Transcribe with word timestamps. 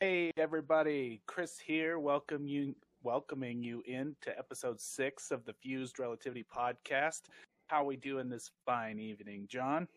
Hey 0.00 0.30
everybody, 0.36 1.22
Chris 1.26 1.58
here. 1.58 1.98
Welcome 1.98 2.46
you, 2.46 2.76
welcoming 3.02 3.64
you 3.64 3.82
in 3.84 4.14
to 4.20 4.38
episode 4.38 4.80
six 4.80 5.32
of 5.32 5.44
the 5.44 5.52
Fuzed 5.54 5.98
Relativity 5.98 6.46
podcast. 6.56 7.22
How 7.66 7.82
we 7.82 7.96
doing 7.96 8.28
this 8.28 8.52
fine 8.64 9.00
evening, 9.00 9.48
John? 9.50 9.88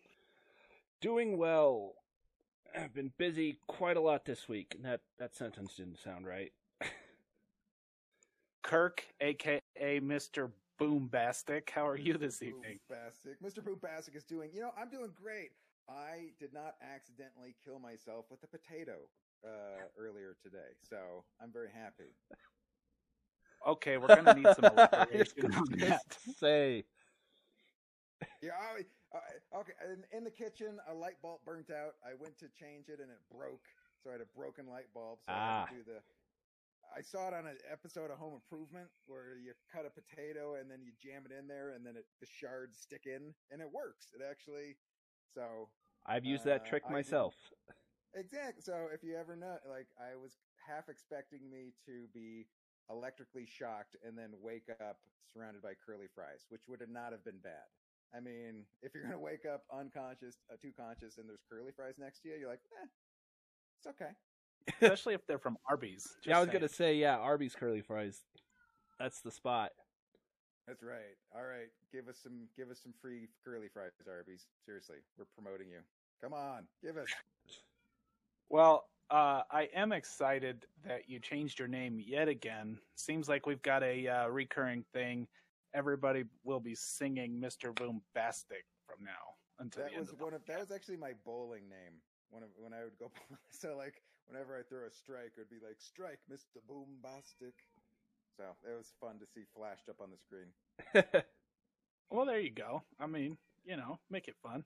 Doing 1.01 1.37
well. 1.37 1.93
I've 2.75 2.95
been 2.95 3.11
busy 3.19 3.59
quite 3.67 3.95
a 3.95 4.01
lot 4.01 4.25
this 4.25 4.49
week. 4.49 4.73
And 4.75 4.83
that 4.85 5.01
that 5.19 5.35
sentence 5.35 5.75
didn't 5.75 5.99
sound 5.99 6.25
right. 6.25 6.51
Kirk, 8.63 9.05
aka 9.21 9.61
Mr. 9.83 10.49
Boombastic, 10.79 11.69
how 11.69 11.87
are 11.87 11.95
you 11.95 12.17
this 12.17 12.41
evening? 12.41 12.79
Boombastic. 12.91 13.35
Mr. 13.45 13.63
Boombastic 13.63 14.15
is 14.15 14.23
doing, 14.23 14.49
you 14.51 14.61
know, 14.61 14.71
I'm 14.75 14.89
doing 14.89 15.11
great. 15.13 15.51
I 15.87 16.31
did 16.39 16.53
not 16.55 16.73
accidentally 16.81 17.53
kill 17.63 17.77
myself 17.77 18.25
with 18.31 18.41
a 18.41 18.47
potato 18.47 18.95
uh, 19.45 19.83
earlier 19.97 20.35
today, 20.43 20.75
so 20.89 21.23
I'm 21.41 21.51
very 21.51 21.69
happy. 21.73 22.13
Okay, 23.67 23.97
we're 23.97 24.07
gonna 24.07 24.33
need 24.33 24.47
some 24.55 24.65
elaboration 24.73 25.53
on 25.53 25.65
that. 25.79 26.01
Say 26.39 26.83
Yeah, 28.41 28.51
I, 28.59 28.85
I, 29.15 29.59
okay. 29.59 29.73
In, 29.91 30.17
in 30.17 30.23
the 30.23 30.31
kitchen, 30.31 30.79
a 30.89 30.93
light 30.93 31.21
bulb 31.21 31.39
burnt 31.45 31.69
out. 31.69 31.93
I 32.05 32.13
went 32.19 32.37
to 32.39 32.47
change 32.59 32.89
it, 32.89 32.99
and 32.99 33.09
it 33.11 33.19
broke. 33.31 33.65
So 34.03 34.09
I 34.09 34.13
had 34.13 34.21
a 34.21 34.29
broken 34.35 34.65
light 34.67 34.89
bulb. 34.93 35.19
So 35.27 35.31
I 35.33 35.35
Ah. 35.37 35.65
had 35.65 35.69
to 35.69 35.83
do 35.83 35.83
the. 35.93 35.99
I 36.97 37.01
saw 37.01 37.27
it 37.29 37.33
on 37.33 37.45
an 37.47 37.55
episode 37.71 38.11
of 38.11 38.17
Home 38.17 38.33
Improvement 38.33 38.87
where 39.05 39.37
you 39.37 39.53
cut 39.71 39.85
a 39.85 39.89
potato 39.89 40.55
and 40.59 40.69
then 40.69 40.79
you 40.83 40.91
jam 41.01 41.23
it 41.25 41.31
in 41.31 41.47
there, 41.47 41.69
and 41.71 41.85
then 41.85 41.95
it, 41.95 42.05
the 42.19 42.25
shards 42.27 42.79
stick 42.79 43.03
in, 43.05 43.33
and 43.51 43.61
it 43.61 43.71
works. 43.71 44.07
It 44.13 44.21
actually. 44.29 44.75
So 45.33 45.69
I've 46.05 46.25
used 46.25 46.43
that 46.45 46.61
Uh, 46.61 46.65
trick 46.65 46.83
I 46.85 46.89
did- 46.89 46.93
myself. 46.93 47.35
Exactly. 48.15 48.61
So 48.61 48.87
if 48.93 49.03
you 49.03 49.15
ever 49.15 49.35
know, 49.35 49.57
like, 49.69 49.87
I 49.99 50.15
was 50.15 50.37
half 50.67 50.89
expecting 50.89 51.49
me 51.49 51.73
to 51.85 52.07
be 52.13 52.47
electrically 52.89 53.45
shocked 53.45 53.95
and 54.05 54.17
then 54.17 54.31
wake 54.41 54.69
up 54.81 54.99
surrounded 55.33 55.61
by 55.61 55.73
curly 55.85 56.07
fries, 56.13 56.45
which 56.49 56.67
would 56.67 56.81
have 56.81 56.89
not 56.89 57.11
have 57.11 57.23
been 57.23 57.39
bad. 57.43 57.71
I 58.13 58.19
mean, 58.19 58.65
if 58.81 58.93
you're 58.93 59.03
gonna 59.03 59.19
wake 59.19 59.45
up 59.45 59.63
unconscious, 59.71 60.37
uh, 60.51 60.57
too 60.61 60.71
conscious, 60.77 61.17
and 61.17 61.27
there's 61.27 61.43
curly 61.49 61.71
fries 61.75 61.95
next 61.97 62.21
to 62.21 62.29
you, 62.29 62.35
you're 62.35 62.49
like, 62.49 62.59
eh, 62.81 62.87
it's 63.79 63.87
okay. 63.87 64.11
Especially 64.81 65.13
if 65.13 65.25
they're 65.25 65.39
from 65.39 65.57
Arby's. 65.69 66.07
Yeah, 66.25 66.37
I 66.37 66.41
was 66.41 66.49
gonna 66.49 66.69
say 66.69 66.95
yeah, 66.95 67.17
Arby's 67.17 67.55
curly 67.55 67.81
fries. 67.81 68.21
That's 68.99 69.21
the 69.21 69.31
spot. 69.31 69.71
That's 70.67 70.83
right. 70.83 71.17
All 71.35 71.43
right, 71.43 71.69
give 71.91 72.07
us 72.07 72.19
some, 72.21 72.47
give 72.55 72.69
us 72.69 72.79
some 72.81 72.93
free 73.01 73.27
curly 73.43 73.67
fries, 73.73 73.91
Arby's. 74.07 74.45
Seriously, 74.65 74.97
we're 75.17 75.25
promoting 75.33 75.69
you. 75.69 75.79
Come 76.21 76.33
on, 76.33 76.67
give 76.83 76.97
us. 76.97 77.07
Well, 78.51 78.83
uh, 79.09 79.43
I 79.49 79.69
am 79.73 79.93
excited 79.93 80.65
that 80.85 81.07
you 81.07 81.19
changed 81.19 81.57
your 81.57 81.69
name 81.69 82.01
yet 82.05 82.27
again. 82.27 82.77
Seems 82.95 83.29
like 83.29 83.45
we've 83.45 83.61
got 83.61 83.81
a 83.81 84.05
uh, 84.07 84.27
recurring 84.27 84.83
thing. 84.93 85.27
Everybody 85.73 86.25
will 86.43 86.59
be 86.59 86.75
singing 86.75 87.39
Mr. 87.39 87.73
Boombastic 87.73 88.67
from 88.85 89.05
now 89.05 89.39
until 89.59 89.83
That 89.83 89.91
the 89.91 89.95
end 89.95 90.01
was 90.01 90.11
of 90.11 90.19
one 90.19 90.33
of 90.33 90.45
that 90.47 90.59
was 90.59 90.69
actually 90.69 90.97
my 90.97 91.13
bowling 91.25 91.69
name. 91.69 91.95
When 92.29 92.43
when 92.57 92.73
I 92.73 92.83
would 92.83 92.99
go, 92.99 93.09
so 93.51 93.77
like 93.77 94.01
whenever 94.27 94.57
I 94.57 94.63
throw 94.63 94.85
a 94.85 94.91
strike, 94.91 95.31
it 95.37 95.39
would 95.39 95.49
be 95.49 95.65
like 95.65 95.79
strike, 95.79 96.19
Mister 96.29 96.59
Boombastic. 96.69 97.55
So 98.35 98.43
it 98.69 98.77
was 98.77 98.91
fun 98.99 99.17
to 99.19 99.25
see 99.33 99.43
flashed 99.55 99.87
up 99.87 100.01
on 100.01 100.09
the 100.11 100.17
screen. 100.17 101.23
Well, 102.11 102.25
there 102.25 102.41
you 102.41 102.51
go. 102.51 102.83
I 102.99 103.07
mean, 103.07 103.37
you 103.63 103.77
know, 103.77 103.97
make 104.09 104.27
it 104.27 104.35
fun. 104.43 104.65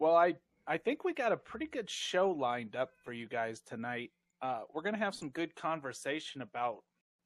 Well, 0.00 0.16
I 0.16 0.34
I 0.66 0.78
think 0.78 1.04
we 1.04 1.14
got 1.14 1.32
a 1.32 1.36
pretty 1.36 1.66
good 1.66 1.88
show 1.88 2.30
lined 2.30 2.74
up 2.74 2.90
for 3.04 3.12
you 3.12 3.28
guys 3.28 3.60
tonight. 3.60 4.10
Uh, 4.42 4.62
we're 4.72 4.82
gonna 4.82 4.98
have 4.98 5.14
some 5.14 5.30
good 5.30 5.54
conversation 5.54 6.42
about 6.42 6.78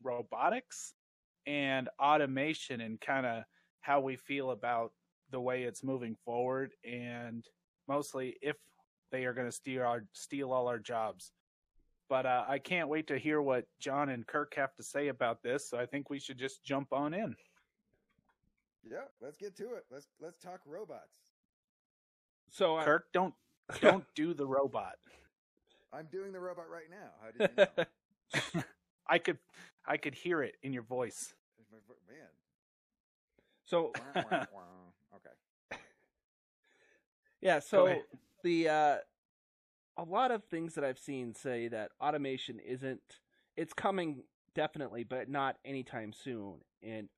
robotics 0.03 0.95
and 1.47 1.89
automation 2.01 2.81
and 2.81 3.01
kind 3.01 3.27
of 3.27 3.45
how 3.81 4.01
we 4.01 4.17
feel 4.17 4.51
about 4.51 4.93
the 5.31 5.41
way 5.41 5.63
it's 5.63 5.83
moving 5.83 6.17
forward, 6.25 6.73
and 6.85 7.45
mostly 7.89 8.37
if 8.43 8.57
they 9.11 9.25
are 9.25 9.33
going 9.33 9.47
to 9.47 9.53
steal 9.53 9.83
our 9.83 10.05
steal 10.13 10.53
all 10.53 10.69
our 10.69 10.79
jobs. 10.79 11.33
But 12.09 12.27
uh, 12.27 12.45
I 12.49 12.59
can't 12.59 12.89
wait 12.89 13.07
to 13.09 13.19
hear 13.19 13.41
what 13.41 13.67
John 13.79 14.09
and 14.09 14.27
Kirk 14.27 14.55
have 14.57 14.75
to 14.77 14.83
say 14.83 15.09
about 15.09 15.43
this. 15.43 15.71
So 15.71 15.79
I 15.79 15.87
think 15.87 16.11
we 16.11 16.19
should 16.19 16.39
just 16.39 16.65
jump 16.65 16.93
on 16.93 17.15
in. 17.15 17.37
Yeah, 18.83 19.05
let's 19.21 19.37
get 19.37 19.57
to 19.59 19.75
it. 19.75 19.85
Let's 19.91 20.09
let's 20.21 20.39
talk 20.39 20.61
robots. 20.67 21.30
So 22.51 22.77
I, 22.77 22.85
Kirk, 22.85 23.07
don't 23.13 23.35
don't 23.81 24.05
do 24.15 24.35
the 24.35 24.47
robot. 24.47 24.95
I'm 25.93 26.07
doing 26.13 26.33
the 26.33 26.41
robot 26.41 26.67
right 26.71 26.91
now. 26.91 27.11
How 27.21 27.31
did 27.31 27.51
you 27.57 28.57
know? 28.57 28.63
I 29.09 29.19
could 29.19 29.39
I 29.87 29.97
could 29.97 30.15
hear 30.15 30.43
it 30.43 30.57
in 30.63 30.73
your 30.73 30.83
voice. 30.83 31.35
Man. 32.09 32.19
so. 33.67 33.93
Okay. 35.13 35.81
yeah, 37.41 37.59
so 37.59 38.03
the 38.45 38.69
uh 38.69 38.97
a 39.97 40.05
lot 40.05 40.31
of 40.31 40.45
things 40.45 40.75
that 40.75 40.85
I've 40.85 40.99
seen 40.99 41.35
say 41.35 41.69
that 41.69 41.91
automation 42.01 42.61
isn't 42.61 43.01
it's 43.57 43.73
coming 43.73 44.23
definitely, 44.55 45.05
but 45.05 45.29
not 45.29 45.57
anytime 45.65 46.13
soon. 46.13 46.61
And 46.83 47.09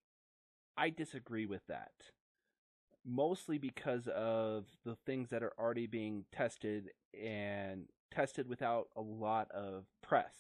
I 0.77 0.91
disagree 0.91 1.47
with 1.47 1.67
that. 1.69 1.93
Mostly 3.05 3.59
because 3.59 4.07
of 4.09 4.67
the 4.85 4.97
things 5.07 5.31
that 5.31 5.43
are 5.43 5.53
already 5.59 5.87
being 5.87 6.25
tested 6.33 6.91
and 7.21 7.87
tested 8.13 8.49
without 8.49 8.89
a 8.97 9.01
lot 9.01 9.51
of 9.51 9.85
press. 10.03 10.35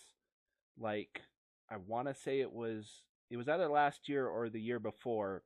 Like 0.79 1.23
I 1.71 1.77
want 1.77 2.09
to 2.09 2.15
say 2.15 2.41
it 2.41 2.53
was 2.53 3.05
it 3.31 3.37
was 3.37 3.49
either 3.49 3.69
last 3.69 4.09
year 4.09 4.27
or 4.27 4.49
the 4.49 4.61
year 4.61 4.79
before 4.79 5.43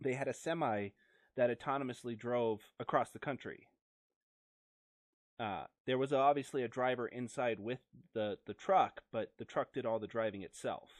they 0.00 0.14
had 0.14 0.28
a 0.28 0.34
semi 0.34 0.88
that 1.36 1.50
autonomously 1.50 2.18
drove 2.18 2.60
across 2.78 3.10
the 3.10 3.18
country. 3.18 3.68
Uh, 5.40 5.64
there 5.86 5.98
was 5.98 6.12
obviously 6.12 6.62
a 6.62 6.68
driver 6.68 7.08
inside 7.08 7.58
with 7.58 7.80
the, 8.12 8.38
the 8.46 8.54
truck, 8.54 9.02
but 9.10 9.32
the 9.38 9.44
truck 9.44 9.72
did 9.72 9.86
all 9.86 9.98
the 9.98 10.06
driving 10.06 10.42
itself. 10.42 10.90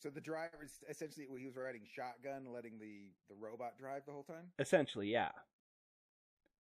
So 0.00 0.10
the 0.10 0.20
driver 0.20 0.62
is 0.64 0.72
essentially 0.88 1.26
he 1.38 1.46
was 1.46 1.56
riding 1.56 1.82
shotgun, 1.92 2.52
letting 2.52 2.78
the 2.78 3.10
the 3.28 3.34
robot 3.40 3.78
drive 3.78 4.02
the 4.06 4.12
whole 4.12 4.22
time. 4.22 4.52
Essentially, 4.58 5.08
yeah. 5.08 5.30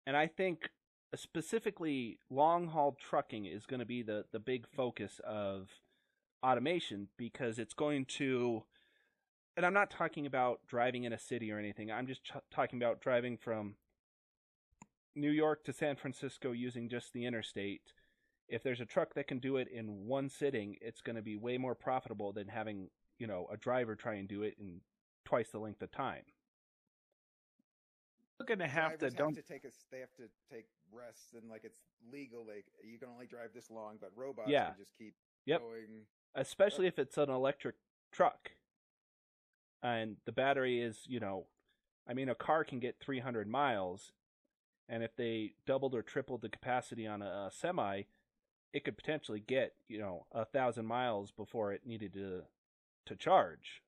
And 0.06 0.16
I 0.16 0.26
think 0.26 0.70
specifically 1.14 2.18
long 2.28 2.68
haul 2.68 2.96
trucking 3.00 3.46
is 3.46 3.66
going 3.66 3.80
to 3.80 3.86
be 3.86 4.02
the, 4.02 4.24
the 4.32 4.38
big 4.38 4.66
focus 4.68 5.20
of 5.24 5.68
automation 6.44 7.08
because 7.16 7.58
it's 7.58 7.74
going 7.74 8.04
to. 8.04 8.64
And 9.56 9.64
I'm 9.64 9.72
not 9.72 9.90
talking 9.90 10.26
about 10.26 10.60
driving 10.66 11.04
in 11.04 11.12
a 11.12 11.18
city 11.18 11.52
or 11.52 11.58
anything. 11.58 11.90
I'm 11.90 12.08
just 12.08 12.24
ch- 12.24 12.32
talking 12.52 12.82
about 12.82 13.00
driving 13.00 13.36
from 13.38 13.76
New 15.14 15.30
York 15.30 15.64
to 15.64 15.72
San 15.72 15.94
Francisco 15.94 16.50
using 16.50 16.88
just 16.88 17.12
the 17.12 17.24
interstate. 17.24 17.92
If 18.48 18.64
there's 18.64 18.80
a 18.80 18.84
truck 18.84 19.14
that 19.14 19.28
can 19.28 19.38
do 19.38 19.56
it 19.56 19.68
in 19.68 20.06
one 20.06 20.28
sitting, 20.28 20.76
it's 20.80 21.00
going 21.00 21.16
to 21.16 21.22
be 21.22 21.36
way 21.36 21.56
more 21.56 21.76
profitable 21.76 22.32
than 22.32 22.48
having, 22.48 22.88
you 23.18 23.26
know, 23.26 23.46
a 23.52 23.56
driver 23.56 23.94
try 23.94 24.14
and 24.14 24.28
do 24.28 24.42
it 24.42 24.56
in 24.58 24.80
twice 25.24 25.50
the 25.50 25.58
length 25.58 25.82
of 25.82 25.90
time. 25.90 26.22
We're 28.38 28.46
gonna 28.46 28.68
have 28.68 28.98
to 28.98 29.10
don't 29.10 29.34
have 29.36 29.44
to 29.44 29.52
take 29.52 29.64
a 29.64 29.70
they 29.90 30.00
have 30.00 30.14
to 30.16 30.24
take 30.52 30.66
rests 30.92 31.34
and 31.34 31.48
like 31.48 31.62
it's 31.64 31.78
legal. 32.12 32.44
Like 32.46 32.66
you 32.82 32.98
can 32.98 33.08
only 33.08 33.26
drive 33.26 33.50
this 33.54 33.70
long, 33.70 33.96
but 34.00 34.10
robots 34.16 34.50
Yeah. 34.50 34.66
can 34.66 34.76
just 34.78 34.92
keep 34.98 35.14
Yep. 35.46 35.60
going. 35.60 36.06
especially 36.34 36.86
if 36.86 36.98
it's 36.98 37.16
an 37.18 37.30
electric 37.30 37.76
truck 38.10 38.52
and 39.82 40.16
the 40.24 40.32
battery 40.32 40.80
is 40.80 41.00
you 41.06 41.20
know 41.20 41.46
i 42.08 42.14
mean 42.14 42.28
a 42.28 42.34
car 42.34 42.64
can 42.64 42.80
get 42.80 42.98
300 43.00 43.46
miles 43.46 44.12
and 44.88 45.02
if 45.02 45.14
they 45.16 45.54
doubled 45.66 45.94
or 45.94 46.02
tripled 46.02 46.40
the 46.42 46.48
capacity 46.48 47.06
on 47.06 47.20
a, 47.22 47.26
a 47.26 47.50
semi 47.52 48.02
it 48.72 48.84
could 48.84 48.96
potentially 48.96 49.40
get 49.40 49.74
you 49.88 49.98
know 49.98 50.26
a 50.32 50.44
thousand 50.44 50.86
miles 50.86 51.30
before 51.30 51.72
it 51.72 51.86
needed 51.86 52.12
to 52.14 52.42
to 53.06 53.16
charge. 53.16 53.82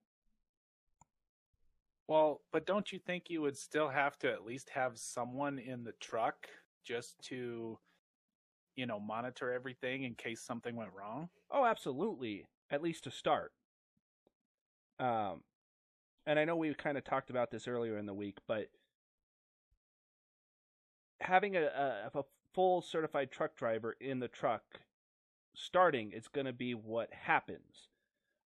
Well, 2.08 2.42
but 2.52 2.66
don't 2.66 2.92
you 2.92 2.98
think 2.98 3.28
you 3.28 3.42
would 3.42 3.56
still 3.56 3.88
have 3.88 4.16
to 4.18 4.30
at 4.30 4.44
least 4.44 4.70
have 4.70 4.96
someone 4.98 5.58
in 5.58 5.84
the 5.84 5.94
truck 6.00 6.46
just 6.84 7.18
to 7.26 7.78
you 8.76 8.86
know 8.86 9.00
monitor 9.00 9.52
everything 9.52 10.04
in 10.04 10.14
case 10.14 10.40
something 10.40 10.76
went 10.76 10.92
wrong? 10.96 11.28
oh 11.50 11.64
absolutely 11.64 12.46
at 12.70 12.82
least 12.82 13.04
to 13.04 13.10
start. 13.10 13.52
Um 14.98 15.42
and 16.26 16.38
i 16.38 16.44
know 16.44 16.56
we 16.56 16.72
kind 16.74 16.98
of 16.98 17.04
talked 17.04 17.30
about 17.30 17.50
this 17.50 17.68
earlier 17.68 17.96
in 17.98 18.06
the 18.06 18.14
week 18.14 18.38
but 18.46 18.68
having 21.20 21.56
a, 21.56 21.62
a, 21.62 22.18
a 22.18 22.24
full 22.52 22.82
certified 22.82 23.30
truck 23.30 23.56
driver 23.56 23.96
in 24.00 24.20
the 24.20 24.28
truck 24.28 24.62
starting 25.54 26.12
is 26.12 26.28
going 26.28 26.46
to 26.46 26.52
be 26.52 26.74
what 26.74 27.08
happens 27.12 27.88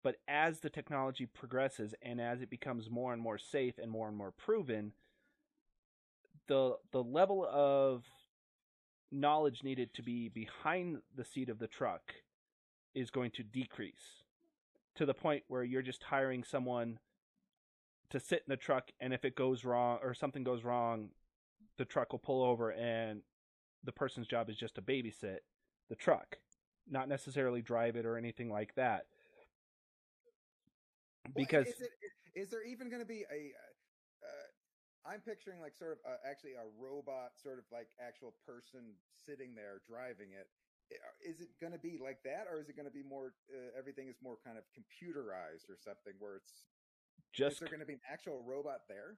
but 0.07 0.19
as 0.29 0.61
the 0.61 0.71
technology 0.71 1.27
progresses 1.27 1.93
and 2.01 2.21
as 2.21 2.41
it 2.41 2.49
becomes 2.49 2.89
more 2.89 3.13
and 3.13 3.21
more 3.21 3.39
safe 3.39 3.75
and 3.77 3.91
more 3.91 4.07
and 4.07 4.17
more 4.17 4.31
proven 4.31 4.93
the 6.47 6.77
the 6.93 7.03
level 7.03 7.45
of 7.51 8.05
knowledge 9.11 9.65
needed 9.65 9.93
to 9.93 10.03
be 10.03 10.29
behind 10.29 10.99
the 11.17 11.25
seat 11.25 11.49
of 11.49 11.59
the 11.59 11.67
truck 11.67 12.15
is 12.95 13.11
going 13.11 13.33
to 13.33 13.43
decrease 13.43 14.23
to 14.95 15.05
the 15.05 15.13
point 15.13 15.43
where 15.49 15.65
you're 15.65 15.83
just 15.83 16.05
hiring 16.05 16.45
someone 16.45 17.01
to 18.09 18.21
sit 18.21 18.45
in 18.47 18.51
the 18.51 18.57
truck 18.57 18.93
and 19.01 19.13
if 19.13 19.25
it 19.25 19.35
goes 19.35 19.65
wrong 19.65 19.99
or 20.05 20.15
something 20.15 20.45
goes 20.45 20.63
wrong 20.63 21.09
the 21.79 21.85
truck 21.85 22.13
will 22.13 22.21
pull 22.21 22.45
over 22.45 22.71
and 22.71 23.23
the 23.83 23.91
person's 23.91 24.29
job 24.29 24.49
is 24.49 24.57
just 24.57 24.77
to 24.77 24.81
babysit 24.81 25.39
the 25.89 25.97
truck 25.97 26.39
not 26.89 27.09
necessarily 27.09 27.61
drive 27.61 27.97
it 27.97 28.07
or 28.07 28.17
anything 28.17 28.49
like 28.49 28.73
that 28.77 29.07
because 31.35 31.67
is, 31.67 31.81
it, 31.81 31.93
is 32.35 32.51
there 32.51 32.63
even 32.63 32.91
going 32.91 33.03
to 33.03 33.09
be 33.09 33.25
a 33.33 33.51
uh, 34.23 35.11
i'm 35.11 35.21
picturing 35.21 35.61
like 35.61 35.75
sort 35.75 35.93
of 35.93 35.99
uh, 36.07 36.21
actually 36.29 36.55
a 36.55 36.67
robot 36.79 37.35
sort 37.35 37.59
of 37.59 37.65
like 37.73 37.89
actual 37.99 38.35
person 38.47 38.95
sitting 39.15 39.55
there 39.55 39.83
driving 39.89 40.31
it 40.37 40.47
is 41.19 41.41
it 41.41 41.51
going 41.59 41.73
to 41.73 41.83
be 41.83 41.99
like 41.99 42.23
that 42.23 42.47
or 42.47 42.63
is 42.63 42.69
it 42.69 42.77
going 42.79 42.87
to 42.87 42.95
be 42.95 43.03
more 43.03 43.35
uh, 43.51 43.75
everything 43.75 44.07
is 44.07 44.15
more 44.23 44.39
kind 44.47 44.55
of 44.55 44.63
computerized 44.71 45.67
or 45.67 45.75
something 45.83 46.15
where 46.23 46.37
it's 46.37 46.71
just 47.33 47.55
is 47.55 47.61
there 47.61 47.69
going 47.69 47.81
to 47.81 47.87
be 47.87 47.95
an 47.95 48.07
actual 48.11 48.43
robot 48.47 48.89
there? 48.89 49.17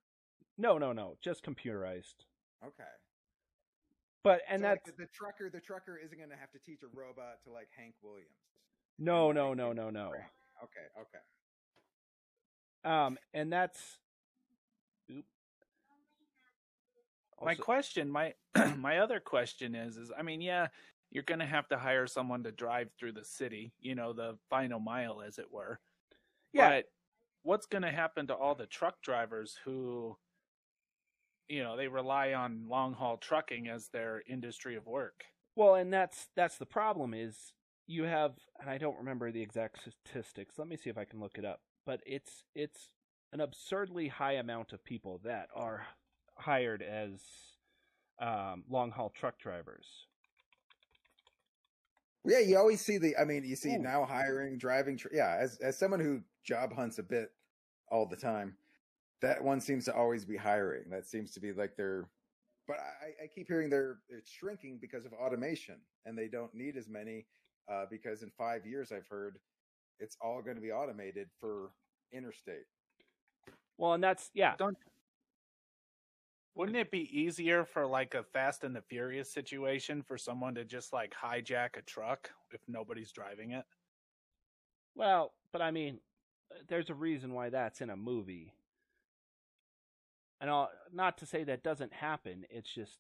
No, 0.57 0.79
no, 0.79 0.93
no, 0.93 1.15
just 1.23 1.45
computerized. 1.45 2.27
Okay. 2.65 2.93
But 4.25 4.41
and 4.49 4.61
so 4.61 4.67
that's 4.67 4.87
like 4.87 4.97
the, 4.97 5.05
the, 5.05 5.09
trucker. 5.15 5.51
The 5.51 5.61
trucker 5.61 5.99
isn't 6.03 6.19
going 6.19 6.31
to 6.31 6.37
have 6.37 6.51
to 6.53 6.59
teach 6.59 6.83
a 6.83 6.91
robot 6.91 7.39
to 7.45 7.53
like 7.53 7.69
Hank 7.79 7.95
Williams. 8.03 8.35
No, 8.99 9.31
no, 9.31 9.55
no, 9.55 9.73
no, 9.73 9.91
no. 9.95 10.09
Okay, 10.09 10.87
okay. 10.99 11.23
Um, 12.88 13.19
and 13.35 13.52
that's. 13.52 13.99
My 17.40 17.55
question, 17.55 18.11
my 18.11 18.35
my 18.76 18.99
other 18.99 19.20
question 19.20 19.76
is, 19.76 19.96
is 19.96 20.11
I 20.19 20.23
mean, 20.23 20.40
yeah, 20.40 20.69
you're 21.11 21.23
going 21.23 21.38
to 21.38 21.46
have 21.46 21.69
to 21.69 21.79
hire 21.79 22.06
someone 22.06 22.43
to 22.43 22.50
drive 22.50 22.88
through 22.99 23.12
the 23.12 23.25
city, 23.25 23.73
you 23.81 23.94
know, 23.94 24.12
the 24.12 24.37
final 24.50 24.81
mile, 24.81 25.23
as 25.25 25.38
it 25.38 25.52
were. 25.52 25.79
Yeah. 26.52 26.69
But 26.70 26.87
what's 27.43 27.67
going 27.67 27.82
to 27.82 27.90
happen 27.90 28.26
to 28.26 28.35
all 28.35 28.55
the 28.55 28.67
truck 28.67 29.00
drivers 29.02 29.56
who 29.64 30.17
you 31.49 31.62
know 31.62 31.76
they 31.76 31.88
rely 31.88 32.35
on 32.35 32.67
long 32.69 32.93
haul 32.93 33.17
trucking 33.17 33.69
as 33.69 33.88
their 33.88 34.23
industry 34.29 34.76
of 34.76 34.87
work 34.87 35.25
well 35.56 35.75
and 35.75 35.93
that's 35.93 36.29
that's 36.37 36.58
the 36.58 36.67
problem 36.67 37.14
is 37.14 37.52
you 37.87 38.02
have 38.02 38.32
and 38.61 38.69
i 38.69 38.76
don't 38.76 38.99
remember 38.99 39.32
the 39.32 39.40
exact 39.40 39.79
statistics 39.81 40.58
let 40.58 40.69
me 40.69 40.76
see 40.76 40.90
if 40.90 40.99
i 40.99 41.05
can 41.05 41.20
look 41.20 41.38
it 41.38 41.44
up 41.44 41.61
but 41.88 42.02
it's 42.05 42.44
it's 42.55 42.90
an 43.32 43.40
absurdly 43.40 44.08
high 44.08 44.35
amount 44.35 44.75
of 44.75 44.85
people 44.85 45.23
that 45.25 45.49
are 45.56 45.87
hired 46.37 46.82
as 46.82 47.23
um, 48.20 48.62
long 48.69 48.90
haul 48.90 49.08
truck 49.08 49.38
drivers 49.38 49.87
yeah, 52.25 52.40
you 52.40 52.58
always 52.58 52.82
see 52.82 52.99
the. 52.99 53.17
I 53.17 53.25
mean, 53.25 53.43
you 53.44 53.56
see 53.56 53.75
Ooh. 53.75 53.79
now 53.79 54.05
hiring, 54.05 54.58
driving. 54.58 55.00
yeah, 55.12 55.38
as 55.40 55.56
as 55.58 55.79
someone 55.79 56.00
who 56.00 56.20
job 56.44 56.75
hunts 56.75 56.99
a 56.99 57.02
bit 57.02 57.31
all 57.90 58.05
the 58.05 58.17
time, 58.17 58.56
that 59.23 59.43
one 59.43 59.61
seems 59.62 59.87
to 59.87 59.94
always 59.94 60.26
be 60.26 60.37
hiring. 60.37 60.90
That 60.90 61.06
seems 61.06 61.32
to 61.32 61.40
be 61.40 61.52
like 61.52 61.76
their. 61.76 62.08
But 62.67 62.76
I, 62.81 63.25
I 63.25 63.26
keep 63.35 63.49
hearing 63.49 63.70
they're 63.70 64.00
it's 64.11 64.31
shrinking 64.31 64.79
because 64.79 65.06
of 65.06 65.14
automation, 65.14 65.76
and 66.05 66.19
they 66.19 66.29
don't 66.29 66.55
need 66.55 66.76
as 66.76 66.87
many 66.87 67.25
uh, 67.70 67.87
because 67.90 68.23
in 68.23 68.31
five 68.37 68.67
years 68.67 68.93
I've 68.93 69.08
heard 69.08 69.38
it's 70.00 70.17
all 70.21 70.43
going 70.43 70.56
to 70.56 70.62
be 70.62 70.73
automated 70.73 71.29
for 71.41 71.71
interstate. 72.12 72.67
Well, 73.77 73.95
and 73.95 74.03
that's 74.03 74.31
yeah. 74.35 74.55
Don't 74.59 74.77
wouldn't 76.59 76.77
it 76.77 76.91
be 76.91 77.09
easier 77.17 77.65
for 77.65 77.87
like 77.87 78.15
a 78.15 78.25
Fast 78.25 78.65
and 78.65 78.75
the 78.75 78.83
Furious 78.83 79.33
situation 79.33 80.03
for 80.03 80.19
someone 80.19 80.56
to 80.56 80.65
just 80.65 80.93
like 80.93 81.15
hijack 81.15 81.77
a 81.77 81.83
truck 81.83 82.31
if 82.53 82.61
nobody's 82.67 83.12
driving 83.12 83.53
it? 83.53 83.65
Well, 84.97 85.35
but 85.53 85.62
I 85.62 85.71
mean, 85.71 86.00
uh, 86.50 86.59
there's 86.67 86.91
a 86.91 86.95
reason 86.95 87.33
why 87.33 87.50
that's 87.50 87.81
in 87.81 87.91
a 87.91 87.97
movie. 87.97 88.55
And 90.41 90.50
I'll, 90.50 90.71
not 90.93 91.19
to 91.19 91.27
say 91.27 91.45
that 91.45 91.62
doesn't 91.62 91.93
happen, 91.93 92.45
it's 92.50 92.75
just 92.75 92.99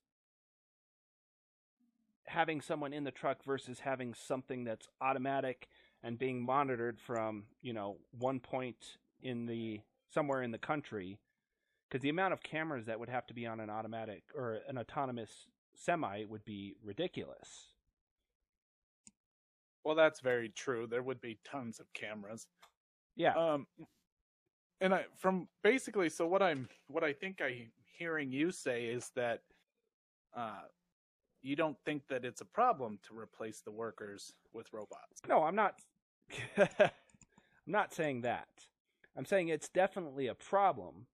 having 2.28 2.60
someone 2.60 2.92
in 2.92 3.02
the 3.02 3.10
truck 3.10 3.42
versus 3.44 3.80
having 3.80 4.14
something 4.14 4.62
that's 4.62 4.86
automatic 5.00 5.66
and 6.02 6.18
being 6.18 6.44
monitored 6.44 6.98
from, 7.00 7.44
you 7.62 7.72
know, 7.72 7.96
one 8.18 8.40
point 8.40 8.98
in 9.22 9.46
the 9.46 9.80
somewhere 10.10 10.42
in 10.42 10.50
the 10.50 10.58
country 10.58 11.18
because 11.88 12.02
the 12.02 12.08
amount 12.08 12.32
of 12.32 12.42
cameras 12.42 12.86
that 12.86 12.98
would 13.00 13.08
have 13.08 13.26
to 13.26 13.34
be 13.34 13.46
on 13.46 13.60
an 13.60 13.70
automatic 13.70 14.22
or 14.34 14.58
an 14.68 14.78
autonomous 14.78 15.46
semi 15.74 16.24
would 16.24 16.44
be 16.44 16.74
ridiculous. 16.84 17.72
Well, 19.84 19.94
that's 19.94 20.20
very 20.20 20.50
true. 20.50 20.86
There 20.86 21.02
would 21.02 21.20
be 21.20 21.38
tons 21.44 21.80
of 21.80 21.92
cameras. 21.94 22.46
Yeah. 23.16 23.34
Um, 23.34 23.66
and 24.80 24.94
I 24.94 25.06
from 25.16 25.48
basically, 25.62 26.08
so 26.08 26.26
what 26.26 26.42
I'm 26.42 26.68
what 26.88 27.04
I 27.04 27.12
think 27.12 27.40
I'm 27.40 27.70
hearing 27.98 28.30
you 28.30 28.50
say 28.50 28.84
is 28.84 29.10
that 29.16 29.40
uh, 30.36 30.60
you 31.42 31.56
don't 31.56 31.76
think 31.84 32.08
that 32.08 32.24
it's 32.24 32.40
a 32.40 32.44
problem 32.44 32.98
to 33.08 33.18
replace 33.18 33.60
the 33.60 33.70
workers 33.70 34.32
with 34.52 34.72
robots. 34.72 35.22
No, 35.28 35.42
I'm 35.42 35.54
not. 35.54 35.74
I'm 36.58 36.90
not 37.66 37.94
saying 37.94 38.22
that. 38.22 38.48
I'm 39.16 39.24
saying 39.24 39.48
it's 39.48 39.68
definitely 39.68 40.26
a 40.26 40.34
problem 40.34 41.06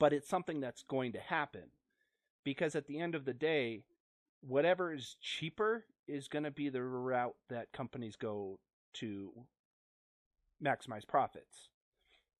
but 0.00 0.12
it's 0.14 0.28
something 0.28 0.60
that's 0.60 0.82
going 0.82 1.12
to 1.12 1.20
happen 1.20 1.70
because 2.42 2.74
at 2.74 2.86
the 2.86 2.98
end 2.98 3.14
of 3.14 3.26
the 3.26 3.34
day, 3.34 3.84
whatever 4.40 4.92
is 4.92 5.16
cheaper 5.20 5.84
is 6.08 6.26
going 6.26 6.42
to 6.42 6.50
be 6.50 6.70
the 6.70 6.82
route 6.82 7.36
that 7.50 7.70
companies 7.72 8.16
go 8.16 8.58
to 8.94 9.30
maximize 10.64 11.06
profits. 11.06 11.68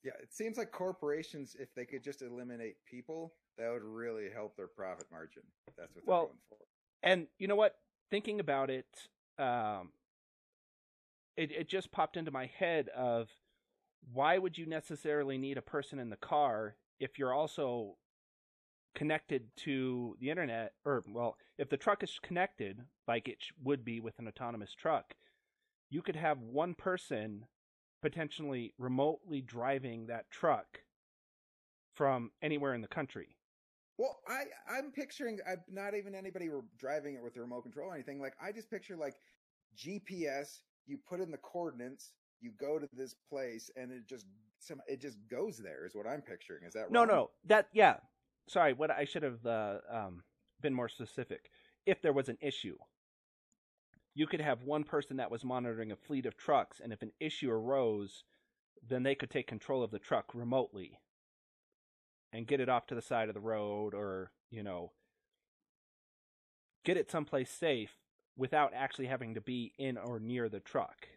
Yeah, 0.03 0.13
it 0.23 0.33
seems 0.33 0.57
like 0.57 0.73
corporations, 0.73 1.55
if 1.61 1.69
they 1.75 1.85
could 1.85 2.03
just 2.03 2.23
eliminate 2.23 2.77
people, 2.91 3.35
that 3.59 3.71
would 3.71 3.85
really 3.85 4.29
help 4.35 4.57
their 4.57 4.67
profit 4.67 5.05
margin. 5.13 5.43
That's 5.77 5.95
what 5.95 6.07
they're 6.07 6.15
well, 6.15 6.27
going 6.27 6.39
for. 6.49 6.57
And 7.03 7.27
you 7.39 7.49
know 7.49 7.57
what? 7.57 7.77
Thinking 8.11 8.41
about 8.41 8.71
it, 8.71 8.87
um, 9.39 9.93
it 11.37 11.53
it 11.53 11.69
just 11.69 11.93
popped 11.93 12.17
into 12.17 12.31
my 12.31 12.47
head 12.47 12.89
of 12.89 13.29
why 14.13 14.39
would 14.39 14.59
you 14.59 14.67
necessarily 14.67 15.39
need 15.39 15.59
a 15.59 15.63
person 15.63 15.99
in 15.99 16.11
the 16.11 16.17
car 16.17 16.77
if 16.99 17.19
you're 17.19 17.33
also 17.33 17.97
connected 18.95 19.45
to 19.57 20.17
the 20.21 20.31
internet, 20.31 20.73
or 20.85 21.05
well, 21.09 21.37
if 21.59 21.69
the 21.69 21.77
truck 21.77 22.03
is 22.03 22.19
connected, 22.23 22.81
like 23.07 23.29
it 23.29 23.39
would 23.63 23.85
be 23.85 24.01
with 24.01 24.19
an 24.19 24.29
autonomous 24.29 24.75
truck, 24.75 25.15
you 25.89 26.03
could 26.03 26.17
have 26.17 26.41
one 26.41 26.75
person 26.75 27.47
potentially 28.03 28.75
remotely 28.79 29.41
driving 29.41 30.07
that 30.07 30.31
truck 30.31 30.81
from 31.95 32.31
anywhere 32.43 32.75
in 32.75 32.81
the 32.81 32.89
country. 32.89 33.37
Well, 34.01 34.19
I 34.27 34.45
I'm 34.67 34.93
picturing 34.93 35.41
I'm 35.47 35.61
not 35.71 35.95
even 35.95 36.15
anybody 36.15 36.49
were 36.49 36.65
driving 36.79 37.17
it 37.17 37.23
with 37.23 37.37
a 37.37 37.41
remote 37.43 37.65
control 37.65 37.91
or 37.91 37.95
anything. 37.95 38.19
Like 38.19 38.33
I 38.43 38.51
just 38.51 38.71
picture 38.71 38.97
like 38.97 39.17
GPS. 39.77 40.61
You 40.87 40.99
put 41.07 41.21
in 41.21 41.31
the 41.31 41.37
coordinates, 41.37 42.15
you 42.41 42.53
go 42.59 42.79
to 42.79 42.89
this 42.95 43.15
place, 43.29 43.71
and 43.77 43.93
it 43.93 44.09
just 44.09 44.25
some 44.59 44.81
it 44.89 45.03
just 45.03 45.19
goes 45.31 45.59
there 45.59 45.85
is 45.85 45.95
what 45.95 46.07
I'm 46.07 46.23
picturing. 46.23 46.65
Is 46.67 46.73
that 46.73 46.91
wrong? 46.91 46.93
No, 46.93 47.05
no. 47.05 47.31
That 47.45 47.69
yeah. 47.75 47.97
Sorry, 48.49 48.73
what 48.73 48.91
I 48.91 49.05
should 49.05 49.23
have 49.23 49.45
uh, 49.45 49.77
um, 49.93 50.23
been 50.63 50.73
more 50.73 50.89
specific. 50.89 51.51
If 51.85 52.01
there 52.01 52.15
was 52.15 52.31
an 52.31 52.39
issue, 52.41 52.79
you 54.15 54.27
could 54.27 54.41
have 54.41 54.63
one 54.63 54.83
person 54.83 55.19
that 55.19 55.31
was 55.31 55.45
monitoring 55.45 55.93
a 55.93 55.97
fleet 55.97 56.25
of 56.25 56.39
trucks, 56.39 56.81
and 56.83 56.91
if 56.91 57.03
an 57.03 57.13
issue 57.21 57.51
arose, 57.51 58.25
then 58.89 59.03
they 59.03 59.15
could 59.15 59.31
take 59.31 59.47
control 59.47 59.83
of 59.83 59.91
the 59.91 59.99
truck 59.99 60.35
remotely 60.35 60.99
and 62.33 62.47
get 62.47 62.61
it 62.61 62.69
off 62.69 62.87
to 62.87 62.95
the 62.95 63.03
side 63.03 63.29
of 63.29 63.35
the 63.35 63.41
road, 63.41 63.95
or 63.95 64.31
you 64.51 64.63
know, 64.63 64.93
get 66.85 66.97
it 66.97 67.11
someplace 67.11 67.51
safe 67.51 67.97
without 68.37 68.73
actually 68.75 69.07
having 69.07 69.35
to 69.35 69.41
be 69.41 69.73
in 69.79 69.99
or 69.99 70.19
near 70.19 70.49
the 70.49 70.61
truck. 70.61 71.09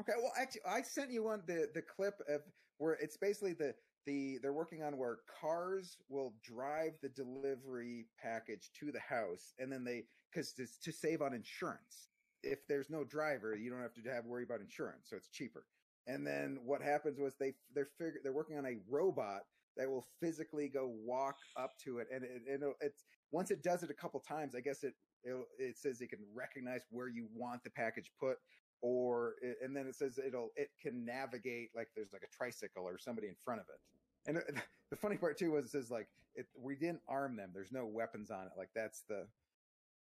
Okay, 0.00 0.12
well, 0.16 0.32
actually, 0.38 0.62
I 0.68 0.82
sent 0.82 1.10
you 1.10 1.24
one 1.24 1.42
the 1.46 1.68
the 1.74 1.82
clip 1.82 2.20
of 2.28 2.42
where 2.78 2.94
it's 2.94 3.16
basically 3.16 3.52
the 3.52 3.74
the 4.06 4.38
they're 4.42 4.52
working 4.52 4.82
on 4.82 4.96
where 4.96 5.18
cars 5.40 5.96
will 6.08 6.34
drive 6.42 6.92
the 7.02 7.08
delivery 7.08 8.06
package 8.20 8.70
to 8.80 8.92
the 8.92 9.00
house, 9.00 9.54
and 9.58 9.70
then 9.70 9.84
they 9.84 10.04
to, 10.34 10.66
to 10.82 10.92
save 10.92 11.22
on 11.22 11.34
insurance. 11.34 12.08
If 12.42 12.66
there's 12.68 12.90
no 12.90 13.02
driver, 13.02 13.56
you 13.56 13.70
don't 13.70 13.82
have 13.82 13.94
to 13.94 14.10
have 14.10 14.24
worry 14.24 14.44
about 14.44 14.60
insurance, 14.60 15.08
so 15.10 15.16
it's 15.16 15.28
cheaper. 15.28 15.66
And 16.06 16.26
then 16.26 16.58
what 16.64 16.80
happens 16.80 17.18
was 17.18 17.34
they 17.34 17.54
they're 17.74 17.88
figure, 17.98 18.20
they're 18.22 18.32
working 18.32 18.56
on 18.56 18.66
a 18.66 18.76
robot 18.88 19.42
that 19.78 19.88
will 19.88 20.06
physically 20.20 20.68
go 20.68 20.92
walk 21.04 21.36
up 21.56 21.78
to 21.84 21.98
it, 21.98 22.08
and 22.12 22.24
it, 22.24 22.42
it 22.46 22.60
it's 22.80 23.04
once 23.30 23.50
it 23.50 23.62
does 23.62 23.82
it 23.82 23.90
a 23.90 23.94
couple 23.94 24.20
times, 24.20 24.54
I 24.54 24.60
guess 24.60 24.84
it 24.84 24.94
it, 25.24 25.34
it 25.58 25.78
says 25.78 26.00
it 26.00 26.10
can 26.10 26.20
recognize 26.34 26.82
where 26.90 27.08
you 27.08 27.28
want 27.34 27.64
the 27.64 27.70
package 27.70 28.10
put 28.20 28.38
or 28.80 29.34
and 29.62 29.76
then 29.76 29.86
it 29.86 29.94
says 29.96 30.18
it'll 30.24 30.50
it 30.56 30.70
can 30.80 31.04
navigate 31.04 31.70
like 31.74 31.88
there's 31.96 32.12
like 32.12 32.22
a 32.22 32.36
tricycle 32.36 32.84
or 32.84 32.98
somebody 32.98 33.28
in 33.28 33.34
front 33.44 33.60
of 33.60 33.66
it. 33.68 33.80
And 34.28 34.60
the 34.90 34.96
funny 34.96 35.16
part 35.16 35.38
too 35.38 35.52
was 35.52 35.66
it 35.66 35.70
says 35.70 35.90
like 35.90 36.08
it, 36.34 36.46
we 36.56 36.76
didn't 36.76 37.00
arm 37.08 37.36
them. 37.36 37.50
There's 37.52 37.72
no 37.72 37.86
weapons 37.86 38.30
on 38.30 38.46
it. 38.46 38.52
Like 38.56 38.70
that's 38.74 39.02
the 39.08 39.26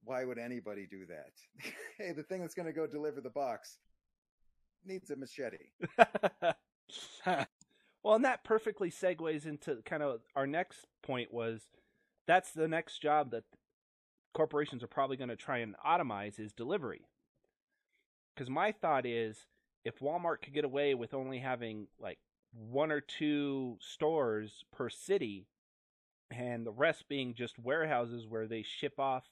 why 0.04 0.24
would 0.24 0.38
anybody 0.38 0.88
do 0.90 1.06
that? 1.08 1.32
hey, 1.98 2.12
the 2.12 2.24
thing 2.24 2.42
that's 2.42 2.54
going 2.54 2.68
to 2.68 2.74
go 2.74 2.86
deliver 2.86 3.20
the 3.20 3.30
box 3.30 3.78
needs 4.86 5.10
a 5.10 5.16
machete. 5.16 5.58
well, 8.08 8.16
and 8.16 8.24
that 8.24 8.46
perfectly 8.46 8.90
segues 8.90 9.46
into 9.46 9.82
kind 9.84 10.02
of 10.02 10.22
our 10.34 10.48
next 10.48 10.88
point 11.04 11.34
was 11.34 11.64
that's 12.26 12.52
the 12.52 12.70
next 12.70 13.02
job 13.02 13.32
that 13.32 13.44
corporations 14.34 14.82
are 14.82 14.88
probably 14.88 15.18
going 15.18 15.28
to 15.28 15.36
try 15.36 15.58
and 15.58 15.76
automize 15.86 16.40
is 16.40 16.54
delivery. 16.54 17.02
Because 18.34 18.50
my 18.50 18.72
thought 18.72 19.06
is 19.06 19.48
if 19.84 20.00
Walmart 20.00 20.42
could 20.42 20.54
get 20.54 20.64
away 20.64 20.96
with 20.96 21.14
only 21.14 21.40
having 21.40 21.88
like 22.00 22.18
one 22.54 22.94
or 22.94 23.02
two 23.02 23.76
stores 23.82 24.64
per 24.72 24.88
city 24.88 25.46
and 26.32 26.66
the 26.66 26.72
rest 26.72 27.10
being 27.10 27.34
just 27.34 27.60
warehouses 27.60 28.26
where 28.26 28.48
they 28.48 28.64
ship 28.64 29.02
off, 29.02 29.26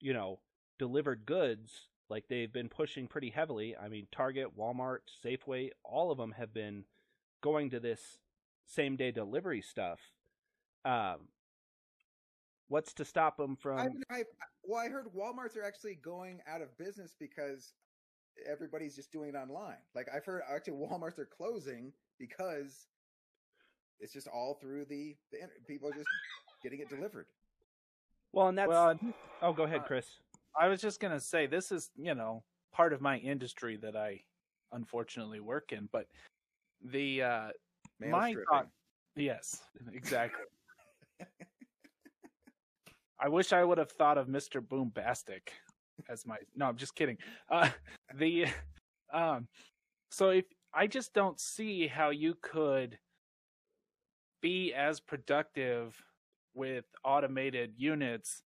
you 0.00 0.14
know, 0.14 0.38
delivered 0.78 1.26
goods 1.26 1.88
like 2.08 2.24
they've 2.28 2.54
been 2.54 2.70
pushing 2.70 3.06
pretty 3.06 3.28
heavily. 3.28 3.76
I 3.76 3.88
mean, 3.88 4.06
Target, 4.10 4.56
Walmart, 4.58 5.00
Safeway, 5.22 5.72
all 5.84 6.10
of 6.10 6.16
them 6.16 6.32
have 6.38 6.54
been 6.54 6.84
going 7.40 7.70
to 7.70 7.80
this 7.80 8.18
same 8.66 8.96
day 8.96 9.10
delivery 9.10 9.62
stuff. 9.62 10.00
Um, 10.84 11.28
what's 12.68 12.92
to 12.94 13.04
stop 13.04 13.36
them 13.36 13.56
from? 13.56 13.78
I, 14.10 14.16
I, 14.16 14.22
well, 14.64 14.80
I 14.80 14.88
heard 14.88 15.06
WalMarts 15.16 15.56
are 15.56 15.64
actually 15.64 15.96
going 15.96 16.40
out 16.48 16.62
of 16.62 16.76
business 16.78 17.14
because 17.18 17.74
everybody's 18.48 18.94
just 18.94 19.10
doing 19.12 19.30
it 19.30 19.34
online. 19.36 19.78
Like 19.94 20.08
I've 20.14 20.24
heard 20.24 20.42
actually 20.48 20.74
WalMarts 20.74 21.18
are 21.18 21.26
closing 21.26 21.92
because 22.18 22.86
it's 24.00 24.12
just 24.12 24.28
all 24.28 24.58
through 24.60 24.84
the, 24.84 25.16
the 25.32 25.38
people 25.66 25.88
are 25.88 25.92
just 25.92 26.08
getting 26.62 26.80
it 26.80 26.88
delivered. 26.88 27.26
Well, 28.32 28.48
and 28.48 28.58
that's 28.58 28.68
Well, 28.68 28.98
oh, 29.42 29.52
go 29.52 29.64
ahead, 29.64 29.84
Chris. 29.86 30.06
I 30.58 30.68
was 30.68 30.80
just 30.80 31.00
gonna 31.00 31.20
say 31.20 31.46
this 31.46 31.72
is 31.72 31.90
you 31.96 32.14
know 32.14 32.42
part 32.72 32.92
of 32.92 33.00
my 33.00 33.18
industry 33.18 33.76
that 33.82 33.96
I 33.96 34.22
unfortunately 34.72 35.40
work 35.40 35.72
in, 35.72 35.88
but 35.90 36.06
the 36.84 37.22
uh, 37.22 37.48
my 38.00 38.34
thought, 38.50 38.68
yes, 39.16 39.60
exactly. 39.92 40.44
I 43.20 43.28
wish 43.28 43.52
I 43.52 43.64
would 43.64 43.78
have 43.78 43.90
thought 43.90 44.18
of 44.18 44.28
Mister 44.28 44.62
Boombastic 44.62 45.48
as 46.08 46.24
my. 46.26 46.36
No, 46.54 46.66
I'm 46.66 46.76
just 46.76 46.94
kidding. 46.94 47.18
Uh, 47.50 47.70
the 48.14 48.46
um, 49.12 49.48
so 50.10 50.30
if 50.30 50.44
I 50.72 50.86
just 50.86 51.14
don't 51.14 51.40
see 51.40 51.86
how 51.86 52.10
you 52.10 52.34
could 52.42 52.98
be 54.40 54.72
as 54.72 55.00
productive 55.00 56.00
with 56.54 56.84
automated 57.04 57.72
units 57.76 58.42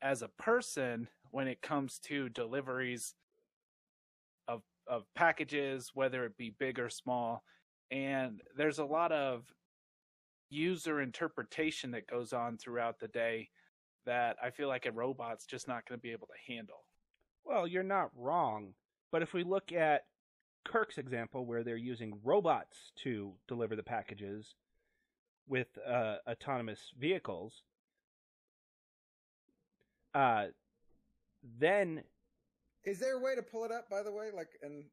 as 0.00 0.22
a 0.22 0.28
person 0.38 1.08
when 1.30 1.48
it 1.48 1.60
comes 1.60 1.98
to 1.98 2.30
deliveries 2.30 3.14
of 4.48 4.62
of 4.86 5.04
packages, 5.14 5.90
whether 5.92 6.24
it 6.24 6.36
be 6.38 6.54
big 6.58 6.78
or 6.78 6.88
small. 6.88 7.42
And 7.90 8.40
there's 8.56 8.78
a 8.78 8.84
lot 8.84 9.12
of 9.12 9.44
user 10.48 11.00
interpretation 11.00 11.90
that 11.92 12.06
goes 12.06 12.32
on 12.32 12.58
throughout 12.58 13.00
the 13.00 13.08
day 13.08 13.50
that 14.06 14.36
I 14.42 14.50
feel 14.50 14.68
like 14.68 14.86
a 14.86 14.92
robot's 14.92 15.46
just 15.46 15.68
not 15.68 15.86
going 15.88 15.98
to 15.98 16.02
be 16.02 16.12
able 16.12 16.28
to 16.28 16.52
handle. 16.52 16.84
Well, 17.44 17.66
you're 17.66 17.82
not 17.82 18.10
wrong. 18.16 18.74
But 19.12 19.22
if 19.22 19.32
we 19.34 19.44
look 19.44 19.72
at 19.72 20.02
Kirk's 20.64 20.98
example, 20.98 21.46
where 21.46 21.62
they're 21.62 21.76
using 21.76 22.18
robots 22.24 22.92
to 23.04 23.34
deliver 23.46 23.76
the 23.76 23.82
packages 23.82 24.54
with 25.48 25.68
uh, 25.88 26.16
autonomous 26.28 26.92
vehicles, 26.98 27.62
uh, 30.14 30.46
then 31.58 32.02
Is 32.84 32.98
there 32.98 33.16
a 33.16 33.20
way 33.20 33.34
to 33.36 33.42
pull 33.42 33.64
it 33.64 33.72
up? 33.72 33.88
By 33.88 34.02
the 34.02 34.12
way, 34.12 34.30
like, 34.34 34.50
and 34.62 34.84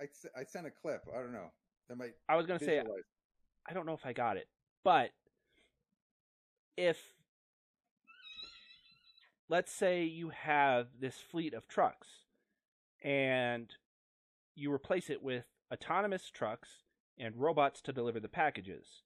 I 0.00 0.06
I 0.38 0.44
sent 0.44 0.66
a 0.66 0.70
clip. 0.70 1.02
I 1.12 1.18
don't 1.18 1.32
know. 1.32 1.50
That 1.88 1.96
might 1.96 2.14
I 2.28 2.36
was 2.36 2.46
going 2.46 2.58
to 2.58 2.64
say. 2.64 2.82
I 3.68 3.72
don't 3.72 3.86
know 3.86 3.94
if 3.94 4.06
I 4.06 4.12
got 4.12 4.36
it, 4.36 4.48
but 4.84 5.10
if 6.76 6.98
let's 9.48 9.72
say 9.72 10.04
you 10.04 10.30
have 10.30 10.88
this 11.00 11.16
fleet 11.16 11.54
of 11.54 11.68
trucks 11.68 12.08
and 13.02 13.72
you 14.54 14.72
replace 14.72 15.10
it 15.10 15.22
with 15.22 15.44
autonomous 15.72 16.30
trucks 16.30 16.68
and 17.18 17.36
robots 17.36 17.80
to 17.82 17.92
deliver 17.92 18.20
the 18.20 18.28
packages. 18.28 19.02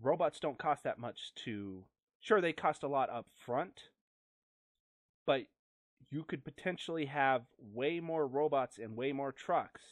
Robots 0.00 0.40
don't 0.40 0.58
cost 0.58 0.82
that 0.84 0.98
much 0.98 1.32
to 1.44 1.84
sure 2.20 2.40
they 2.40 2.52
cost 2.52 2.82
a 2.82 2.88
lot 2.88 3.10
up 3.10 3.26
front, 3.44 3.90
but 5.26 5.42
you 6.10 6.24
could 6.24 6.44
potentially 6.44 7.06
have 7.06 7.42
way 7.58 8.00
more 8.00 8.26
robots 8.26 8.78
and 8.78 8.96
way 8.96 9.12
more 9.12 9.32
trucks 9.32 9.82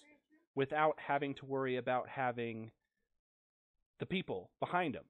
without 0.54 0.98
having 0.98 1.34
to 1.34 1.46
worry 1.46 1.76
about 1.76 2.08
having 2.08 2.70
the 3.98 4.06
people 4.06 4.50
behind 4.60 4.94
them. 4.94 5.04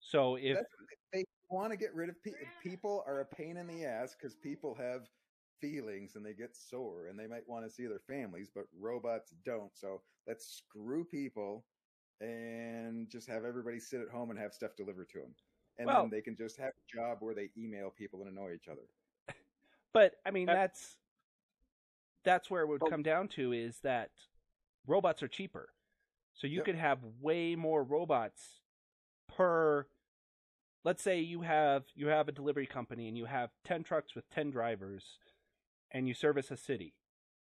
So 0.00 0.36
if 0.36 0.56
That's 0.56 0.68
they 1.12 1.24
want 1.50 1.72
to 1.72 1.78
get 1.78 1.94
rid 1.94 2.08
of 2.08 2.22
pe- 2.22 2.32
people 2.62 3.04
are 3.06 3.20
a 3.20 3.24
pain 3.24 3.56
in 3.56 3.66
the 3.66 3.84
ass 3.84 4.14
because 4.18 4.34
people 4.34 4.74
have 4.74 5.08
feelings 5.60 6.16
and 6.16 6.26
they 6.26 6.34
get 6.34 6.54
sore 6.54 7.06
and 7.06 7.18
they 7.18 7.26
might 7.26 7.48
want 7.48 7.64
to 7.64 7.70
see 7.70 7.86
their 7.86 8.00
families, 8.00 8.50
but 8.54 8.64
robots 8.78 9.32
don't. 9.44 9.70
So 9.74 10.02
let's 10.26 10.46
screw 10.46 11.04
people 11.04 11.64
and 12.20 13.08
just 13.08 13.28
have 13.28 13.44
everybody 13.44 13.78
sit 13.80 14.00
at 14.00 14.08
home 14.08 14.30
and 14.30 14.38
have 14.38 14.52
stuff 14.52 14.72
delivered 14.76 15.08
to 15.10 15.20
them. 15.20 15.34
And 15.78 15.86
Well- 15.86 16.02
then 16.02 16.10
they 16.10 16.20
can 16.20 16.36
just 16.36 16.58
have 16.58 16.72
a 16.72 16.96
job 16.96 17.18
where 17.20 17.34
they 17.34 17.50
email 17.56 17.90
people 17.90 18.20
and 18.22 18.30
annoy 18.30 18.54
each 18.54 18.68
other. 18.68 18.86
But 19.92 20.16
I 20.26 20.32
mean, 20.32 20.46
that's 20.46 20.98
that's 22.24 22.50
where 22.50 22.62
it 22.62 22.66
would 22.66 22.80
come 22.90 23.04
down 23.04 23.28
to 23.28 23.52
is 23.52 23.78
that 23.84 24.10
robots 24.86 25.22
are 25.22 25.28
cheaper, 25.28 25.72
so 26.34 26.46
you 26.46 26.56
Yep. 26.58 26.64
could 26.66 26.74
have 26.76 27.04
way 27.20 27.54
more 27.56 27.82
robots 27.82 28.60
per. 29.28 29.86
Let's 30.84 31.02
say 31.02 31.18
you 31.20 31.42
have 31.42 31.86
you 31.94 32.08
have 32.08 32.28
a 32.28 32.32
delivery 32.32 32.66
company 32.66 33.08
and 33.08 33.16
you 33.16 33.24
have 33.24 33.50
ten 33.64 33.82
trucks 33.82 34.14
with 34.14 34.28
ten 34.30 34.50
drivers, 34.50 35.18
and 35.90 36.06
you 36.06 36.14
service 36.14 36.50
a 36.50 36.56
city. 36.56 36.94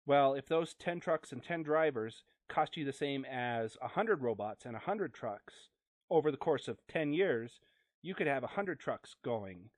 Well, 0.06 0.34
if 0.34 0.46
those 0.46 0.74
ten 0.74 0.98
trucks 0.98 1.30
and 1.30 1.42
ten 1.42 1.62
drivers 1.62 2.24
cost 2.48 2.76
you 2.76 2.84
the 2.84 2.92
same 2.92 3.24
as 3.24 3.76
hundred 3.80 4.22
robots 4.22 4.66
and 4.66 4.76
hundred 4.76 5.14
trucks 5.14 5.68
over 6.10 6.30
the 6.32 6.36
course 6.36 6.66
of 6.66 6.84
ten 6.88 7.12
years, 7.12 7.60
you 8.02 8.14
could 8.14 8.26
have 8.26 8.42
hundred 8.42 8.80
trucks 8.80 9.14
going. 9.22 9.70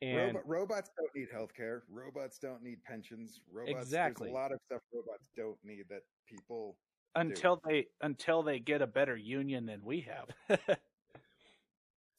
And 0.00 0.36
Robo- 0.36 0.42
robots 0.46 0.90
don't 0.96 1.10
need 1.14 1.28
healthcare. 1.34 1.80
Robots 1.90 2.38
don't 2.38 2.62
need 2.62 2.82
pensions. 2.84 3.40
Robots, 3.52 3.82
Exactly. 3.82 4.28
There's 4.28 4.36
a 4.36 4.38
lot 4.40 4.52
of 4.52 4.60
stuff 4.66 4.80
robots 4.92 5.28
don't 5.36 5.58
need 5.64 5.84
that 5.90 6.02
people. 6.28 6.76
Until 7.14 7.60
they 7.66 7.86
until 8.02 8.42
they 8.42 8.60
get 8.60 8.80
a 8.80 8.86
better 8.86 9.16
union 9.16 9.66
than 9.66 9.80
we 9.82 10.06
have. 10.08 10.58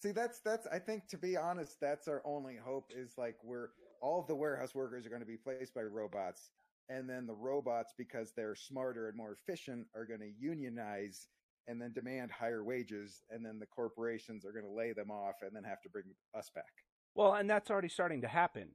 See, 0.02 0.12
that's 0.12 0.42
that's. 0.42 0.68
I 0.68 0.80
think 0.80 1.08
to 1.10 1.18
be 1.18 1.38
honest, 1.38 1.78
that's 1.80 2.08
our 2.08 2.22
only 2.26 2.58
hope. 2.58 2.92
Is 2.94 3.14
like 3.18 3.36
we're 3.44 3.70
all 4.02 4.20
of 4.20 4.28
the 4.28 4.36
warehouse 4.36 4.76
workers 4.76 5.06
are 5.06 5.10
going 5.10 5.22
to 5.22 5.28
be 5.28 5.38
placed 5.38 5.74
by 5.74 5.82
robots, 5.82 6.50
and 6.90 7.10
then 7.10 7.28
the 7.28 7.36
robots, 7.36 7.94
because 7.98 8.34
they're 8.36 8.56
smarter 8.56 9.08
and 9.08 9.16
more 9.16 9.34
efficient, 9.34 9.88
are 9.96 10.06
going 10.06 10.22
to 10.22 10.32
unionize 10.38 11.28
and 11.68 11.80
then 11.80 11.94
demand 11.94 12.32
higher 12.32 12.64
wages, 12.64 13.22
and 13.30 13.46
then 13.46 13.60
the 13.60 13.66
corporations 13.68 14.44
are 14.44 14.52
going 14.52 14.66
to 14.66 14.72
lay 14.72 14.92
them 14.92 15.12
off 15.12 15.36
and 15.44 15.56
then 15.56 15.64
have 15.64 15.82
to 15.82 15.90
bring 15.90 16.06
us 16.36 16.50
back. 16.56 16.89
Well, 17.16 17.34
and 17.34 17.50
that's 17.50 17.70
already 17.70 17.90
starting 17.90 18.22
to 18.22 18.28
happen. 18.28 18.70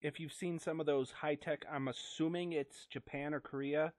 If 0.00 0.18
you've 0.18 0.32
seen 0.32 0.58
some 0.58 0.80
of 0.80 0.86
those 0.86 1.10
high 1.10 1.36
tech, 1.36 1.64
I'm 1.70 1.88
assuming 1.88 2.52
it's 2.52 2.86
Japan 2.86 3.34
or 3.34 3.40
Korea, 3.40 3.92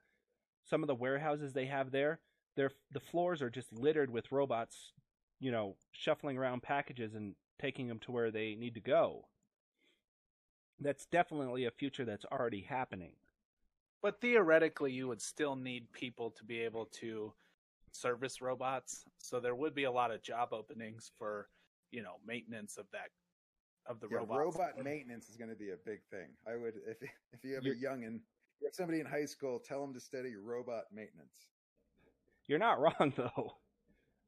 some 0.64 0.84
of 0.84 0.88
the 0.88 0.96
warehouses 0.96 1.54
they 1.54 1.66
have 1.68 1.92
there, 1.92 2.20
they're, 2.56 2.72
the 2.92 3.00
floors 3.00 3.42
are 3.42 3.50
just 3.50 3.72
littered 3.74 4.10
with 4.10 4.32
robots, 4.32 4.94
you 5.40 5.52
know, 5.52 5.76
shuffling 5.92 6.38
around 6.38 6.64
packages 6.64 7.16
and 7.16 7.36
taking 7.60 7.88
them 7.88 8.00
to 8.00 8.12
where 8.12 8.32
they 8.32 8.56
need 8.56 8.76
to 8.76 8.82
go. 8.82 9.26
That's 10.80 11.06
definitely 11.06 11.66
a 11.66 11.72
future 11.72 12.06
that's 12.06 12.26
already 12.26 12.62
happening. 12.62 13.14
But 14.02 14.20
theoretically, 14.20 14.92
you 14.92 15.08
would 15.08 15.22
still 15.22 15.56
need 15.56 15.92
people 15.94 16.32
to 16.32 16.44
be 16.44 16.60
able 16.60 16.88
to 17.00 17.34
service 17.92 18.42
robots. 18.42 19.06
So 19.20 19.40
there 19.40 19.56
would 19.56 19.74
be 19.74 19.86
a 19.86 19.92
lot 19.92 20.12
of 20.12 20.22
job 20.22 20.50
openings 20.52 21.12
for, 21.18 21.48
you 21.92 22.04
know, 22.04 22.16
maintenance 22.26 22.78
of 22.78 22.86
that 22.92 23.10
of 23.86 24.00
the 24.00 24.08
Yeah, 24.10 24.18
robots. 24.18 24.40
robot 24.40 24.84
maintenance 24.84 25.30
is 25.30 25.36
going 25.38 25.50
to 25.50 25.56
be 25.56 25.72
a 25.72 25.78
big 25.78 26.02
thing. 26.10 26.30
I 26.48 26.56
would 26.56 26.76
if 26.88 27.02
if 27.34 27.44
you 27.44 27.56
have 27.56 27.64
You're- 27.64 27.78
a 27.78 27.82
youngin, 27.90 28.22
you 28.60 28.68
have 28.68 28.74
somebody 28.76 29.00
in 29.00 29.06
high 29.06 29.26
school, 29.26 29.60
tell 29.60 29.82
them 29.82 29.94
to 29.94 30.00
study 30.00 30.36
robot 30.36 30.86
maintenance. 30.94 31.48
You're 32.48 32.60
not 32.60 32.80
wrong 32.80 33.14
though. 33.16 33.58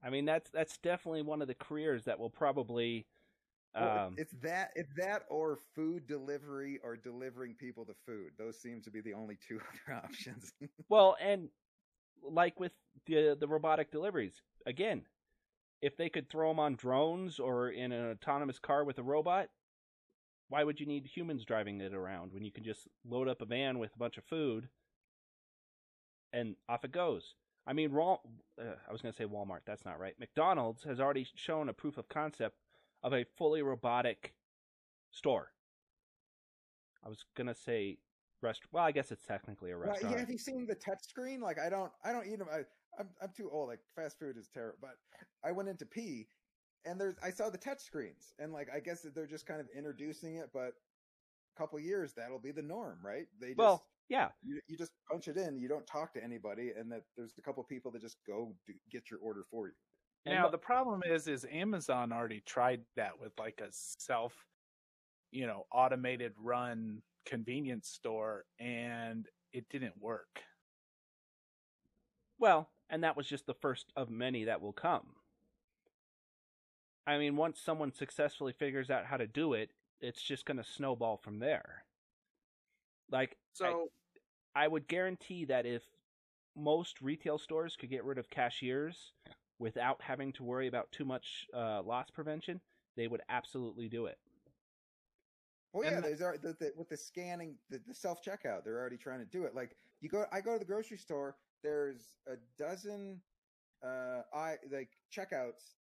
I 0.04 0.10
mean, 0.10 0.26
that's 0.26 0.50
that's 0.52 0.78
definitely 0.80 1.22
one 1.24 1.42
of 1.42 1.48
the 1.48 1.56
careers 1.56 2.04
that 2.06 2.20
will 2.20 2.30
probably 2.30 3.08
Well, 3.74 4.08
um, 4.08 4.16
it's 4.18 4.34
that 4.42 4.72
it's 4.76 4.94
that 4.98 5.24
or 5.30 5.58
food 5.74 6.06
delivery 6.08 6.80
or 6.84 6.96
delivering 6.96 7.56
people 7.56 7.86
the 7.86 7.96
food. 8.06 8.32
Those 8.38 8.60
seem 8.62 8.82
to 8.82 8.92
be 8.92 9.02
the 9.02 9.14
only 9.14 9.38
two 9.48 9.60
other 9.90 9.98
options. 10.04 10.52
Well, 10.90 11.16
and 11.22 11.50
like 12.22 12.60
with 12.60 12.74
the 13.06 13.36
the 13.40 13.48
robotic 13.48 13.92
deliveries, 13.92 14.42
again, 14.66 15.04
if 15.86 15.96
they 15.96 16.10
could 16.10 16.28
throw 16.28 16.50
them 16.50 16.60
on 16.60 16.76
drones 16.76 17.40
or 17.40 17.70
in 17.70 17.92
an 17.92 18.10
autonomous 18.10 18.58
car 18.58 18.84
with 18.84 18.98
a 18.98 19.04
robot, 19.04 19.50
why 20.50 20.64
would 20.64 20.80
you 20.80 20.86
need 20.88 21.06
humans 21.06 21.46
driving 21.46 21.80
it 21.80 21.94
around 21.94 22.34
when 22.34 22.44
you 22.44 22.52
can 22.52 22.64
just 22.64 22.88
load 23.08 23.28
up 23.28 23.40
a 23.40 23.46
van 23.46 23.78
with 23.78 23.94
a 23.94 24.00
bunch 24.00 24.18
of 24.18 24.24
food 24.24 24.68
and 26.34 26.56
off 26.68 26.84
it 26.84 26.92
goes? 26.92 27.36
I 27.68 27.74
mean, 27.74 27.92
Raw, 27.92 28.18
uh, 28.60 28.64
I 28.88 28.92
was 28.92 29.04
going 29.04 29.12
to 29.14 29.18
say 29.18 29.26
Walmart. 29.26 29.60
That's 29.68 29.86
not 29.86 30.00
right. 30.00 30.16
McDonald's 30.20 30.84
has 30.86 31.00
already 31.00 31.28
shown 31.36 31.70
a 31.70 31.74
proof 31.74 32.00
of 32.00 32.10
concept 32.10 32.58
of 33.04 33.14
a 33.14 33.24
fully 33.38 33.62
robotic 33.62 34.34
store. 35.12 35.50
I 37.06 37.10
was 37.10 37.26
going 37.38 37.48
to 37.48 37.54
say 37.56 38.00
rest. 38.42 38.62
Well, 38.72 38.84
I 38.84 38.92
guess 38.92 39.12
it's 39.12 39.24
technically 39.24 39.70
a 39.70 39.78
Well, 39.78 39.90
restaurant. 39.90 40.14
yeah, 40.16 40.20
have 40.22 40.32
you 40.32 40.40
seen 40.40 40.66
the 40.66 40.74
touch 40.74 41.04
screen? 41.08 41.42
Like, 41.42 41.60
I 41.60 41.70
don't, 41.70 41.92
I 42.04 42.12
don't 42.12 42.26
eat 42.28 42.40
them. 42.40 42.48
I, 42.52 42.62
I'm, 43.00 43.10
I'm 43.22 43.32
too 43.36 43.50
old. 43.52 43.70
Like, 43.70 43.80
fast 43.96 44.20
food 44.20 44.38
is 44.38 44.50
terrible. 44.54 44.78
But 44.82 44.98
I 45.44 45.52
went 45.52 45.70
into 45.70 45.86
pee, 45.86 46.28
and 46.86 47.00
there's, 47.00 47.16
I 47.24 47.32
saw 47.32 47.50
the 47.50 47.58
touch 47.58 47.82
screens, 47.82 48.34
and 48.40 48.54
like, 48.54 48.70
I 48.74 48.80
guess 48.80 49.02
that 49.02 49.16
they're 49.16 49.28
just 49.28 49.46
kind 49.46 49.60
of 49.60 49.68
introducing 49.76 50.36
it. 50.36 50.50
But 50.54 50.74
a 51.56 51.60
couple 51.60 51.80
years, 51.80 52.14
that'll 52.14 52.40
be 52.40 52.52
the 52.52 52.62
norm, 52.62 53.00
right? 53.04 53.28
They 53.40 53.48
just, 53.48 53.58
well, 53.58 53.86
yeah, 54.10 54.30
you, 54.44 54.60
you 54.68 54.78
just 54.78 54.92
punch 55.10 55.28
it 55.28 55.38
in. 55.38 55.58
You 55.58 55.68
don't 55.68 55.88
talk 55.88 56.14
to 56.14 56.24
anybody, 56.24 56.72
and 56.78 56.92
that 56.92 57.04
there's 57.18 57.34
a 57.38 57.42
couple 57.42 57.64
people 57.64 57.92
that 57.92 58.02
just 58.02 58.18
go 58.28 58.54
do, 58.68 58.74
get 58.92 59.10
your 59.10 59.20
order 59.22 59.44
for 59.50 59.68
you. 59.68 59.74
Now 60.28 60.50
the 60.50 60.58
problem 60.58 61.02
is, 61.06 61.28
is 61.28 61.46
Amazon 61.52 62.12
already 62.12 62.42
tried 62.48 62.82
that 62.96 63.12
with 63.20 63.32
like 63.38 63.62
a 63.62 63.68
self, 63.70 64.34
you 65.32 65.46
know, 65.46 65.68
automated 65.72 66.34
run 66.42 67.04
convenience 67.28 67.90
store, 67.90 68.46
and 68.60 69.28
it 69.54 69.70
didn't 69.70 69.94
work. 70.00 70.42
Well, 72.40 72.70
and 72.90 73.04
that 73.04 73.18
was 73.18 73.28
just 73.28 73.46
the 73.46 73.54
first 73.54 73.92
of 73.96 74.10
many 74.10 74.46
that 74.46 74.62
will 74.62 74.74
come. 74.74 75.16
I 77.08 77.18
mean, 77.18 77.36
once 77.36 77.60
someone 77.60 77.94
successfully 77.94 78.54
figures 78.54 78.90
out 78.90 79.06
how 79.06 79.18
to 79.18 79.28
do 79.28 79.54
it, 79.54 79.70
it's 80.02 80.22
just 80.22 80.46
going 80.46 80.58
to 80.58 80.64
snowball 80.64 81.18
from 81.18 81.40
there. 81.40 81.84
Like, 83.12 83.38
So 83.54 83.90
I 84.56 84.68
would 84.68 84.88
guarantee 84.88 85.46
that 85.46 85.66
if 85.66 85.84
most 86.56 87.02
retail 87.02 87.38
stores 87.38 87.76
could 87.76 87.90
get 87.90 88.04
rid 88.06 88.18
of 88.18 88.30
cashiers 88.30 89.14
without 89.60 90.02
having 90.02 90.34
to 90.34 90.44
worry 90.44 90.68
about 90.68 90.92
too 90.92 91.06
much 91.06 91.48
uh, 91.54 91.82
loss 91.84 92.10
prevention, 92.10 92.60
they 92.98 93.08
would 93.08 93.22
absolutely 93.30 93.88
do 93.88 94.08
it. 94.08 94.18
Well, 95.74 95.84
yeah, 95.84 96.00
the- 96.00 96.16
there's 96.16 96.40
the, 96.40 96.56
the, 96.60 96.72
with 96.78 96.90
the 96.90 96.98
scanning, 96.98 97.56
the, 97.70 97.80
the 97.86 97.94
self 97.94 98.24
checkout. 98.24 98.64
They're 98.64 98.80
already 98.80 98.98
trying 98.98 99.20
to 99.20 99.26
do 99.26 99.44
it. 99.44 99.54
Like 99.54 99.76
you 100.02 100.10
go, 100.10 100.26
I 100.32 100.42
go 100.42 100.54
to 100.54 100.60
the 100.60 100.66
grocery 100.66 100.98
store. 100.98 101.36
There's 101.66 102.04
a 102.28 102.36
dozen, 102.60 103.22
uh, 103.84 104.22
I 104.32 104.58
like 104.72 104.90
checkouts. 105.12 105.74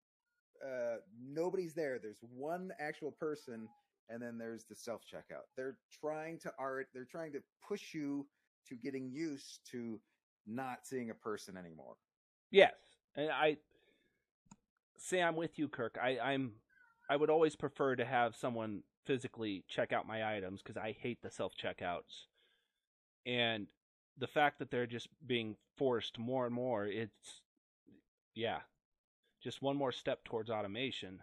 Uh, 0.65 0.97
nobody's 1.23 1.75
there. 1.75 1.99
There's 2.01 2.17
one 2.35 2.71
actual 2.79 3.11
person, 3.11 3.67
and 4.09 4.19
then 4.19 4.39
there's 4.39 4.63
the 4.63 4.73
self 4.73 5.01
checkout. 5.03 5.45
They're 5.55 5.77
trying 6.01 6.39
to 6.39 6.51
art. 6.57 6.87
They're 6.91 7.05
trying 7.05 7.33
to 7.33 7.39
push 7.67 7.93
you 7.93 8.25
to 8.67 8.75
getting 8.75 9.11
used 9.11 9.59
to 9.73 9.99
not 10.47 10.79
seeing 10.87 11.11
a 11.11 11.13
person 11.13 11.55
anymore. 11.55 11.97
Yes, 12.49 12.73
and 13.15 13.29
I 13.29 13.57
say 14.97 15.21
I'm 15.21 15.35
with 15.35 15.59
you, 15.59 15.67
Kirk. 15.67 15.99
I, 16.01 16.17
I'm 16.17 16.53
I 17.11 17.15
would 17.15 17.29
always 17.29 17.55
prefer 17.55 17.95
to 17.95 18.05
have 18.05 18.35
someone 18.35 18.81
physically 19.05 19.63
check 19.67 19.93
out 19.93 20.07
my 20.07 20.35
items 20.35 20.63
because 20.63 20.77
I 20.77 20.95
hate 20.99 21.21
the 21.21 21.29
self 21.29 21.53
checkouts, 21.55 22.25
and 23.27 23.67
the 24.17 24.27
fact 24.27 24.59
that 24.59 24.71
they're 24.71 24.87
just 24.87 25.09
being 25.25 25.55
forced 25.77 26.17
more 26.17 26.45
and 26.45 26.55
more, 26.55 26.85
it's 26.85 27.41
yeah, 28.35 28.59
just 29.43 29.61
one 29.61 29.77
more 29.77 29.91
step 29.91 30.23
towards 30.23 30.49
automation. 30.49 31.21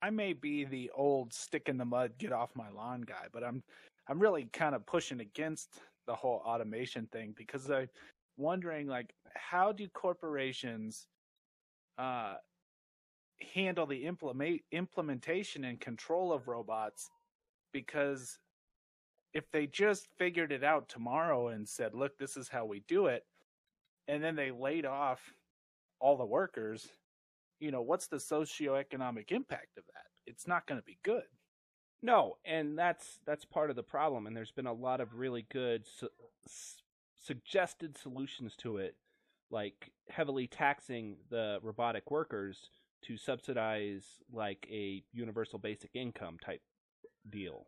I 0.00 0.10
may 0.10 0.32
be 0.32 0.64
the 0.64 0.90
old 0.94 1.32
stick 1.32 1.68
in 1.68 1.76
the 1.76 1.84
mud, 1.84 2.12
get 2.18 2.32
off 2.32 2.50
my 2.54 2.70
lawn 2.70 3.02
guy, 3.02 3.26
but 3.32 3.42
I'm 3.42 3.62
I'm 4.08 4.18
really 4.18 4.48
kind 4.52 4.74
of 4.74 4.86
pushing 4.86 5.20
against 5.20 5.80
the 6.06 6.14
whole 6.14 6.42
automation 6.46 7.06
thing 7.12 7.34
because 7.36 7.70
I'm 7.70 7.88
wondering 8.36 8.86
like 8.86 9.12
how 9.34 9.72
do 9.72 9.86
corporations 9.88 11.08
uh 11.98 12.34
handle 13.54 13.86
the 13.86 14.06
implement 14.06 14.60
implementation 14.72 15.64
and 15.64 15.80
control 15.80 16.32
of 16.32 16.48
robots 16.48 17.10
because 17.72 18.38
if 19.38 19.50
they 19.50 19.66
just 19.66 20.08
figured 20.18 20.52
it 20.52 20.64
out 20.64 20.88
tomorrow 20.88 21.48
and 21.48 21.66
said, 21.68 21.94
"Look, 21.94 22.18
this 22.18 22.36
is 22.36 22.48
how 22.48 22.66
we 22.66 22.80
do 22.80 23.06
it," 23.06 23.24
and 24.08 24.22
then 24.22 24.36
they 24.36 24.50
laid 24.50 24.84
off 24.84 25.20
all 26.00 26.16
the 26.16 26.26
workers, 26.26 26.88
you 27.60 27.70
know, 27.70 27.82
what's 27.82 28.06
the 28.08 28.16
socioeconomic 28.18 29.32
impact 29.32 29.78
of 29.78 29.84
that? 29.86 30.06
It's 30.26 30.46
not 30.46 30.66
going 30.66 30.80
to 30.80 30.84
be 30.84 30.98
good. 31.02 31.24
No, 32.02 32.36
and 32.44 32.78
that's 32.78 33.18
that's 33.26 33.44
part 33.44 33.70
of 33.70 33.76
the 33.76 33.82
problem. 33.82 34.26
And 34.26 34.36
there's 34.36 34.52
been 34.52 34.66
a 34.66 34.72
lot 34.72 35.00
of 35.00 35.14
really 35.14 35.46
good 35.50 35.84
su- 35.86 36.08
suggested 37.16 37.98
solutions 37.98 38.54
to 38.58 38.76
it, 38.76 38.94
like 39.50 39.90
heavily 40.08 40.46
taxing 40.46 41.16
the 41.30 41.58
robotic 41.62 42.10
workers 42.10 42.70
to 43.02 43.16
subsidize 43.16 44.04
like 44.32 44.66
a 44.70 45.02
universal 45.12 45.58
basic 45.58 45.90
income 45.94 46.38
type 46.44 46.62
deal. 47.28 47.66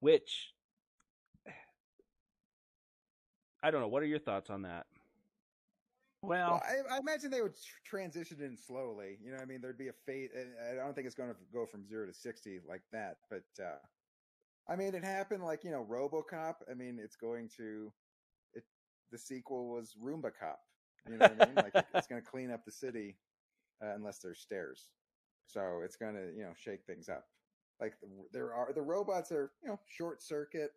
Which 0.00 0.52
I 3.62 3.70
don't 3.70 3.80
know. 3.82 3.88
What 3.88 4.02
are 4.02 4.06
your 4.06 4.18
thoughts 4.18 4.50
on 4.50 4.62
that? 4.62 4.86
Well, 6.22 6.60
Well, 6.62 6.62
I, 6.90 6.96
I 6.96 6.98
imagine 6.98 7.30
they 7.30 7.40
would 7.42 7.54
tr- 7.54 7.78
transition 7.84 8.40
in 8.42 8.56
slowly. 8.56 9.18
You 9.22 9.30
know, 9.30 9.36
what 9.36 9.42
I 9.42 9.46
mean, 9.46 9.60
there'd 9.60 9.78
be 9.78 9.88
a 9.88 9.92
fate. 10.06 10.30
I 10.70 10.74
don't 10.74 10.94
think 10.94 11.06
it's 11.06 11.14
going 11.14 11.30
to 11.30 11.36
go 11.52 11.66
from 11.66 11.86
zero 11.86 12.06
to 12.06 12.12
sixty 12.12 12.60
like 12.68 12.82
that. 12.92 13.18
But 13.30 13.44
uh, 13.62 13.78
I 14.68 14.76
mean, 14.76 14.94
it 14.94 15.04
happened 15.04 15.44
like 15.44 15.64
you 15.64 15.70
know, 15.70 15.86
RoboCop. 15.90 16.56
I 16.70 16.74
mean, 16.74 16.98
it's 17.02 17.16
going 17.16 17.48
to. 17.56 17.92
It 18.54 18.64
the 19.12 19.18
sequel 19.18 19.68
was 19.68 19.94
Roomba 20.02 20.30
Cop. 20.38 20.60
You 21.08 21.16
know 21.16 21.26
what 21.28 21.42
I 21.42 21.46
mean? 21.46 21.54
Like 21.56 21.74
it- 21.74 21.86
it's 21.94 22.06
going 22.08 22.22
to 22.22 22.28
clean 22.28 22.50
up 22.50 22.64
the 22.64 22.72
city, 22.72 23.16
uh, 23.82 23.94
unless 23.94 24.18
there's 24.18 24.40
stairs. 24.40 24.88
So 25.46 25.80
it's 25.84 25.96
going 25.96 26.14
to 26.14 26.32
you 26.36 26.42
know 26.42 26.52
shake 26.56 26.84
things 26.86 27.08
up. 27.08 27.24
Like 27.80 27.94
there 28.32 28.52
are 28.54 28.72
the 28.74 28.82
robots 28.82 29.32
are 29.32 29.52
you 29.62 29.68
know 29.68 29.80
short 29.86 30.22
circuit, 30.22 30.72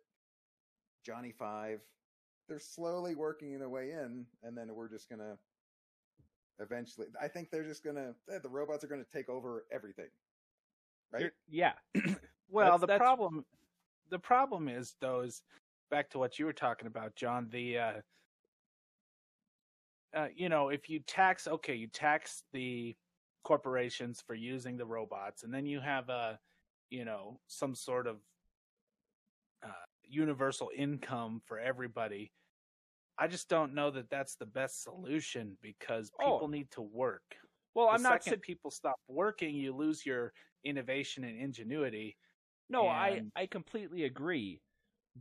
Johnny 1.04 1.32
Five. 1.32 1.80
They're 2.48 2.58
slowly 2.58 3.14
working 3.14 3.58
their 3.58 3.68
way 3.68 3.90
in, 3.90 4.26
and 4.42 4.56
then 4.56 4.74
we're 4.74 4.88
just 4.88 5.08
gonna 5.10 5.36
eventually. 6.60 7.06
I 7.20 7.28
think 7.28 7.50
they're 7.50 7.64
just 7.64 7.84
gonna. 7.84 8.14
eh, 8.32 8.38
The 8.42 8.48
robots 8.48 8.84
are 8.84 8.86
gonna 8.88 9.04
take 9.12 9.28
over 9.28 9.64
everything. 9.72 10.08
Right? 11.12 11.20
You're- 11.22 11.32
yeah. 11.48 11.72
well, 12.48 12.64
that's- 12.66 12.80
the 12.80 12.86
that's- 12.86 12.98
problem, 12.98 13.44
the 14.10 14.18
problem 14.18 14.68
is 14.68 14.96
though 15.00 15.20
is 15.20 15.42
back 15.90 16.08
to 16.10 16.18
what 16.18 16.38
you 16.38 16.46
were 16.46 16.52
talking 16.52 16.86
about, 16.86 17.14
John. 17.16 17.48
The, 17.50 17.78
uh, 17.78 17.92
uh, 20.14 20.28
you 20.34 20.48
know, 20.48 20.68
if 20.70 20.88
you 20.88 21.00
tax, 21.00 21.46
okay, 21.46 21.74
you 21.74 21.86
tax 21.88 22.44
the 22.52 22.96
corporations 23.42 24.22
for 24.26 24.34
using 24.34 24.76
the 24.76 24.86
robots, 24.86 25.42
and 25.42 25.52
then 25.52 25.66
you 25.66 25.80
have 25.80 26.08
a, 26.08 26.38
you 26.90 27.04
know, 27.04 27.40
some 27.46 27.74
sort 27.74 28.06
of 28.06 28.16
uh, 29.64 29.68
universal 30.02 30.70
income 30.76 31.40
for 31.46 31.58
everybody. 31.58 32.32
I 33.18 33.28
just 33.28 33.48
don't 33.48 33.74
know 33.74 33.90
that 33.92 34.10
that's 34.10 34.36
the 34.36 34.46
best 34.46 34.82
solution 34.82 35.56
because 35.62 36.10
Oh. 36.20 36.32
people 36.34 36.48
need 36.48 36.70
to 36.72 36.82
work. 36.82 37.22
Well, 37.74 37.86
the 37.86 37.92
I'm 37.92 38.02
not. 38.02 38.22
saying 38.24 38.40
people 38.40 38.70
stop 38.70 38.96
working, 39.08 39.54
you 39.54 39.74
lose 39.74 40.04
your 40.04 40.32
innovation 40.64 41.24
and 41.24 41.38
ingenuity. 41.38 42.16
no, 42.68 42.86
I 42.88 43.22
I 43.36 43.46
completely 43.46 44.04
agree, 44.04 44.60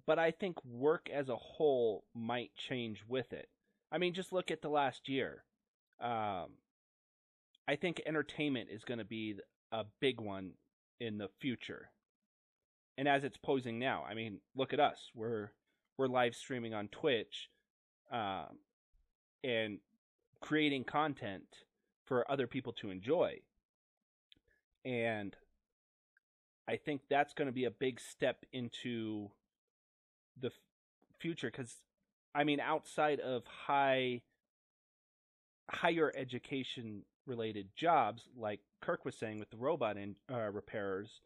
but 0.08 0.18
I 0.18 0.32
think 0.32 0.64
work 0.66 1.10
as 1.12 1.30
a 1.30 1.36
whole 1.36 2.04
might 2.16 2.54
change 2.56 3.04
with 3.08 3.32
it. 3.34 3.48
I 3.92 3.98
mean, 4.00 4.14
just 4.14 4.32
look 4.32 4.50
at 4.52 4.62
the 4.62 4.70
last 4.70 5.08
year. 5.10 5.44
Um, 6.00 6.58
I 7.68 7.76
think 7.76 8.02
entertainment 8.06 8.70
is 8.72 8.84
going 8.84 8.98
to 9.00 9.06
be 9.06 9.36
a 9.72 9.86
big 10.00 10.20
one 10.20 10.54
in 11.00 11.18
the 11.18 11.30
future, 11.40 11.90
and 12.98 13.08
as 13.08 13.24
it's 13.24 13.38
posing 13.38 13.80
now, 13.80 14.04
I 14.08 14.14
mean, 14.14 14.40
look 14.56 14.74
at 14.74 14.80
us. 14.80 15.12
We're 15.16 15.52
we're 15.98 16.08
live 16.08 16.36
streaming 16.36 16.74
on 16.74 16.88
Twitch, 16.88 17.50
um, 18.12 18.58
and 19.44 19.80
creating 20.42 20.84
content 20.84 21.46
for 22.06 22.30
other 22.30 22.48
people 22.48 22.74
to 22.74 22.90
enjoy. 22.90 23.40
And 24.86 25.36
I 26.68 26.78
think 26.78 27.02
that's 27.10 27.34
going 27.34 27.48
to 27.48 27.54
be 27.54 27.66
a 27.66 27.72
big 27.72 28.00
step 28.00 28.46
into 28.52 29.30
the 30.40 30.48
f- 30.48 30.54
future 31.20 31.50
because 31.50 31.76
I 32.36 32.44
mean 32.44 32.60
outside 32.60 33.20
of 33.20 33.44
high 33.46 34.22
higher 35.70 36.12
education 36.16 37.04
related 37.26 37.70
jobs 37.76 38.24
like 38.38 38.60
Kirk 38.84 39.06
was 39.06 39.16
saying 39.16 39.40
with 39.40 39.50
the 39.50 39.58
robot 39.58 39.98
in, 39.98 40.16
uh, 40.32 40.52
repairers 40.52 41.22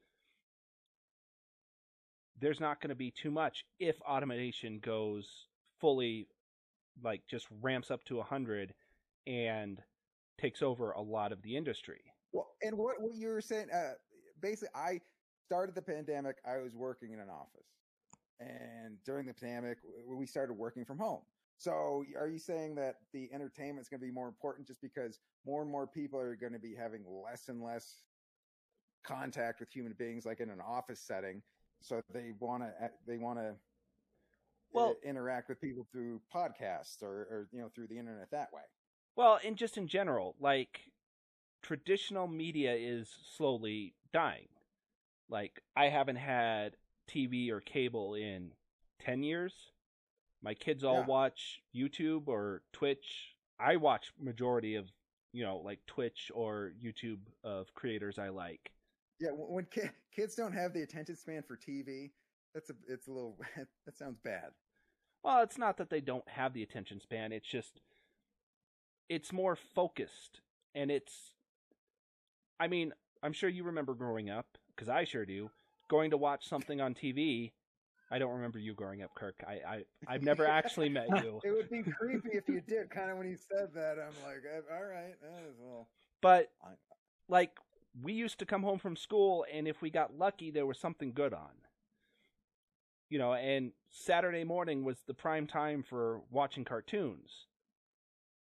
there's 2.40 2.60
not 2.60 2.82
going 2.82 2.90
to 2.90 2.96
be 2.96 3.12
too 3.12 3.32
much 3.32 3.66
if 3.80 4.00
automation 4.02 4.80
goes 4.80 5.48
fully 5.80 6.28
like 7.04 7.22
just 7.28 7.48
ramps 7.62 7.92
up 7.92 8.04
to 8.06 8.18
100 8.18 8.74
and 9.26 9.82
takes 10.40 10.62
over 10.62 10.92
a 10.92 11.02
lot 11.02 11.32
of 11.32 11.42
the 11.42 11.56
industry. 11.56 12.02
Well, 12.34 12.48
and 12.62 12.78
what 12.78 12.96
what 13.00 13.16
you 13.16 13.30
were 13.30 13.42
saying, 13.42 13.68
uh, 13.74 13.94
basically, 14.42 14.70
I 14.76 15.00
started 15.46 15.76
the 15.76 15.82
pandemic, 15.82 16.38
I 16.46 16.58
was 16.58 16.76
working 16.76 17.14
in 17.14 17.20
an 17.20 17.30
office, 17.30 17.68
and 18.40 18.98
during 19.06 19.28
the 19.28 19.34
pandemic, 19.34 19.78
we 20.08 20.26
started 20.26 20.54
working 20.54 20.86
from 20.86 21.00
home. 21.00 21.22
So, 21.58 22.06
are 22.20 22.28
you 22.28 22.38
saying 22.38 22.76
that 22.76 22.96
the 23.14 23.30
entertainment 23.34 23.82
is 23.82 23.90
going 23.90 24.00
to 24.00 24.06
be 24.06 24.12
more 24.12 24.28
important 24.28 24.68
just 24.68 24.82
because 24.82 25.20
more 25.46 25.62
and 25.64 25.72
more 25.72 25.88
people 25.88 26.20
are 26.20 26.36
going 26.36 26.54
to 26.54 26.60
be 26.60 26.76
having 26.76 27.04
less 27.24 27.50
and 27.50 27.64
less 27.64 28.04
contact 29.04 29.60
with 29.60 29.72
human 29.72 29.94
beings, 29.98 30.26
like 30.26 30.40
in 30.40 30.50
an 30.50 30.62
office 30.62 31.00
setting? 31.00 31.42
So 31.82 32.02
they 32.14 32.32
want 32.40 32.64
to 32.64 32.74
eh, 32.82 32.90
they 33.08 33.18
want 33.18 33.40
to 33.40 33.50
eh, 33.50 33.54
Well- 34.72 34.96
interact 35.04 35.50
with 35.50 35.60
people 35.60 35.88
through 35.92 36.22
podcasts 36.34 37.02
or, 37.02 37.10
or 37.10 37.48
you 37.52 37.62
know 37.62 37.70
through 37.74 37.88
the 37.88 37.98
internet 37.98 38.30
that 38.32 38.54
way. 38.54 38.62
Well, 39.16 39.40
and 39.44 39.58
just 39.58 39.78
in 39.78 39.88
general, 39.88 40.36
like 40.40 40.92
traditional 41.64 42.28
media 42.28 42.76
is 42.76 43.10
slowly 43.36 43.96
dying. 44.14 44.48
Like 45.28 45.64
I 45.76 45.90
haven't 45.90 46.18
had 46.18 46.76
TV 47.10 47.50
or 47.50 47.62
cable 47.62 48.14
in 48.14 48.52
10 49.00 49.24
years. 49.24 49.54
My 50.42 50.54
kids 50.54 50.84
all 50.84 51.00
Yeah. 51.00 51.06
watch 51.06 51.62
YouTube 51.76 52.28
or 52.28 52.64
Twitch. 52.74 53.36
I 53.60 53.78
watch 53.78 54.14
majority 54.20 54.76
of, 54.76 54.92
you 55.34 55.44
know, 55.44 55.58
like 55.58 55.86
Twitch 55.88 56.32
or 56.34 56.74
YouTube 56.82 57.20
of 57.44 57.74
creators 57.74 58.20
I 58.20 58.30
like. 58.30 58.72
Yeah, 59.20 59.32
when 59.32 59.66
ki- 59.66 59.90
kids 60.12 60.36
don't 60.36 60.54
have 60.54 60.74
the 60.74 60.84
attention 60.84 61.16
span 61.16 61.42
for 61.44 61.58
TV, 61.58 62.12
that's 62.54 62.70
a 62.70 62.76
it's 62.88 63.08
a 63.08 63.12
little 63.12 63.38
that 63.86 63.98
sounds 63.98 64.20
bad. 64.20 64.52
Well, 65.24 65.42
it's 65.42 65.58
not 65.58 65.78
that 65.78 65.90
they 65.90 66.02
don't 66.02 66.28
have 66.30 66.54
the 66.54 66.62
attention 66.64 67.00
span. 67.02 67.32
It's 67.32 67.48
just 67.48 67.82
it's 69.10 69.32
more 69.34 69.56
focused 69.56 70.42
and 70.76 70.92
it's 70.92 71.34
I 72.60 72.68
mean, 72.68 72.94
I'm 73.24 73.34
sure 73.34 73.50
you 73.50 73.64
remember 73.64 73.94
growing 73.96 74.30
up 74.30 74.58
because 74.76 74.90
I 74.90 75.04
sure 75.04 75.26
do. 75.26 75.50
Going 75.90 76.12
to 76.12 76.18
watch 76.18 76.48
something 76.48 76.82
on 76.82 76.94
TV. 76.94 77.52
I 78.10 78.20
don't 78.20 78.32
remember 78.34 78.60
you 78.60 78.74
growing 78.74 79.02
up, 79.02 79.14
Kirk. 79.16 79.36
I, 79.48 79.54
I 79.68 79.84
I've 80.08 80.24
never 80.24 80.46
actually 80.48 80.90
met 80.90 81.08
you. 81.24 81.40
It 81.44 81.52
would 81.52 81.70
be 81.70 81.84
creepy 81.84 82.30
if 82.34 82.48
you 82.48 82.62
did. 82.62 82.90
Kind 82.90 83.12
of 83.12 83.18
when 83.18 83.28
you 83.28 83.38
said 83.38 83.70
that, 83.76 83.98
I'm 84.00 84.16
like, 84.24 84.44
eh, 84.50 84.62
all 84.74 84.86
right, 84.86 85.16
eh, 85.24 85.42
well, 85.60 85.88
But 86.22 86.52
like 87.28 87.52
we 88.02 88.14
used 88.14 88.40
to 88.40 88.46
come 88.46 88.64
home 88.64 88.80
from 88.80 88.96
school 88.96 89.46
and 89.52 89.68
if 89.68 89.82
we 89.82 89.90
got 89.90 90.18
lucky 90.18 90.52
there 90.52 90.66
was 90.66 90.78
something 90.78 91.12
good 91.14 91.34
on. 91.34 91.50
You 93.10 93.20
know, 93.20 93.34
and 93.34 93.72
Saturday 93.90 94.44
morning 94.44 94.84
was 94.84 94.98
the 95.08 95.14
prime 95.14 95.48
time 95.48 95.82
for 95.82 96.22
watching 96.30 96.66
cartoons. 96.66 97.48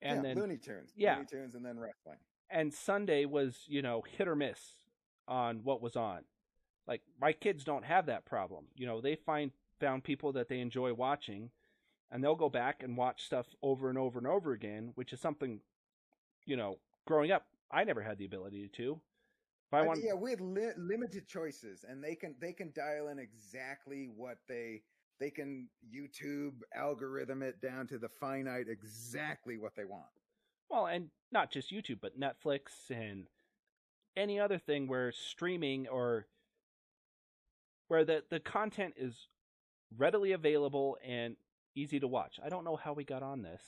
And 0.02 0.16
yeah, 0.16 0.22
then 0.22 0.36
Looney 0.38 0.56
Tunes, 0.58 0.90
yeah. 0.96 1.14
Looney 1.14 1.26
Tunes, 1.30 1.54
and 1.54 1.64
then 1.64 1.78
wrestling. 1.78 2.18
and 2.50 2.74
Sunday 2.74 3.24
was, 3.24 3.56
you 3.66 3.80
know, 3.80 4.02
hit 4.18 4.26
or 4.28 4.34
miss 4.36 4.58
on 5.28 5.60
what 5.62 5.80
was 5.80 5.96
on. 5.96 6.20
Like 6.86 7.02
my 7.20 7.32
kids 7.32 7.64
don't 7.64 7.84
have 7.84 8.06
that 8.06 8.24
problem. 8.24 8.66
You 8.76 8.86
know, 8.86 9.00
they 9.00 9.16
find 9.16 9.50
found 9.80 10.04
people 10.04 10.32
that 10.32 10.48
they 10.48 10.60
enjoy 10.60 10.94
watching 10.94 11.50
and 12.10 12.22
they'll 12.22 12.36
go 12.36 12.48
back 12.48 12.82
and 12.82 12.96
watch 12.96 13.24
stuff 13.24 13.46
over 13.62 13.88
and 13.88 13.98
over 13.98 14.18
and 14.18 14.26
over 14.26 14.52
again, 14.52 14.92
which 14.94 15.12
is 15.12 15.20
something 15.20 15.60
you 16.46 16.56
know, 16.56 16.78
growing 17.06 17.32
up 17.32 17.46
I 17.70 17.84
never 17.84 18.02
had 18.02 18.18
the 18.18 18.24
ability 18.24 18.70
to. 18.76 19.00
If 19.68 19.74
I 19.74 19.82
want 19.82 20.00
yeah, 20.02 20.14
we 20.14 20.30
had 20.30 20.40
li- 20.40 20.72
limited 20.76 21.26
choices, 21.26 21.84
and 21.88 22.02
they 22.02 22.14
can 22.14 22.36
they 22.40 22.52
can 22.52 22.72
dial 22.74 23.08
in 23.08 23.18
exactly 23.18 24.08
what 24.14 24.38
they 24.48 24.82
they 25.18 25.30
can 25.30 25.68
YouTube 25.92 26.60
algorithm 26.74 27.42
it 27.42 27.60
down 27.60 27.86
to 27.88 27.98
the 27.98 28.08
finite 28.08 28.68
exactly 28.68 29.58
what 29.58 29.74
they 29.74 29.84
want. 29.84 30.04
well, 30.70 30.86
and 30.86 31.10
not 31.32 31.50
just 31.50 31.72
YouTube, 31.72 31.98
but 32.00 32.18
Netflix 32.18 32.90
and 32.90 33.26
any 34.16 34.38
other 34.38 34.58
thing 34.58 34.86
where 34.86 35.10
streaming 35.10 35.88
or 35.88 36.26
where 37.88 38.04
the 38.04 38.22
the 38.30 38.40
content 38.40 38.94
is 38.96 39.28
readily 39.96 40.32
available 40.32 40.96
and 41.06 41.36
easy 41.74 42.00
to 42.00 42.08
watch. 42.08 42.38
I 42.44 42.48
don't 42.48 42.64
know 42.64 42.76
how 42.76 42.92
we 42.92 43.04
got 43.04 43.22
on 43.22 43.42
this. 43.42 43.62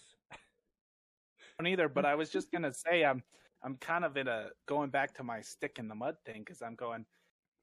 don't 1.59 1.67
either, 1.67 1.89
but 1.89 2.05
I 2.05 2.15
was 2.15 2.31
just 2.31 2.51
gonna 2.53 2.73
say 2.73 3.05
I'm 3.05 3.23
I'm 3.63 3.77
kind 3.77 4.05
of 4.05 4.17
in 4.17 4.29
a 4.29 4.49
going 4.67 4.91
back 4.91 5.15
to 5.15 5.25
my 5.25 5.41
stick 5.41 5.77
in 5.79 5.89
the 5.89 5.95
mud 5.95 6.17
thing 6.25 6.43
because 6.45 6.63
I'm 6.63 6.75
going. 6.75 7.05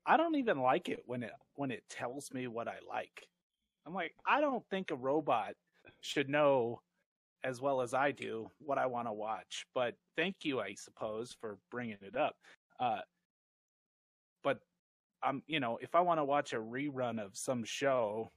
I 0.08 0.18
don't 0.18 0.36
even 0.36 0.60
like 0.60 0.89
it 0.89 1.02
when 1.08 1.24
it 1.24 1.32
when 1.56 1.72
it 1.72 1.84
tells 1.89 2.32
me 2.32 2.48
what 2.48 2.68
I 2.68 2.78
like. 2.88 3.28
I'm 3.88 3.94
like, 3.94 4.13
I 4.28 4.41
don't 4.41 4.63
think 4.70 4.91
a 4.91 4.96
robot 4.96 5.54
should 6.02 6.30
know 6.30 6.82
as 7.44 7.62
well 7.62 7.82
as 7.82 7.94
I 7.94 8.12
do 8.12 8.50
what 8.60 8.78
I 8.78 8.88
want 8.88 9.08
to 9.08 9.13
watch. 9.13 9.65
But 9.76 9.96
thank 10.18 10.38
you, 10.44 10.60
I 10.60 10.74
suppose, 10.74 11.36
for 11.39 11.60
bringing 11.70 11.98
it 12.02 12.15
up. 12.15 12.36
Uh, 12.80 13.00
I'm, 15.23 15.43
you 15.47 15.60
know, 15.60 15.78
if 15.82 15.95
I 15.95 16.01
want 16.01 16.19
to 16.19 16.23
watch 16.25 16.54
a 16.54 16.58
rerun 16.58 17.19
of 17.19 17.36
some 17.38 17.63
show, 17.63 18.32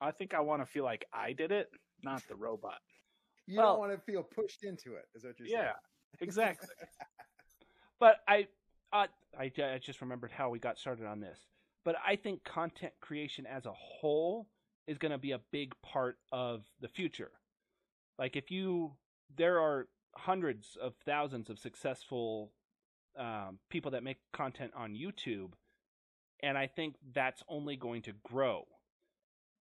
I 0.00 0.10
think 0.10 0.34
I 0.34 0.40
want 0.40 0.62
to 0.62 0.66
feel 0.66 0.84
like 0.84 1.04
I 1.12 1.32
did 1.32 1.52
it, 1.52 1.70
not 2.02 2.22
the 2.28 2.34
robot. 2.36 2.78
You 3.46 3.58
Well- 3.58 3.72
don't 3.74 3.78
want 3.80 3.92
to 3.92 3.98
feel 4.10 4.22
pushed 4.22 4.64
into 4.64 4.94
it. 4.94 5.04
Is 5.14 5.24
what 5.24 5.38
you're 5.38 5.48
saying? 5.48 5.60
Yeah, 5.62 5.72
exactly. 6.20 6.68
But 8.00 8.16
I, 8.28 8.48
uh, 8.92 9.06
I, 9.38 9.44
I 9.56 9.78
just 9.80 10.00
remembered 10.00 10.32
how 10.32 10.50
we 10.50 10.58
got 10.58 10.78
started 10.78 11.06
on 11.06 11.20
this. 11.20 11.38
But 11.84 11.94
I 12.06 12.16
think 12.16 12.44
content 12.44 12.92
creation 13.00 13.46
as 13.46 13.66
a 13.66 13.72
whole 13.72 14.48
is 14.86 14.98
going 14.98 15.12
to 15.12 15.18
be 15.18 15.30
a 15.32 15.40
big 15.52 15.72
part 15.82 16.18
of 16.32 16.64
the 16.80 16.88
future. 16.88 17.30
Like 18.18 18.36
if 18.36 18.50
you, 18.50 18.92
there 19.36 19.60
are 19.60 19.86
hundreds 20.16 20.76
of 20.80 20.94
thousands 21.06 21.50
of 21.50 21.58
successful 21.58 22.52
um, 23.18 23.58
people 23.70 23.92
that 23.92 24.02
make 24.02 24.18
content 24.32 24.72
on 24.76 24.92
YouTube, 24.94 25.52
and 26.44 26.56
I 26.58 26.66
think 26.66 26.96
that's 27.14 27.42
only 27.48 27.76
going 27.76 28.02
to 28.02 28.12
grow 28.22 28.64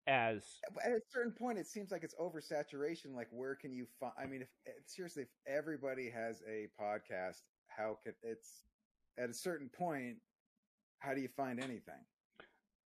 as 0.07 0.43
At 0.85 0.93
a 0.93 1.01
certain 1.11 1.33
point, 1.33 1.59
it 1.59 1.67
seems 1.67 1.91
like 1.91 2.05
it's 2.05 2.15
oversaturation. 2.15 3.15
Like, 3.15 3.29
where 3.31 3.55
can 3.55 3.73
you 3.73 3.87
find? 3.99 4.13
I 4.19 4.27
mean, 4.27 4.43
if 4.43 4.49
seriously, 4.87 5.23
if 5.23 5.29
everybody 5.47 6.11
has 6.11 6.43
a 6.49 6.69
podcast, 6.81 7.43
how 7.69 7.99
could 8.05 8.15
it's 8.23 8.63
at 9.19 9.31
a 9.31 9.35
certain 9.35 9.69
point? 9.69 10.17
How 10.99 11.15
do 11.15 11.21
you 11.21 11.29
find 11.37 11.59
anything? 11.59 12.05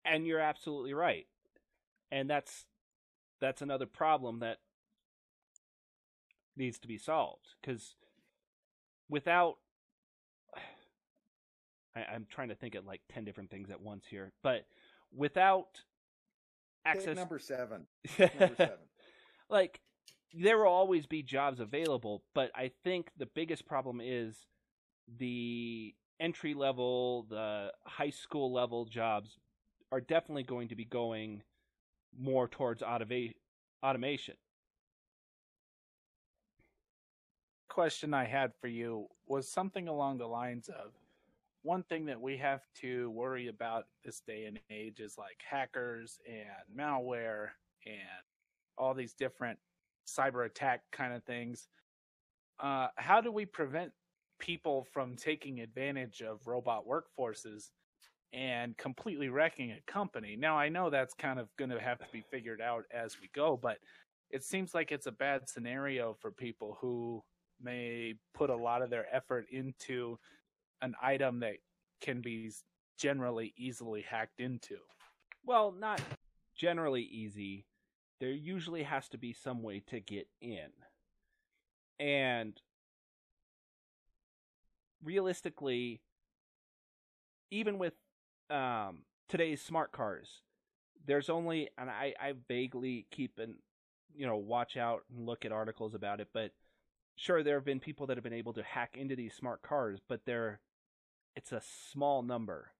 and 0.04 0.26
you're 0.26 0.40
absolutely 0.40 0.94
right 0.94 1.26
and 2.10 2.28
that's 2.28 2.66
that's 3.40 3.62
another 3.62 3.86
problem 3.86 4.40
that 4.40 4.58
needs 6.56 6.78
to 6.78 6.88
be 6.88 6.98
solved 6.98 7.54
because 7.60 7.94
without 9.08 9.56
I, 11.98 12.14
i'm 12.14 12.26
trying 12.30 12.48
to 12.48 12.54
think 12.54 12.74
of 12.74 12.86
like 12.86 13.00
10 13.12 13.24
different 13.24 13.50
things 13.50 13.70
at 13.70 13.80
once 13.80 14.04
here 14.08 14.32
but 14.42 14.66
without 15.14 15.82
Take 16.86 16.96
access 16.96 17.16
number 17.16 17.38
seven. 17.38 17.86
Number 18.18 18.54
seven. 18.56 18.78
like 19.50 19.80
there 20.32 20.58
will 20.58 20.68
always 20.68 21.06
be 21.06 21.22
jobs 21.22 21.60
available 21.60 22.22
but 22.34 22.50
i 22.54 22.70
think 22.84 23.08
the 23.16 23.26
biggest 23.26 23.66
problem 23.66 24.00
is 24.02 24.46
the 25.18 25.94
entry 26.20 26.54
level 26.54 27.26
the 27.28 27.72
high 27.84 28.10
school 28.10 28.52
level 28.52 28.84
jobs 28.84 29.38
are 29.90 30.00
definitely 30.00 30.42
going 30.42 30.68
to 30.68 30.74
be 30.76 30.84
going 30.84 31.42
more 32.18 32.48
towards 32.48 32.82
automa- 32.82 33.34
automation 33.82 34.34
question 37.78 38.12
I 38.12 38.24
had 38.24 38.52
for 38.60 38.66
you 38.66 39.06
was 39.28 39.48
something 39.48 39.86
along 39.86 40.18
the 40.18 40.26
lines 40.26 40.68
of 40.68 40.90
one 41.68 41.82
thing 41.82 42.06
that 42.06 42.18
we 42.18 42.34
have 42.38 42.62
to 42.80 43.10
worry 43.10 43.48
about 43.48 43.84
this 44.02 44.22
day 44.26 44.46
and 44.46 44.58
age 44.70 45.00
is 45.00 45.18
like 45.18 45.38
hackers 45.46 46.18
and 46.26 46.46
malware 46.74 47.48
and 47.84 48.24
all 48.78 48.94
these 48.94 49.12
different 49.12 49.58
cyber 50.06 50.46
attack 50.46 50.80
kind 50.92 51.12
of 51.12 51.22
things. 51.24 51.68
Uh, 52.58 52.86
how 52.96 53.20
do 53.20 53.30
we 53.30 53.44
prevent 53.44 53.92
people 54.38 54.86
from 54.94 55.14
taking 55.14 55.60
advantage 55.60 56.22
of 56.22 56.40
robot 56.46 56.84
workforces 56.88 57.68
and 58.32 58.74
completely 58.78 59.28
wrecking 59.28 59.72
a 59.72 59.92
company? 59.92 60.36
Now, 60.40 60.56
I 60.56 60.70
know 60.70 60.88
that's 60.88 61.12
kind 61.12 61.38
of 61.38 61.54
going 61.58 61.70
to 61.70 61.80
have 61.80 61.98
to 61.98 62.06
be 62.10 62.24
figured 62.30 62.62
out 62.62 62.84
as 62.90 63.20
we 63.20 63.28
go, 63.34 63.58
but 63.62 63.76
it 64.30 64.42
seems 64.42 64.72
like 64.72 64.90
it's 64.90 65.06
a 65.06 65.12
bad 65.12 65.46
scenario 65.46 66.16
for 66.18 66.30
people 66.30 66.78
who 66.80 67.22
may 67.60 68.14
put 68.32 68.48
a 68.48 68.56
lot 68.56 68.80
of 68.80 68.88
their 68.88 69.04
effort 69.14 69.44
into 69.50 70.18
an 70.82 70.94
item 71.02 71.40
that 71.40 71.56
can 72.00 72.20
be 72.20 72.50
generally 72.98 73.52
easily 73.56 74.02
hacked 74.02 74.40
into. 74.40 74.76
well 75.44 75.72
not 75.72 76.00
generally 76.54 77.02
easy 77.02 77.64
there 78.20 78.30
usually 78.30 78.82
has 78.82 79.08
to 79.08 79.16
be 79.18 79.32
some 79.32 79.62
way 79.62 79.80
to 79.86 80.00
get 80.00 80.26
in 80.40 80.70
and 82.00 82.60
realistically 85.04 86.00
even 87.50 87.78
with 87.78 87.94
um, 88.50 89.00
today's 89.28 89.62
smart 89.62 89.92
cars 89.92 90.42
there's 91.06 91.30
only 91.30 91.68
and 91.78 91.88
I, 91.88 92.14
I 92.20 92.34
vaguely 92.48 93.06
keep 93.10 93.38
an 93.38 93.54
you 94.16 94.26
know 94.26 94.36
watch 94.36 94.76
out 94.76 95.04
and 95.14 95.26
look 95.26 95.44
at 95.44 95.52
articles 95.52 95.94
about 95.94 96.20
it 96.20 96.28
but 96.32 96.52
sure 97.16 97.42
there 97.42 97.56
have 97.56 97.64
been 97.64 97.80
people 97.80 98.06
that 98.06 98.16
have 98.16 98.24
been 98.24 98.32
able 98.32 98.52
to 98.54 98.62
hack 98.62 98.96
into 98.98 99.16
these 99.16 99.34
smart 99.34 99.62
cars 99.62 100.00
but 100.08 100.20
they're 100.24 100.60
it's 101.38 101.52
a 101.52 101.62
small 101.92 102.20
number 102.20 102.72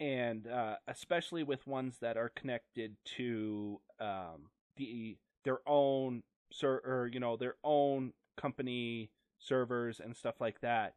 and 0.00 0.48
uh, 0.48 0.76
especially 0.88 1.42
with 1.42 1.66
ones 1.66 1.98
that 2.00 2.16
are 2.16 2.30
connected 2.30 2.96
to 3.04 3.78
um, 4.00 4.48
the 4.76 5.18
their 5.44 5.58
own 5.66 6.22
ser- 6.50 6.82
or 6.84 7.10
you 7.12 7.20
know 7.20 7.36
their 7.36 7.56
own 7.62 8.14
company 8.36 9.10
servers 9.38 10.00
and 10.00 10.16
stuff 10.16 10.40
like 10.40 10.60
that. 10.62 10.94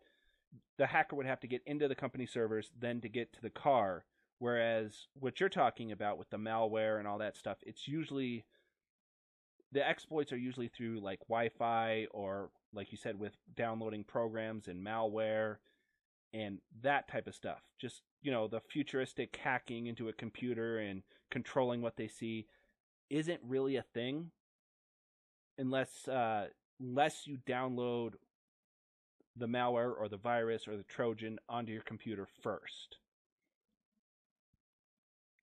The 0.77 0.87
hacker 0.87 1.17
would 1.17 1.25
have 1.25 1.41
to 1.41 1.47
get 1.47 1.61
into 1.65 1.89
the 1.89 1.93
company 1.93 2.25
servers, 2.25 2.71
then 2.79 3.01
to 3.01 3.09
get 3.09 3.33
to 3.33 3.41
the 3.41 3.49
car. 3.49 4.05
Whereas 4.39 5.07
what 5.19 5.41
you're 5.41 5.49
talking 5.49 5.91
about 5.91 6.17
with 6.17 6.29
the 6.29 6.37
malware 6.37 6.97
and 6.97 7.07
all 7.07 7.17
that 7.17 7.35
stuff, 7.35 7.57
it's 7.61 7.87
usually 7.87 8.45
the 9.71 9.85
exploits 9.85 10.31
are 10.31 10.37
usually 10.37 10.69
through 10.69 11.01
like 11.01 11.19
Wi-Fi 11.27 12.07
or 12.11 12.49
like 12.75 12.91
you 12.91 12.97
said 12.97 13.19
with 13.19 13.33
downloading 13.55 14.03
programs 14.03 14.67
and 14.67 14.85
malware 14.85 15.57
and 16.33 16.59
that 16.81 17.07
type 17.07 17.27
of 17.27 17.35
stuff. 17.35 17.61
Just, 17.79 18.01
you 18.21 18.31
know, 18.31 18.47
the 18.47 18.59
futuristic 18.59 19.35
hacking 19.41 19.87
into 19.87 20.09
a 20.09 20.13
computer 20.13 20.79
and 20.79 21.03
controlling 21.31 21.81
what 21.81 21.95
they 21.95 22.07
see 22.07 22.47
isn't 23.09 23.39
really 23.43 23.75
a 23.75 23.85
thing 23.93 24.31
unless 25.57 26.07
uh 26.07 26.47
unless 26.81 27.27
you 27.27 27.37
download 27.47 28.13
the 29.37 29.47
malware 29.47 29.93
or 29.97 30.09
the 30.09 30.17
virus 30.17 30.67
or 30.67 30.75
the 30.75 30.83
trojan 30.83 31.37
onto 31.47 31.71
your 31.71 31.81
computer 31.81 32.27
first. 32.41 32.97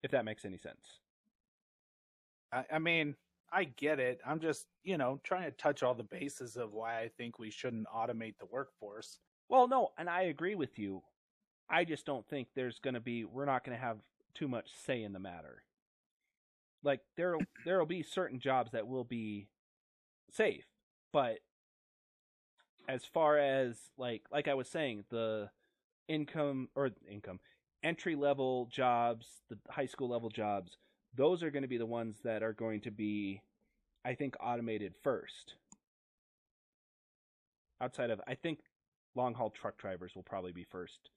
If 0.02 0.10
that 0.10 0.24
makes 0.24 0.44
any 0.44 0.58
sense. 0.58 0.98
I, 2.52 2.64
I 2.72 2.78
mean, 2.78 3.14
I 3.52 3.64
get 3.64 4.00
it. 4.00 4.20
I'm 4.26 4.40
just, 4.40 4.66
you 4.82 4.96
know, 4.96 5.20
trying 5.22 5.44
to 5.44 5.50
touch 5.50 5.82
all 5.82 5.94
the 5.94 6.02
bases 6.02 6.56
of 6.56 6.72
why 6.72 7.00
I 7.00 7.10
think 7.16 7.38
we 7.38 7.50
shouldn't 7.50 7.86
automate 7.94 8.38
the 8.38 8.46
workforce. 8.46 9.18
Well, 9.48 9.68
no, 9.68 9.90
and 9.98 10.08
I 10.08 10.22
agree 10.22 10.54
with 10.54 10.78
you. 10.78 11.02
I 11.68 11.84
just 11.84 12.06
don't 12.06 12.26
think 12.28 12.48
there's 12.54 12.78
going 12.78 12.94
to 12.94 13.00
be 13.00 13.24
we're 13.24 13.44
not 13.44 13.64
going 13.64 13.76
to 13.76 13.84
have 13.84 13.98
too 14.34 14.48
much 14.48 14.68
say 14.86 15.02
in 15.02 15.12
the 15.12 15.18
matter. 15.18 15.62
Like 16.82 17.00
there 17.16 17.36
there'll 17.66 17.86
be 17.86 18.02
certain 18.02 18.40
jobs 18.40 18.72
that 18.72 18.88
will 18.88 19.04
be 19.04 19.48
safe, 20.30 20.64
but 21.12 21.38
as 22.88 23.04
far 23.04 23.38
as 23.38 23.76
like 23.98 24.22
like 24.32 24.48
I 24.48 24.54
was 24.54 24.68
saying, 24.68 25.04
the 25.10 25.50
income 26.08 26.68
or 26.74 26.90
income 27.10 27.40
entry 27.82 28.16
level 28.16 28.68
jobs, 28.70 29.26
the 29.50 29.58
high 29.68 29.86
school 29.86 30.08
level 30.08 30.30
jobs, 30.30 30.76
those 31.14 31.42
are 31.42 31.50
going 31.50 31.62
to 31.62 31.68
be 31.68 31.78
the 31.78 31.86
ones 31.86 32.18
that 32.24 32.42
are 32.42 32.52
going 32.52 32.80
to 32.82 32.90
be 32.90 33.42
I 34.04 34.14
think 34.14 34.34
automated 34.40 34.94
first. 35.02 35.54
Outside 37.80 38.10
of 38.10 38.20
I 38.26 38.34
think 38.34 38.60
long 39.14 39.34
haul 39.34 39.50
truck 39.50 39.76
drivers 39.78 40.14
will 40.14 40.22
probably 40.22 40.52
be 40.52 40.64
first, 40.64 41.10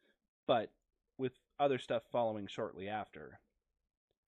but 0.47 0.71
with 1.17 1.33
other 1.59 1.79
stuff 1.79 2.03
following 2.11 2.47
shortly 2.47 2.89
after. 2.89 3.39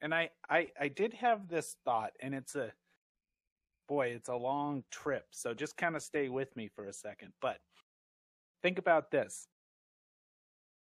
And 0.02 0.14
I, 0.14 0.30
I, 0.50 0.68
I 0.80 0.88
did 0.88 1.14
have 1.16 1.48
this 1.48 1.76
thought, 1.84 2.12
and 2.22 2.34
it's 2.34 2.56
a 2.56 2.72
boy, 3.88 4.08
it's 4.08 4.30
a 4.30 4.36
long 4.36 4.84
trip, 4.92 5.26
so 5.32 5.54
just 5.54 5.76
kind 5.76 5.96
of 5.96 6.04
stay 6.04 6.30
with 6.30 6.56
me 6.56 6.70
for 6.74 6.86
a 6.86 6.94
second. 6.94 7.34
But 7.42 7.58
think 8.62 8.78
about 8.78 9.12
this. 9.12 9.48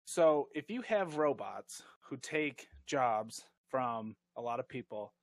So 0.06 0.48
if 0.56 0.70
you 0.70 0.82
have 0.84 1.18
robots 1.18 1.84
who 2.02 2.18
take 2.18 2.68
jobs 2.86 3.46
from 3.72 4.16
a 4.38 4.42
lot 4.42 4.60
of 4.60 4.70
people, 4.70 5.14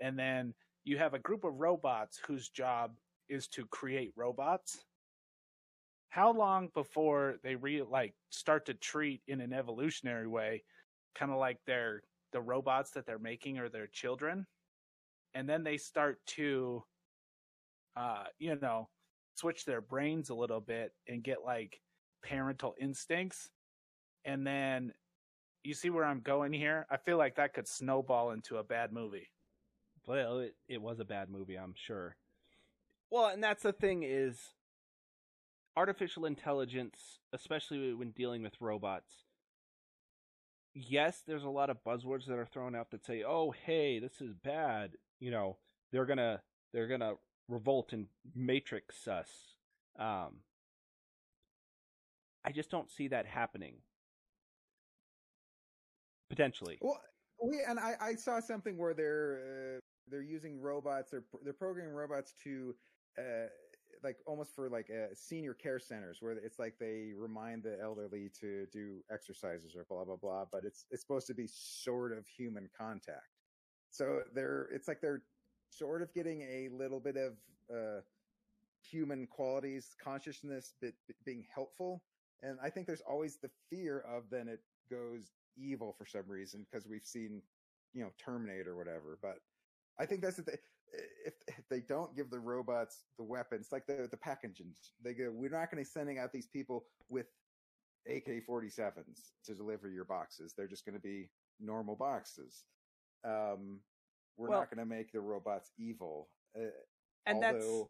and 0.00 0.18
then 0.18 0.54
you 0.84 0.98
have 0.98 1.14
a 1.14 1.18
group 1.18 1.42
of 1.44 1.54
robots 1.54 2.20
whose 2.26 2.48
job 2.48 2.92
is 3.28 3.48
to 3.48 3.66
create 3.66 4.12
robots, 4.16 4.84
how 6.10 6.32
long 6.32 6.70
before 6.74 7.36
they 7.42 7.56
re 7.56 7.82
like 7.82 8.14
start 8.30 8.66
to 8.66 8.74
treat 8.74 9.20
in 9.26 9.40
an 9.40 9.52
evolutionary 9.52 10.28
way 10.28 10.62
kind 11.14 11.32
of 11.32 11.38
like 11.38 11.58
their 11.66 12.02
the 12.32 12.40
robots 12.40 12.90
that 12.92 13.06
they're 13.06 13.18
making 13.18 13.58
are 13.58 13.68
their 13.68 13.88
children? 13.88 14.46
And 15.34 15.48
then 15.48 15.64
they 15.64 15.76
start 15.76 16.20
to 16.36 16.84
uh 17.96 18.24
you 18.38 18.56
know 18.56 18.88
switch 19.34 19.64
their 19.64 19.80
brains 19.80 20.30
a 20.30 20.34
little 20.34 20.60
bit 20.60 20.92
and 21.08 21.22
get 21.22 21.38
like 21.44 21.80
parental 22.22 22.74
instincts. 22.80 23.50
And 24.24 24.46
then 24.46 24.92
you 25.66 25.74
see 25.74 25.90
where 25.90 26.04
I'm 26.04 26.20
going 26.20 26.52
here 26.52 26.86
I 26.90 26.96
feel 26.96 27.18
like 27.18 27.36
that 27.36 27.54
could 27.54 27.68
snowball 27.68 28.30
into 28.30 28.56
a 28.56 28.64
bad 28.64 28.92
movie 28.92 29.30
well 30.06 30.40
it, 30.40 30.54
it 30.68 30.80
was 30.80 31.00
a 31.00 31.04
bad 31.04 31.28
movie 31.30 31.56
I'm 31.56 31.74
sure 31.76 32.16
well 33.10 33.26
and 33.26 33.42
that's 33.42 33.62
the 33.62 33.72
thing 33.72 34.02
is 34.02 34.54
artificial 35.76 36.24
intelligence, 36.24 37.20
especially 37.32 37.92
when 37.92 38.10
dealing 38.10 38.42
with 38.42 38.60
robots, 38.60 39.24
yes, 40.74 41.22
there's 41.26 41.44
a 41.44 41.50
lot 41.50 41.70
of 41.70 41.84
buzzwords 41.84 42.26
that 42.26 42.38
are 42.38 42.46
thrown 42.46 42.74
out 42.74 42.90
that 42.90 43.04
say, 43.04 43.22
"Oh, 43.22 43.50
hey, 43.50 43.98
this 43.98 44.20
is 44.20 44.32
bad." 44.32 44.96
You 45.20 45.30
know, 45.30 45.58
they're 45.92 46.06
gonna 46.06 46.42
they're 46.72 46.88
gonna 46.88 47.14
revolt 47.48 47.92
and 47.92 48.08
matrix 48.34 49.06
us. 49.06 49.30
Um, 49.98 50.40
I 52.44 52.52
just 52.52 52.70
don't 52.70 52.90
see 52.90 53.08
that 53.08 53.26
happening. 53.26 53.76
Potentially. 56.28 56.78
Well, 56.80 57.00
we 57.42 57.60
and 57.66 57.78
I, 57.78 57.94
I 58.00 58.14
saw 58.14 58.40
something 58.40 58.76
where 58.76 58.94
they're 58.94 59.76
uh, 59.76 59.80
they're 60.08 60.22
using 60.22 60.60
robots. 60.60 61.10
They're 61.10 61.24
they're 61.44 61.52
programming 61.52 61.94
robots 61.94 62.34
to 62.44 62.74
uh, 63.18 63.46
like 64.02 64.16
almost 64.26 64.54
for 64.54 64.68
like 64.68 64.88
uh, 64.90 65.14
senior 65.14 65.54
care 65.54 65.78
centers 65.78 66.18
where 66.20 66.32
it's 66.32 66.58
like 66.58 66.74
they 66.78 67.12
remind 67.16 67.62
the 67.62 67.78
elderly 67.82 68.30
to 68.40 68.66
do 68.72 69.00
exercises 69.10 69.74
or 69.76 69.84
blah 69.88 70.04
blah 70.04 70.16
blah 70.16 70.44
but 70.50 70.64
it's 70.64 70.86
it's 70.90 71.02
supposed 71.02 71.26
to 71.26 71.34
be 71.34 71.48
sort 71.48 72.12
of 72.16 72.26
human 72.26 72.68
contact 72.78 73.38
so 73.90 74.20
they're 74.34 74.68
it's 74.72 74.88
like 74.88 75.00
they're 75.00 75.22
sort 75.70 76.02
of 76.02 76.12
getting 76.14 76.42
a 76.42 76.68
little 76.72 77.00
bit 77.00 77.16
of 77.16 77.32
uh, 77.74 78.00
human 78.88 79.26
qualities 79.26 79.96
consciousness 80.02 80.74
bit, 80.80 80.94
being 81.24 81.44
helpful 81.52 82.02
and 82.42 82.58
i 82.62 82.70
think 82.70 82.86
there's 82.86 83.02
always 83.08 83.38
the 83.42 83.50
fear 83.70 84.04
of 84.08 84.24
then 84.30 84.48
it 84.48 84.60
goes 84.90 85.32
evil 85.56 85.94
for 85.96 86.06
some 86.06 86.24
reason 86.28 86.66
because 86.70 86.86
we've 86.86 87.04
seen 87.04 87.42
you 87.92 88.02
know 88.02 88.10
terminate 88.22 88.66
or 88.66 88.76
whatever 88.76 89.18
but 89.22 89.38
i 89.98 90.06
think 90.06 90.20
that's 90.20 90.36
the 90.36 90.42
thing 90.42 90.56
if, 91.24 91.34
if 91.48 91.68
they 91.68 91.80
don't 91.80 92.14
give 92.16 92.30
the 92.30 92.38
robots 92.38 93.04
the 93.18 93.24
weapons, 93.24 93.68
like 93.72 93.86
the 93.86 94.08
the 94.10 94.16
packagings, 94.16 94.92
they 95.02 95.12
go, 95.12 95.30
we're 95.32 95.50
not 95.50 95.70
going 95.70 95.70
to 95.70 95.76
be 95.76 95.84
sending 95.84 96.18
out 96.18 96.32
these 96.32 96.46
people 96.46 96.84
with 97.08 97.26
AK-47s 98.08 99.32
to 99.44 99.54
deliver 99.54 99.88
your 99.90 100.04
boxes. 100.04 100.54
They're 100.56 100.68
just 100.68 100.84
going 100.84 100.94
to 100.94 101.00
be 101.00 101.28
normal 101.60 101.96
boxes. 101.96 102.64
Um, 103.24 103.80
we're 104.36 104.48
well, 104.48 104.60
not 104.60 104.70
going 104.70 104.86
to 104.86 104.94
make 104.94 105.12
the 105.12 105.20
robots 105.20 105.70
evil. 105.78 106.28
Uh, 106.56 106.68
and 107.26 107.44
although 107.44 107.88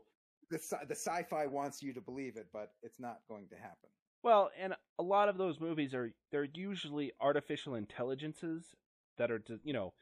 that's 0.50 0.68
the 0.70 0.79
the 0.88 0.94
sci-fi 0.94 1.46
wants 1.46 1.83
you 1.83 1.92
to 1.92 2.00
believe 2.00 2.37
it, 2.37 2.46
but 2.52 2.70
it's 2.83 3.00
not 3.00 3.18
going 3.29 3.48
to 3.48 3.57
happen. 3.57 3.90
Well, 4.26 4.50
and 4.60 4.74
a 4.98 5.04
lot 5.04 5.28
of 5.28 5.38
those 5.38 5.60
movies 5.60 5.94
are 5.94 6.10
they're 6.32 6.48
usually 6.52 7.12
artificial 7.20 7.76
intelligences 7.76 8.74
that 9.18 9.30
are 9.30 9.40
you 9.62 9.72
know 9.72 9.92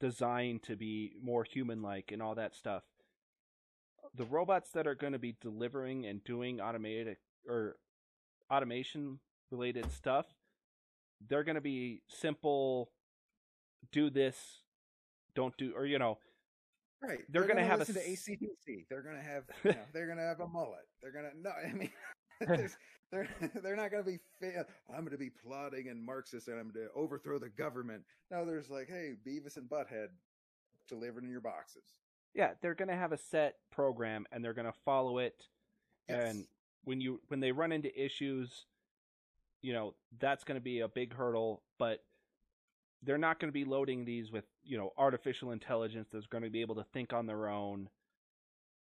designed 0.00 0.64
to 0.64 0.74
be 0.74 1.12
more 1.22 1.44
human 1.44 1.80
like 1.80 2.10
and 2.10 2.20
all 2.20 2.34
that 2.34 2.56
stuff. 2.56 2.82
The 4.16 4.24
robots 4.24 4.70
that 4.72 4.88
are 4.88 4.96
going 4.96 5.12
to 5.12 5.20
be 5.20 5.36
delivering 5.40 6.04
and 6.04 6.24
doing 6.24 6.60
automated 6.60 7.18
or 7.46 7.76
automation 8.52 9.20
related 9.52 9.92
stuff, 9.92 10.26
they're 11.28 11.44
going 11.44 11.54
to 11.54 11.60
be 11.60 12.02
simple 12.08 12.90
do 13.92 14.10
this, 14.10 14.64
don't 15.36 15.56
do 15.56 15.74
or 15.76 15.86
you 15.86 16.00
know, 16.00 16.18
Right. 17.00 17.20
They're, 17.28 17.42
they're 17.42 17.54
going 17.54 17.64
to 17.64 17.70
have 17.70 17.78
listen 17.78 17.96
a... 17.98 18.00
to 18.00 18.10
ACDC. 18.10 18.86
They're 18.90 19.02
going 19.02 19.16
to 19.16 19.22
have, 19.22 19.44
you 19.62 19.70
know, 19.70 19.76
they're 19.92 20.06
going 20.06 20.18
to 20.18 20.24
have 20.24 20.40
a 20.40 20.48
mullet. 20.48 20.88
They're 21.00 21.12
going 21.12 21.26
to 21.26 21.40
no. 21.40 21.50
I 21.50 21.72
mean, 21.72 21.90
they're 23.10 23.28
they're 23.62 23.76
not 23.76 23.90
going 23.90 24.04
to 24.04 24.10
be. 24.10 24.18
Fa- 24.40 24.66
I'm 24.88 25.00
going 25.00 25.12
to 25.12 25.18
be 25.18 25.30
plotting 25.30 25.88
and 25.88 26.04
Marxist, 26.04 26.48
and 26.48 26.58
I'm 26.58 26.70
going 26.70 26.86
to 26.86 26.92
overthrow 26.94 27.38
the 27.38 27.48
government. 27.48 28.04
No, 28.30 28.44
there's 28.44 28.70
like, 28.70 28.88
hey, 28.88 29.14
Beavis 29.26 29.56
and 29.56 29.68
Butthead 29.68 30.08
delivered 30.88 31.24
in 31.24 31.30
your 31.30 31.40
boxes. 31.40 31.84
Yeah, 32.34 32.52
they're 32.60 32.74
going 32.74 32.88
to 32.88 32.96
have 32.96 33.12
a 33.12 33.18
set 33.18 33.56
program, 33.70 34.26
and 34.30 34.44
they're 34.44 34.54
going 34.54 34.66
to 34.66 34.78
follow 34.84 35.18
it. 35.18 35.46
Yes. 36.08 36.30
And 36.30 36.46
when 36.84 37.00
you 37.00 37.20
when 37.28 37.40
they 37.40 37.52
run 37.52 37.72
into 37.72 37.90
issues, 38.00 38.66
you 39.62 39.72
know 39.72 39.94
that's 40.18 40.44
going 40.44 40.58
to 40.58 40.62
be 40.62 40.80
a 40.80 40.88
big 40.88 41.14
hurdle. 41.14 41.62
But 41.78 42.04
they're 43.02 43.18
not 43.18 43.40
going 43.40 43.48
to 43.48 43.52
be 43.52 43.64
loading 43.64 44.04
these 44.04 44.30
with 44.30 44.44
you 44.62 44.78
know 44.78 44.92
artificial 44.96 45.50
intelligence 45.50 46.10
that's 46.12 46.26
going 46.26 46.44
to 46.44 46.50
be 46.50 46.60
able 46.60 46.76
to 46.76 46.84
think 46.92 47.12
on 47.12 47.26
their 47.26 47.48
own. 47.48 47.88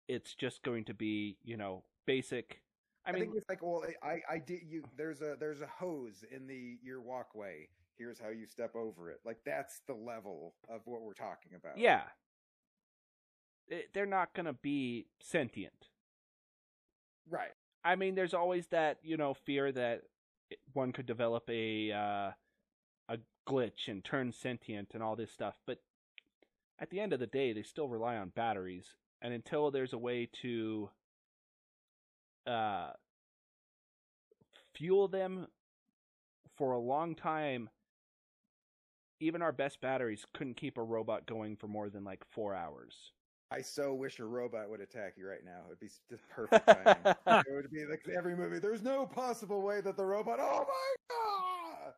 It's 0.07 0.33
just 0.33 0.63
going 0.63 0.85
to 0.85 0.93
be 0.93 1.37
you 1.43 1.57
know 1.57 1.83
basic 2.07 2.61
I, 3.05 3.11
mean, 3.11 3.21
think 3.21 3.35
it's 3.35 3.49
like, 3.49 3.61
well, 3.61 3.83
I, 4.01 4.21
I 4.29 4.37
did 4.39 4.61
you. 4.67 4.83
There's 4.97 5.21
a 5.21 5.35
there's 5.39 5.61
a 5.61 5.67
hose 5.67 6.23
in 6.31 6.47
the 6.47 6.77
your 6.83 7.01
walkway. 7.01 7.67
Here's 7.97 8.19
how 8.19 8.29
you 8.29 8.45
step 8.45 8.75
over 8.75 9.09
it. 9.09 9.19
Like 9.25 9.37
that's 9.45 9.81
the 9.87 9.93
level 9.93 10.55
of 10.69 10.81
what 10.85 11.01
we're 11.01 11.13
talking 11.13 11.51
about. 11.55 11.77
Yeah, 11.77 12.01
they're 13.93 14.05
not 14.05 14.33
gonna 14.33 14.53
be 14.53 15.07
sentient, 15.19 15.89
right? 17.29 17.53
I 17.83 17.95
mean, 17.95 18.15
there's 18.15 18.33
always 18.33 18.67
that 18.67 18.97
you 19.03 19.17
know 19.17 19.33
fear 19.33 19.71
that 19.71 20.01
one 20.73 20.91
could 20.91 21.05
develop 21.05 21.43
a 21.49 21.91
uh, 21.91 22.31
a 23.09 23.17
glitch 23.47 23.87
and 23.87 24.03
turn 24.03 24.31
sentient 24.31 24.91
and 24.93 25.03
all 25.03 25.15
this 25.15 25.31
stuff, 25.31 25.55
but 25.65 25.79
at 26.79 26.89
the 26.89 26.99
end 26.99 27.13
of 27.13 27.19
the 27.19 27.27
day, 27.27 27.53
they 27.53 27.63
still 27.63 27.87
rely 27.87 28.17
on 28.17 28.29
batteries. 28.29 28.95
And 29.21 29.33
until 29.33 29.71
there's 29.71 29.93
a 29.93 29.97
way 29.97 30.29
to 30.41 30.89
uh, 32.47 32.91
fuel 34.75 35.07
them 35.07 35.47
for 36.57 36.71
a 36.73 36.79
long 36.79 37.15
time, 37.15 37.69
even 39.19 39.41
our 39.41 39.51
best 39.51 39.81
batteries 39.81 40.25
couldn't 40.33 40.57
keep 40.57 40.77
a 40.77 40.83
robot 40.83 41.25
going 41.25 41.55
for 41.55 41.67
more 41.67 41.89
than 41.89 42.03
like 42.03 42.23
four 42.31 42.53
hours. 42.53 43.11
I 43.51 43.61
so 43.61 43.93
wish 43.93 44.19
a 44.19 44.25
robot 44.25 44.69
would 44.69 44.81
attack 44.81 45.13
you 45.17 45.27
right 45.27 45.43
now. 45.45 45.61
It'd 45.67 45.79
be 45.79 45.89
just 46.09 46.27
perfect 46.29 46.65
timing. 46.65 46.97
it 47.47 47.53
would 47.53 47.71
be 47.71 47.85
like 47.85 48.03
every 48.15 48.35
movie. 48.35 48.59
There's 48.59 48.81
no 48.81 49.05
possible 49.05 49.61
way 49.61 49.81
that 49.81 49.95
the 49.95 50.05
robot. 50.05 50.39
Oh 50.41 50.65
my 50.67 50.95
god! 51.09 51.93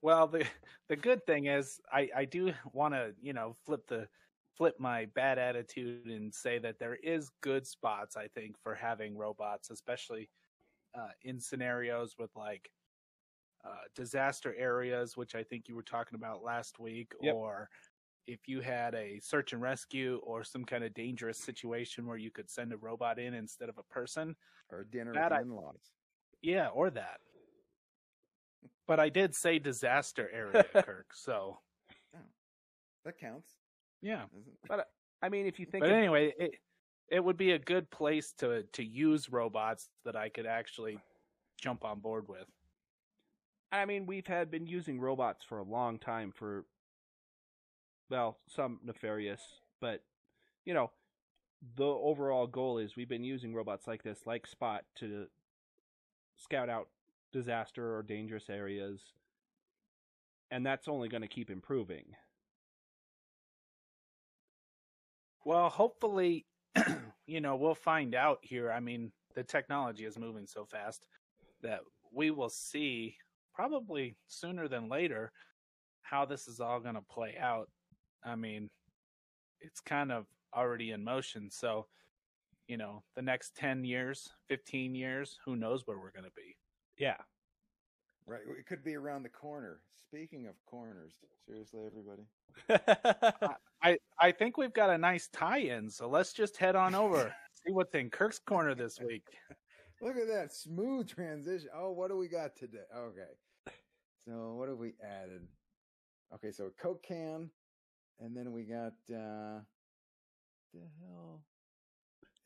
Well, 0.00 0.26
the 0.26 0.46
the 0.88 0.96
good 0.96 1.24
thing 1.26 1.46
is, 1.46 1.80
I 1.92 2.08
I 2.16 2.24
do 2.24 2.52
want 2.72 2.94
to 2.94 3.12
you 3.20 3.34
know 3.34 3.56
flip 3.66 3.86
the 3.88 4.08
flip 4.58 4.74
my 4.78 5.06
bad 5.14 5.38
attitude 5.38 6.06
and 6.06 6.34
say 6.34 6.58
that 6.58 6.78
there 6.80 6.96
is 6.96 7.30
good 7.40 7.66
spots. 7.66 8.16
I 8.16 8.26
think 8.34 8.56
for 8.62 8.74
having 8.74 9.16
robots, 9.16 9.70
especially 9.70 10.28
uh, 10.98 11.08
in 11.22 11.38
scenarios 11.40 12.16
with 12.18 12.30
like 12.36 12.68
uh, 13.64 13.86
disaster 13.94 14.54
areas, 14.58 15.16
which 15.16 15.34
I 15.36 15.44
think 15.44 15.68
you 15.68 15.76
were 15.76 15.82
talking 15.82 16.16
about 16.16 16.42
last 16.42 16.78
week, 16.80 17.12
Yep. 17.22 17.34
or 17.34 17.70
if 18.26 18.40
you 18.46 18.60
had 18.60 18.94
a 18.94 19.20
search 19.20 19.52
and 19.52 19.62
rescue 19.62 20.20
or 20.22 20.44
some 20.44 20.64
kind 20.64 20.84
of 20.84 20.92
dangerous 20.92 21.38
situation 21.38 22.04
where 22.06 22.18
you 22.18 22.30
could 22.30 22.50
send 22.50 22.72
a 22.72 22.76
robot 22.76 23.18
in 23.18 23.34
instead 23.34 23.68
of 23.68 23.78
a 23.78 23.82
person. 23.84 24.36
Or 24.70 24.84
dinner 24.84 25.14
That 25.14 25.30
with 25.32 25.40
in-laws. 25.42 25.80
Yeah, 26.42 26.68
or 26.68 26.90
that. 26.90 27.20
But 28.88 28.98
I 28.98 29.08
did 29.10 29.34
say 29.34 29.58
disaster 29.58 30.30
area, 30.32 30.64
Kirk. 30.72 31.10
So 31.14 31.58
That 33.04 33.18
counts. 33.18 33.52
Yeah. 34.02 34.24
Isn't 34.38 34.54
uh, 34.70 34.82
I 35.22 35.28
mean, 35.28 35.46
if 35.46 35.58
you 35.58 35.66
think 35.66 35.82
But 35.82 35.90
of- 35.90 35.96
anyway, 35.96 36.32
it 36.38 36.52
it 37.08 37.24
would 37.24 37.36
be 37.36 37.52
a 37.52 37.58
good 37.58 37.90
place 37.90 38.32
to 38.38 38.62
to 38.72 38.84
use 38.84 39.30
robots 39.30 39.88
that 40.04 40.16
I 40.16 40.28
could 40.28 40.46
actually 40.46 40.98
jump 41.60 41.84
on 41.84 42.00
board 42.00 42.28
with. 42.28 42.46
I 43.70 43.84
mean, 43.84 44.06
we've 44.06 44.26
had 44.26 44.50
been 44.50 44.66
using 44.66 45.00
robots 45.00 45.44
for 45.44 45.58
a 45.58 45.62
long 45.62 45.98
time 45.98 46.32
for, 46.34 46.64
well, 48.08 48.38
some 48.48 48.80
nefarious, 48.82 49.42
but 49.80 50.02
you 50.64 50.72
know, 50.72 50.90
the 51.76 51.84
overall 51.84 52.46
goal 52.46 52.78
is 52.78 52.96
we've 52.96 53.08
been 53.08 53.24
using 53.24 53.54
robots 53.54 53.86
like 53.86 54.02
this, 54.02 54.20
like 54.26 54.46
Spot, 54.46 54.84
to 55.00 55.26
scout 56.36 56.68
out 56.70 56.88
disaster 57.32 57.96
or 57.96 58.02
dangerous 58.02 58.48
areas, 58.48 59.00
and 60.50 60.64
that's 60.64 60.88
only 60.88 61.08
going 61.08 61.22
to 61.22 61.28
keep 61.28 61.50
improving. 61.50 62.04
Well, 65.48 65.70
hopefully, 65.70 66.44
you 67.26 67.40
know, 67.40 67.56
we'll 67.56 67.74
find 67.74 68.14
out 68.14 68.36
here. 68.42 68.70
I 68.70 68.80
mean, 68.80 69.10
the 69.34 69.42
technology 69.42 70.04
is 70.04 70.18
moving 70.18 70.46
so 70.46 70.66
fast 70.66 71.06
that 71.62 71.80
we 72.12 72.30
will 72.30 72.50
see 72.50 73.16
probably 73.54 74.18
sooner 74.26 74.68
than 74.68 74.90
later 74.90 75.32
how 76.02 76.26
this 76.26 76.48
is 76.48 76.60
all 76.60 76.80
going 76.80 76.96
to 76.96 77.00
play 77.00 77.34
out. 77.40 77.70
I 78.22 78.36
mean, 78.36 78.68
it's 79.62 79.80
kind 79.80 80.12
of 80.12 80.26
already 80.54 80.90
in 80.90 81.02
motion. 81.02 81.48
So, 81.50 81.86
you 82.66 82.76
know, 82.76 83.02
the 83.16 83.22
next 83.22 83.56
10 83.56 83.86
years, 83.86 84.28
15 84.50 84.94
years, 84.94 85.38
who 85.46 85.56
knows 85.56 85.86
where 85.86 85.96
we're 85.96 86.12
going 86.12 86.24
to 86.24 86.36
be. 86.36 86.58
Yeah. 86.98 87.16
Right. 88.28 88.40
It 88.58 88.66
could 88.66 88.84
be 88.84 88.94
around 88.94 89.22
the 89.22 89.30
corner. 89.30 89.80
Speaking 90.06 90.46
of 90.46 90.54
corners, 90.66 91.14
seriously, 91.46 91.80
everybody. 91.86 92.24
I, 93.82 93.96
I 94.20 94.32
think 94.32 94.58
we've 94.58 94.72
got 94.72 94.90
a 94.90 94.98
nice 94.98 95.28
tie 95.28 95.60
in. 95.60 95.88
So 95.88 96.08
let's 96.08 96.34
just 96.34 96.58
head 96.58 96.76
on 96.76 96.94
over, 96.94 97.34
see 97.66 97.72
what's 97.72 97.94
in 97.94 98.10
Kirk's 98.10 98.38
corner 98.38 98.74
this 98.74 99.00
week. 99.00 99.24
Look 100.02 100.16
at 100.16 100.28
that 100.28 100.52
smooth 100.52 101.08
transition. 101.08 101.70
Oh, 101.74 101.90
what 101.92 102.10
do 102.10 102.16
we 102.16 102.28
got 102.28 102.54
today? 102.54 102.84
Okay. 102.94 103.72
So 104.26 104.54
what 104.54 104.68
have 104.68 104.78
we 104.78 104.92
added? 105.02 105.48
Okay, 106.34 106.52
so 106.52 106.66
a 106.66 106.70
Coke 106.70 107.02
can, 107.02 107.50
and 108.20 108.36
then 108.36 108.52
we 108.52 108.64
got 108.64 108.92
uh 109.10 109.60
the 110.74 110.84
hell 111.00 111.40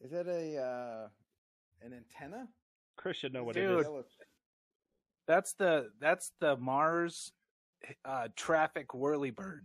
is 0.01 0.13
that 0.13 0.29
a 0.29 0.57
uh 0.57 1.09
an 1.85 1.93
antenna? 1.93 2.47
Chris 2.97 3.17
should 3.17 3.33
know 3.33 3.43
what 3.43 3.57
Dude. 3.57 3.81
it 3.81 3.81
is. 3.81 3.87
That's 5.33 5.55
the 5.55 5.89
that's 5.99 6.33
the 6.41 6.59
Mars 6.59 7.33
uh, 8.05 8.29
traffic 8.37 8.89
whirlybird. 8.89 9.61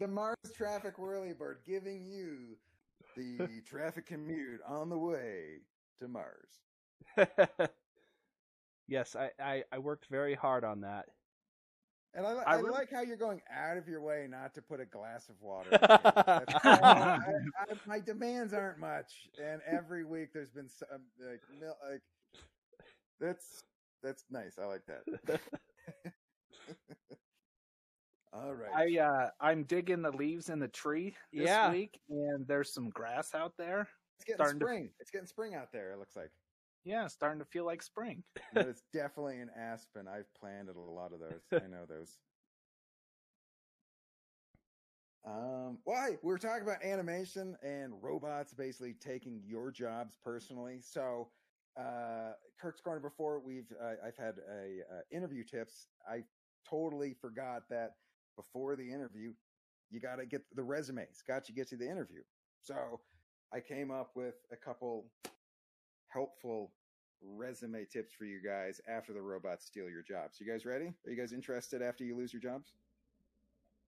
The 0.00 0.08
Mars 0.08 0.34
traffic 0.56 0.96
whirlybird 0.96 1.58
giving 1.64 2.04
you 2.04 2.56
the 3.16 3.62
traffic 3.70 4.06
commute 4.06 4.58
on 4.66 4.88
the 4.88 4.98
way 4.98 5.58
to 6.00 6.08
Mars. 6.08 6.48
yes, 8.88 9.14
I, 9.14 9.30
I, 9.40 9.62
I 9.70 9.78
worked 9.78 10.06
very 10.10 10.34
hard 10.34 10.64
on 10.64 10.80
that. 10.80 11.06
And 12.12 12.26
I, 12.26 12.30
I 12.32 12.42
I 12.42 12.56
really- 12.56 12.70
like 12.70 12.90
how 12.90 13.02
you're 13.02 13.16
going 13.16 13.42
out 13.56 13.76
of 13.76 13.86
your 13.86 14.00
way 14.00 14.26
not 14.28 14.54
to 14.54 14.60
put 14.62 14.80
a 14.80 14.86
glass 14.86 15.28
of 15.28 15.36
water. 15.40 15.70
in 15.70 15.78
here. 15.78 15.98
That's 16.26 16.54
all- 16.64 16.84
I, 16.84 17.18
I, 17.60 17.74
my 17.86 18.00
demands 18.00 18.52
aren't 18.52 18.80
much, 18.80 19.28
and 19.40 19.60
every 19.70 20.04
week 20.04 20.30
there's 20.34 20.50
been 20.50 20.68
some 20.68 20.88
like, 21.20 21.42
like 21.88 22.00
that's 23.20 23.62
that's 24.02 24.24
nice. 24.30 24.58
I 24.60 24.66
like 24.66 24.82
that. 24.86 25.40
all 28.32 28.54
right. 28.54 28.98
I 28.98 29.02
uh, 29.02 29.30
I'm 29.40 29.64
digging 29.64 30.02
the 30.02 30.10
leaves 30.12 30.48
in 30.50 30.58
the 30.58 30.68
tree 30.68 31.14
this 31.32 31.46
Yeah. 31.46 31.70
week, 31.72 31.98
and 32.08 32.46
there's 32.46 32.72
some 32.72 32.90
grass 32.90 33.34
out 33.34 33.52
there. 33.56 33.88
it's 34.18 34.24
getting 34.24 34.36
starting 34.36 34.60
to- 34.60 34.64
spring. 34.66 34.90
It's 35.00 35.10
getting 35.10 35.26
spring 35.26 35.54
out 35.54 35.72
there. 35.72 35.92
It 35.92 35.98
looks 35.98 36.16
like. 36.16 36.30
Yeah, 36.84 37.08
starting 37.08 37.40
to 37.40 37.44
feel 37.44 37.64
like 37.66 37.82
spring. 37.82 38.22
But 38.54 38.68
it's 38.68 38.82
definitely 38.94 39.40
an 39.40 39.50
aspen. 39.58 40.06
I've 40.06 40.32
planted 40.38 40.76
a 40.76 40.80
lot 40.80 41.12
of 41.12 41.18
those. 41.18 41.42
I 41.60 41.66
know 41.66 41.84
those. 41.88 42.16
Um, 45.26 45.78
why 45.82 46.10
we 46.22 46.30
were 46.30 46.38
talking 46.38 46.62
about 46.62 46.84
automation 46.84 47.56
and 47.60 47.92
robots 48.00 48.54
basically 48.54 48.94
taking 48.94 49.42
your 49.44 49.72
jobs 49.72 50.16
personally. 50.22 50.78
So, 50.80 51.28
uh, 51.78 52.32
Kirk's 52.60 52.80
corner 52.80 53.00
before 53.00 53.40
we've 53.40 53.70
uh, 53.82 54.06
I've 54.06 54.16
had 54.16 54.34
a 54.50 54.80
uh, 54.90 55.00
interview 55.16 55.44
tips. 55.44 55.88
I 56.10 56.22
totally 56.68 57.14
forgot 57.20 57.62
that 57.70 57.92
before 58.36 58.76
the 58.76 58.90
interview, 58.90 59.32
you 59.90 60.00
got 60.00 60.16
to 60.16 60.26
get 60.26 60.42
the 60.54 60.62
resumes. 60.62 61.22
Got 61.26 61.48
you 61.48 61.54
get 61.54 61.68
to 61.68 61.76
the 61.76 61.88
interview. 61.88 62.22
So, 62.62 63.00
I 63.52 63.60
came 63.60 63.90
up 63.90 64.10
with 64.14 64.34
a 64.52 64.56
couple 64.56 65.06
helpful 66.08 66.72
resume 67.22 67.84
tips 67.84 68.12
for 68.12 68.24
you 68.24 68.40
guys 68.44 68.80
after 68.88 69.12
the 69.12 69.20
robots 69.20 69.66
steal 69.66 69.88
your 69.88 70.02
jobs. 70.02 70.40
You 70.40 70.50
guys 70.50 70.64
ready? 70.64 70.92
Are 71.06 71.10
you 71.10 71.16
guys 71.16 71.32
interested 71.32 71.82
after 71.82 72.04
you 72.04 72.16
lose 72.16 72.32
your 72.32 72.42
jobs? 72.42 72.72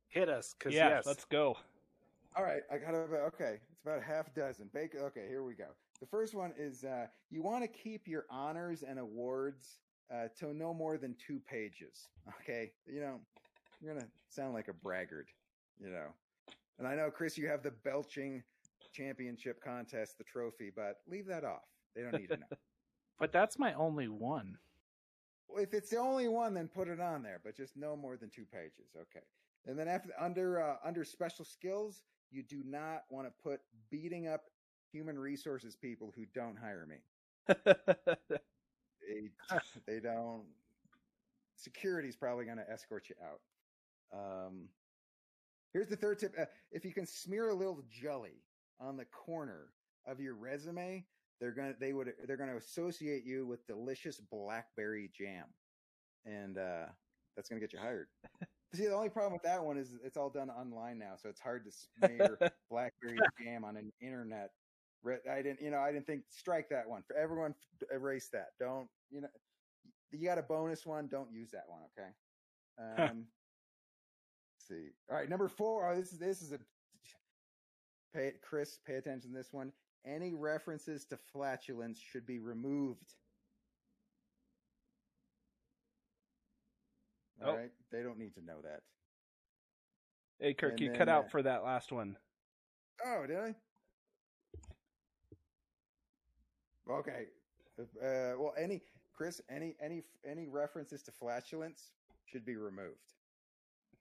Hit 0.08 0.28
us, 0.28 0.54
cause 0.58 0.72
yeah, 0.72 0.88
yes, 0.88 1.06
let's 1.06 1.24
go. 1.26 1.56
All 2.36 2.44
right, 2.44 2.62
I 2.72 2.78
got 2.78 2.94
about 2.94 3.20
okay. 3.34 3.58
It's 3.72 3.82
about 3.82 3.98
a 3.98 4.02
half 4.02 4.32
dozen. 4.34 4.70
Bake. 4.72 4.94
Okay, 4.94 5.26
here 5.28 5.42
we 5.42 5.54
go. 5.54 5.66
The 6.00 6.06
first 6.06 6.34
one 6.34 6.52
is 6.56 6.84
uh, 6.84 7.06
you 7.30 7.42
want 7.42 7.64
to 7.64 7.68
keep 7.68 8.06
your 8.06 8.24
honors 8.30 8.82
and 8.82 8.98
awards 8.98 9.78
uh, 10.12 10.28
to 10.38 10.54
no 10.54 10.72
more 10.72 10.96
than 10.96 11.14
two 11.24 11.40
pages. 11.48 12.08
Okay, 12.40 12.72
you 12.86 13.00
know 13.00 13.20
you're 13.80 13.94
gonna 13.94 14.06
sound 14.28 14.54
like 14.54 14.68
a 14.68 14.72
braggart, 14.72 15.28
you 15.78 15.90
know. 15.90 16.06
And 16.78 16.86
I 16.86 16.94
know, 16.94 17.10
Chris, 17.10 17.36
you 17.36 17.48
have 17.48 17.62
the 17.62 17.72
belching 17.84 18.42
championship 18.92 19.62
contest, 19.62 20.18
the 20.18 20.24
trophy, 20.24 20.70
but 20.74 20.98
leave 21.08 21.26
that 21.26 21.44
off. 21.44 21.64
They 21.94 22.02
don't 22.02 22.14
need 22.14 22.28
to 22.28 22.36
know. 22.36 22.46
but 23.18 23.32
that's 23.32 23.58
my 23.58 23.72
only 23.74 24.08
one. 24.08 24.56
Well, 25.48 25.62
if 25.62 25.74
it's 25.74 25.90
the 25.90 25.98
only 25.98 26.28
one, 26.28 26.54
then 26.54 26.68
put 26.68 26.88
it 26.88 27.00
on 27.00 27.22
there, 27.22 27.40
but 27.42 27.56
just 27.56 27.76
no 27.76 27.96
more 27.96 28.16
than 28.16 28.30
two 28.30 28.44
pages. 28.52 28.90
Okay. 28.96 29.24
And 29.66 29.78
then 29.78 29.88
after 29.88 30.10
under 30.18 30.62
uh, 30.62 30.76
under 30.84 31.04
special 31.04 31.44
skills, 31.44 32.02
you 32.30 32.42
do 32.42 32.62
not 32.64 33.04
want 33.10 33.26
to 33.26 33.32
put 33.42 33.60
beating 33.90 34.28
up 34.28 34.44
human 34.92 35.18
resources 35.18 35.76
people 35.76 36.12
who 36.16 36.24
don't 36.34 36.56
hire 36.56 36.86
me. 36.86 36.98
They 39.08 39.30
they 39.86 40.00
don't. 40.00 40.44
Security's 41.56 42.16
probably 42.16 42.44
going 42.44 42.58
to 42.58 42.70
escort 42.70 43.08
you 43.08 43.16
out. 43.24 43.40
Um, 44.12 44.68
here's 45.72 45.88
the 45.88 45.96
third 45.96 46.18
tip: 46.18 46.34
uh, 46.38 46.44
if 46.70 46.84
you 46.84 46.92
can 46.92 47.06
smear 47.06 47.50
a 47.50 47.54
little 47.54 47.82
jelly 47.90 48.42
on 48.80 48.96
the 48.96 49.06
corner 49.06 49.72
of 50.06 50.20
your 50.20 50.34
resume, 50.34 51.04
they're 51.40 51.52
gonna 51.52 51.74
they 51.80 51.92
would 51.92 52.12
they're 52.26 52.36
gonna 52.36 52.56
associate 52.56 53.24
you 53.24 53.46
with 53.46 53.66
delicious 53.66 54.20
blackberry 54.30 55.10
jam, 55.16 55.46
and 56.24 56.58
uh, 56.58 56.86
that's 57.36 57.48
gonna 57.48 57.60
get 57.60 57.72
you 57.72 57.78
hired. 57.78 58.08
See, 58.74 58.84
the 58.86 58.94
only 58.94 59.08
problem 59.08 59.32
with 59.32 59.42
that 59.42 59.64
one 59.64 59.78
is 59.78 59.96
it's 60.04 60.18
all 60.18 60.28
done 60.28 60.50
online 60.50 60.98
now, 60.98 61.14
so 61.16 61.28
it's 61.30 61.40
hard 61.40 61.64
to 61.64 61.70
smear 61.70 62.38
blackberry 62.70 63.18
jam 63.42 63.64
on 63.64 63.76
an 63.76 63.90
internet. 64.00 64.50
I 65.06 65.42
didn't, 65.42 65.60
you 65.60 65.70
know, 65.70 65.78
I 65.78 65.92
didn't 65.92 66.06
think 66.06 66.22
strike 66.28 66.68
that 66.70 66.88
one 66.88 67.02
for 67.06 67.16
everyone. 67.16 67.54
Erase 67.92 68.28
that. 68.32 68.48
Don't, 68.58 68.88
you 69.10 69.20
know, 69.22 69.28
you 70.10 70.26
got 70.26 70.38
a 70.38 70.42
bonus 70.42 70.84
one. 70.84 71.06
Don't 71.08 71.32
use 71.32 71.50
that 71.52 71.64
one. 71.68 71.80
Okay. 71.98 72.10
Um, 73.10 73.24
let's 74.54 74.68
see. 74.68 74.88
All 75.10 75.16
right, 75.16 75.28
number 75.28 75.48
four. 75.48 75.88
Oh, 75.90 75.96
this 75.96 76.12
is 76.12 76.18
this 76.18 76.42
is 76.42 76.52
a 76.52 76.58
pay 78.14 78.26
it, 78.28 78.40
Chris. 78.42 78.78
Pay 78.86 78.94
attention 78.94 79.30
to 79.30 79.36
this 79.36 79.52
one. 79.52 79.72
Any 80.06 80.34
references 80.34 81.04
to 81.06 81.16
flatulence 81.32 81.98
should 82.00 82.26
be 82.26 82.38
removed. 82.38 83.14
All 87.42 87.50
Oh. 87.50 87.56
right, 87.56 87.70
they 87.92 88.02
don't 88.02 88.18
need 88.18 88.34
to 88.34 88.44
know 88.44 88.60
that. 88.62 88.80
Hey, 90.40 90.54
Kirk, 90.54 90.72
And 90.72 90.80
you 90.80 90.88
then, 90.90 90.98
cut 90.98 91.08
out 91.08 91.26
uh, 91.26 91.28
for 91.28 91.42
that 91.42 91.64
last 91.64 91.92
one. 91.92 92.16
Oh, 93.04 93.26
did 93.26 93.36
I? 93.38 93.54
Okay. 96.90 97.26
Uh, 97.78 98.34
well, 98.38 98.54
any 98.58 98.82
Chris, 99.14 99.40
any 99.50 99.74
any 99.80 100.02
any 100.28 100.46
references 100.48 101.02
to 101.02 101.12
flatulence 101.12 101.90
should 102.24 102.44
be 102.44 102.56
removed. 102.56 103.14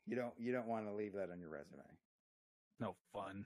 You 0.06 0.16
don't 0.16 0.34
you 0.38 0.52
don't 0.52 0.68
want 0.68 0.86
to 0.88 0.94
leave 0.94 1.14
that 1.14 1.30
on 1.32 1.40
your 1.40 1.50
resume. 1.50 1.84
No 2.80 2.96
fun. 3.12 3.46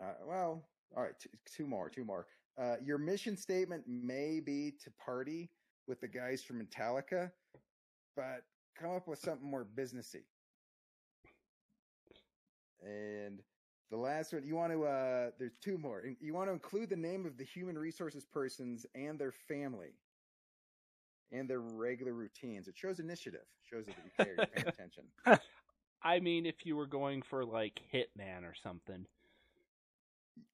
Uh, 0.00 0.14
well, 0.26 0.64
all 0.96 1.02
right, 1.02 1.18
two, 1.18 1.28
two 1.44 1.66
more, 1.66 1.88
two 1.88 2.04
more. 2.04 2.26
Uh, 2.60 2.76
your 2.84 2.98
mission 2.98 3.36
statement 3.36 3.84
may 3.86 4.40
be 4.40 4.72
to 4.82 4.90
party 5.04 5.50
with 5.86 6.00
the 6.00 6.08
guys 6.08 6.42
from 6.42 6.60
Metallica, 6.60 7.30
but 8.16 8.42
come 8.78 8.90
up 8.90 9.06
with 9.06 9.18
something 9.18 9.48
more 9.48 9.66
businessy. 9.76 10.24
And 12.82 13.40
the 13.92 13.98
last 13.98 14.32
one, 14.32 14.42
you 14.44 14.56
want 14.56 14.72
to, 14.72 14.84
uh, 14.84 15.30
there's 15.38 15.56
two 15.60 15.78
more. 15.78 16.02
You 16.20 16.34
want 16.34 16.48
to 16.48 16.52
include 16.52 16.90
the 16.90 16.96
name 16.96 17.26
of 17.26 17.36
the 17.36 17.44
human 17.44 17.78
resources 17.78 18.24
persons 18.24 18.86
and 18.96 19.18
their 19.18 19.32
family 19.32 19.94
and 21.30 21.48
their 21.48 21.60
regular 21.60 22.14
routines. 22.14 22.68
It 22.68 22.76
shows 22.76 23.00
initiative, 23.00 23.44
shows 23.70 23.86
that 23.86 23.96
you 24.04 24.10
care, 24.24 24.34
you're 24.36 24.46
paying 24.46 24.68
attention. 24.68 25.04
I 26.02 26.20
mean, 26.20 26.46
if 26.46 26.66
you 26.66 26.76
were 26.76 26.86
going 26.86 27.22
for 27.22 27.44
like 27.44 27.82
Hitman 27.94 28.44
or 28.44 28.54
something. 28.62 29.06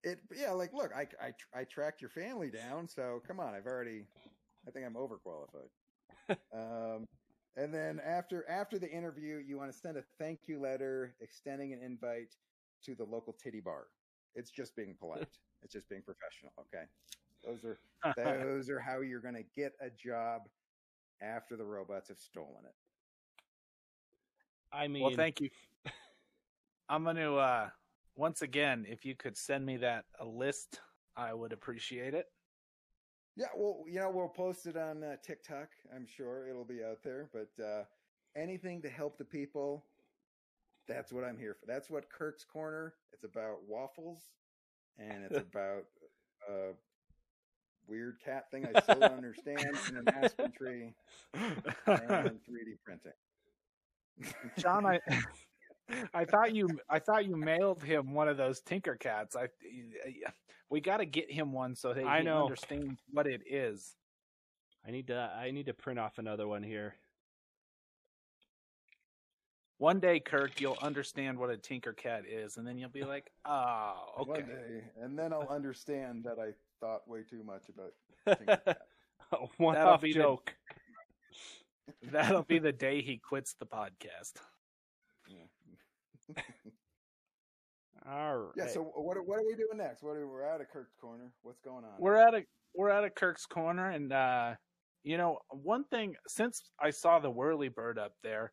it 0.04 0.20
yeah 0.36 0.52
like 0.52 0.72
look 0.72 0.92
i 0.94 1.06
i 1.24 1.32
i 1.60 1.64
tracked 1.64 2.00
your 2.00 2.10
family 2.10 2.50
down 2.50 2.88
so 2.88 3.22
come 3.26 3.40
on 3.40 3.54
i've 3.54 3.66
already 3.66 4.04
i 4.66 4.70
think 4.70 4.84
i'm 4.86 4.94
overqualified 4.94 5.70
um 6.52 7.06
and 7.56 7.72
then 7.72 8.00
after 8.04 8.48
after 8.48 8.78
the 8.78 8.90
interview 8.90 9.42
you 9.46 9.56
want 9.56 9.70
to 9.72 9.78
send 9.78 9.96
a 9.96 10.02
thank 10.18 10.40
you 10.46 10.60
letter 10.60 11.14
extending 11.20 11.72
an 11.72 11.80
invite 11.82 12.34
to 12.84 12.94
the 12.94 13.04
local 13.04 13.36
titty 13.42 13.60
bar 13.60 13.86
it's 14.34 14.50
just 14.50 14.74
being 14.76 14.94
polite 14.98 15.26
it's 15.62 15.72
just 15.72 15.88
being 15.88 16.02
professional 16.02 16.52
okay 16.58 16.84
those 17.44 17.64
are 17.64 17.78
those 18.44 18.68
are 18.68 18.78
how 18.78 19.00
you're 19.00 19.20
going 19.20 19.34
to 19.34 19.44
get 19.56 19.72
a 19.80 19.90
job 19.90 20.42
after 21.20 21.56
the 21.56 21.64
robots 21.64 22.08
have 22.08 22.18
stolen 22.18 22.64
it 22.64 22.74
I 24.72 24.88
mean, 24.88 25.02
Well, 25.02 25.14
thank 25.14 25.40
you. 25.40 25.50
I'm 26.88 27.04
going 27.04 27.16
to, 27.16 27.36
uh, 27.36 27.68
once 28.16 28.42
again, 28.42 28.86
if 28.88 29.04
you 29.04 29.14
could 29.14 29.36
send 29.36 29.64
me 29.64 29.76
that 29.78 30.04
a 30.20 30.24
list, 30.24 30.80
I 31.16 31.32
would 31.34 31.52
appreciate 31.52 32.14
it. 32.14 32.26
Yeah, 33.36 33.46
well, 33.56 33.84
you 33.86 34.00
know, 34.00 34.10
we'll 34.10 34.28
post 34.28 34.66
it 34.66 34.76
on 34.76 35.04
uh, 35.04 35.16
TikTok. 35.24 35.68
I'm 35.94 36.06
sure 36.06 36.48
it'll 36.48 36.64
be 36.64 36.82
out 36.82 37.02
there. 37.04 37.30
But 37.32 37.62
uh, 37.62 37.84
anything 38.36 38.82
to 38.82 38.88
help 38.88 39.16
the 39.16 39.24
people, 39.24 39.84
that's 40.88 41.12
what 41.12 41.24
I'm 41.24 41.38
here 41.38 41.54
for. 41.54 41.66
That's 41.66 41.90
what 41.90 42.10
Kirk's 42.10 42.44
Corner. 42.44 42.94
It's 43.12 43.24
about 43.24 43.58
waffles, 43.68 44.22
and 44.98 45.24
it's 45.24 45.38
about 45.54 45.84
a 46.48 46.72
weird 47.86 48.16
cat 48.24 48.50
thing 48.50 48.66
I 48.74 48.80
still 48.80 49.00
don't 49.00 49.12
understand, 49.12 49.66
and 49.88 49.98
an 49.98 50.08
aspen 50.08 50.52
tree, 50.52 50.94
and 51.34 51.62
3D 51.86 52.78
printing. 52.84 53.12
John, 54.58 54.86
I, 54.86 55.00
I 56.14 56.24
thought 56.24 56.54
you, 56.54 56.68
I 56.88 56.98
thought 56.98 57.26
you 57.26 57.36
mailed 57.36 57.82
him 57.82 58.12
one 58.12 58.28
of 58.28 58.36
those 58.36 58.60
Tinker 58.60 58.96
Cats. 58.96 59.36
I, 59.36 59.48
we 60.70 60.80
got 60.80 60.98
to 60.98 61.06
get 61.06 61.30
him 61.30 61.52
one 61.52 61.74
so 61.76 61.94
that 61.94 62.04
I 62.04 62.18
he 62.18 62.24
know. 62.24 62.44
understands 62.44 63.00
what 63.10 63.26
it 63.26 63.42
is. 63.48 63.94
I 64.86 64.90
need 64.90 65.08
to 65.08 65.18
I 65.18 65.50
need 65.50 65.66
to 65.66 65.74
print 65.74 65.98
off 65.98 66.18
another 66.18 66.46
one 66.46 66.62
here. 66.62 66.94
One 69.78 70.00
day, 70.00 70.18
Kirk, 70.18 70.60
you'll 70.60 70.78
understand 70.82 71.38
what 71.38 71.50
a 71.50 71.56
Tinker 71.56 71.92
Cat 71.92 72.24
is, 72.28 72.56
and 72.56 72.66
then 72.66 72.78
you'll 72.78 72.88
be 72.90 73.04
like, 73.04 73.30
"Oh, 73.44 73.94
okay." 74.20 74.30
One 74.30 74.46
day, 74.46 74.82
and 75.00 75.18
then 75.18 75.32
I'll 75.32 75.48
understand 75.48 76.24
that 76.24 76.38
I 76.40 76.50
thought 76.80 77.06
way 77.08 77.20
too 77.28 77.42
much 77.44 77.62
about 77.68 77.92
Tinkercad. 78.26 78.76
one 79.58 79.74
That'll 79.74 79.92
off 79.94 80.00
be 80.02 80.12
the- 80.12 80.18
joke. 80.18 80.54
That'll 82.12 82.42
be 82.42 82.58
the 82.58 82.72
day 82.72 83.00
he 83.02 83.16
quits 83.18 83.54
the 83.54 83.66
podcast. 83.66 84.32
All 88.10 88.38
right. 88.38 88.52
Yeah. 88.56 88.66
So 88.68 88.82
what 88.82 89.16
are, 89.16 89.22
what 89.22 89.38
are 89.38 89.46
we 89.46 89.54
doing 89.54 89.76
next? 89.76 90.02
What 90.02 90.16
are 90.16 90.26
we're 90.26 90.46
out 90.46 90.60
of 90.60 90.68
Kirk's 90.70 90.94
corner? 91.00 91.30
What's 91.42 91.60
going 91.60 91.84
on? 91.84 91.92
We're 91.98 92.16
at 92.16 92.34
a 92.34 92.42
we're 92.74 92.90
at 92.90 93.04
a 93.04 93.10
Kirk's 93.10 93.44
corner, 93.46 93.90
and 93.90 94.12
uh, 94.12 94.54
you 95.04 95.16
know, 95.18 95.38
one 95.50 95.84
thing 95.84 96.14
since 96.26 96.62
I 96.80 96.90
saw 96.90 97.18
the 97.18 97.30
whirly 97.30 97.68
bird 97.68 97.98
up 97.98 98.12
there, 98.22 98.52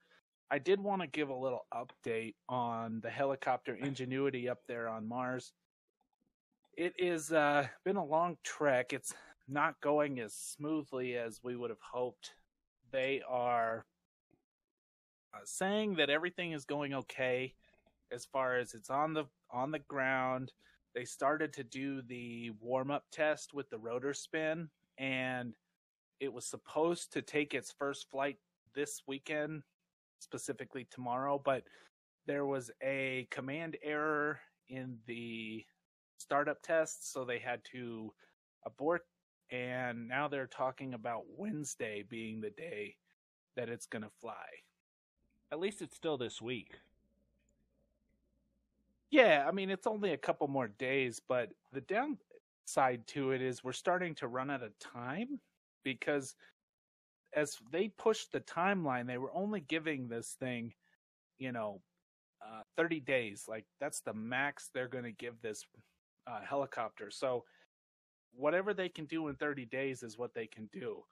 I 0.51 0.59
did 0.59 0.79
want 0.79 1.01
to 1.01 1.07
give 1.07 1.29
a 1.29 1.35
little 1.35 1.65
update 1.73 2.35
on 2.47 2.99
the 3.01 3.09
helicopter 3.09 3.75
Ingenuity 3.75 4.47
up 4.47 4.59
there 4.67 4.87
on 4.87 5.07
Mars. 5.07 5.53
It 6.77 6.93
is 6.97 7.31
uh, 7.31 7.67
been 7.83 7.95
a 7.95 8.05
long 8.05 8.37
trek. 8.43 8.93
It's 8.93 9.13
not 9.47 9.79
going 9.81 10.19
as 10.19 10.33
smoothly 10.33 11.17
as 11.17 11.39
we 11.43 11.55
would 11.55 11.69
have 11.69 11.81
hoped. 11.81 12.33
They 12.91 13.21
are 13.27 13.85
uh, 15.33 15.39
saying 15.45 15.95
that 15.95 16.09
everything 16.09 16.51
is 16.51 16.65
going 16.65 16.93
okay 16.93 17.53
as 18.11 18.25
far 18.25 18.57
as 18.57 18.73
it's 18.73 18.89
on 18.89 19.13
the 19.13 19.25
on 19.51 19.71
the 19.71 19.79
ground 19.79 20.51
they 20.95 21.03
started 21.03 21.51
to 21.53 21.63
do 21.63 22.01
the 22.03 22.51
warm 22.61 22.89
up 22.89 23.03
test 23.11 23.53
with 23.53 23.69
the 23.69 23.77
rotor 23.77 24.13
spin, 24.13 24.69
and 24.97 25.53
it 26.21 26.31
was 26.31 26.45
supposed 26.45 27.11
to 27.11 27.21
take 27.21 27.53
its 27.53 27.73
first 27.77 28.09
flight 28.09 28.37
this 28.73 29.01
weekend, 29.05 29.63
specifically 30.25 30.87
tomorrow, 30.89 31.39
but 31.43 31.63
there 32.25 32.45
was 32.45 32.71
a 32.83 33.27
command 33.29 33.77
error 33.83 34.39
in 34.67 34.97
the 35.05 35.63
startup 36.17 36.61
test, 36.63 37.13
so 37.13 37.23
they 37.23 37.39
had 37.39 37.61
to 37.71 38.11
abort. 38.65 39.05
And 39.51 40.07
now 40.07 40.27
they're 40.27 40.47
talking 40.47 40.95
about 40.95 41.23
Wednesday 41.37 42.03
being 42.09 42.41
the 42.41 42.49
day 42.49 42.95
that 43.55 43.69
it's 43.69 43.85
going 43.85 44.01
to 44.01 44.09
fly. 44.19 44.45
At 45.51 45.59
least 45.59 45.83
it's 45.83 45.95
still 45.95 46.17
this 46.17 46.41
week. 46.41 46.71
Yeah, 49.11 49.45
I 49.47 49.51
mean 49.51 49.69
it's 49.69 49.87
only 49.87 50.11
a 50.13 50.17
couple 50.17 50.47
more 50.47 50.67
days, 50.67 51.21
but 51.25 51.49
the 51.71 51.81
downside 51.81 53.05
to 53.07 53.31
it 53.31 53.41
is 53.41 53.63
we're 53.63 53.71
starting 53.71 54.15
to 54.15 54.27
run 54.27 54.49
out 54.49 54.63
of 54.63 54.77
time 54.79 55.39
because 55.83 56.35
as 57.35 57.57
they 57.71 57.89
pushed 57.89 58.31
the 58.31 58.39
timeline, 58.39 59.05
they 59.07 59.17
were 59.17 59.31
only 59.33 59.59
giving 59.59 60.07
this 60.07 60.35
thing, 60.39 60.73
you 61.37 61.51
know, 61.51 61.81
uh, 62.41 62.61
30 62.77 63.01
days. 63.01 63.45
Like 63.47 63.65
that's 63.79 64.01
the 64.01 64.13
max 64.13 64.69
they're 64.73 64.87
going 64.87 65.03
to 65.03 65.11
give 65.11 65.41
this 65.41 65.65
uh, 66.27 66.39
helicopter. 66.47 67.11
So 67.11 67.43
whatever 68.33 68.73
they 68.73 68.89
can 68.89 69.05
do 69.05 69.27
in 69.27 69.35
30 69.35 69.65
days 69.65 70.03
is 70.03 70.17
what 70.17 70.33
they 70.33 70.47
can 70.47 70.69
do. 70.71 71.03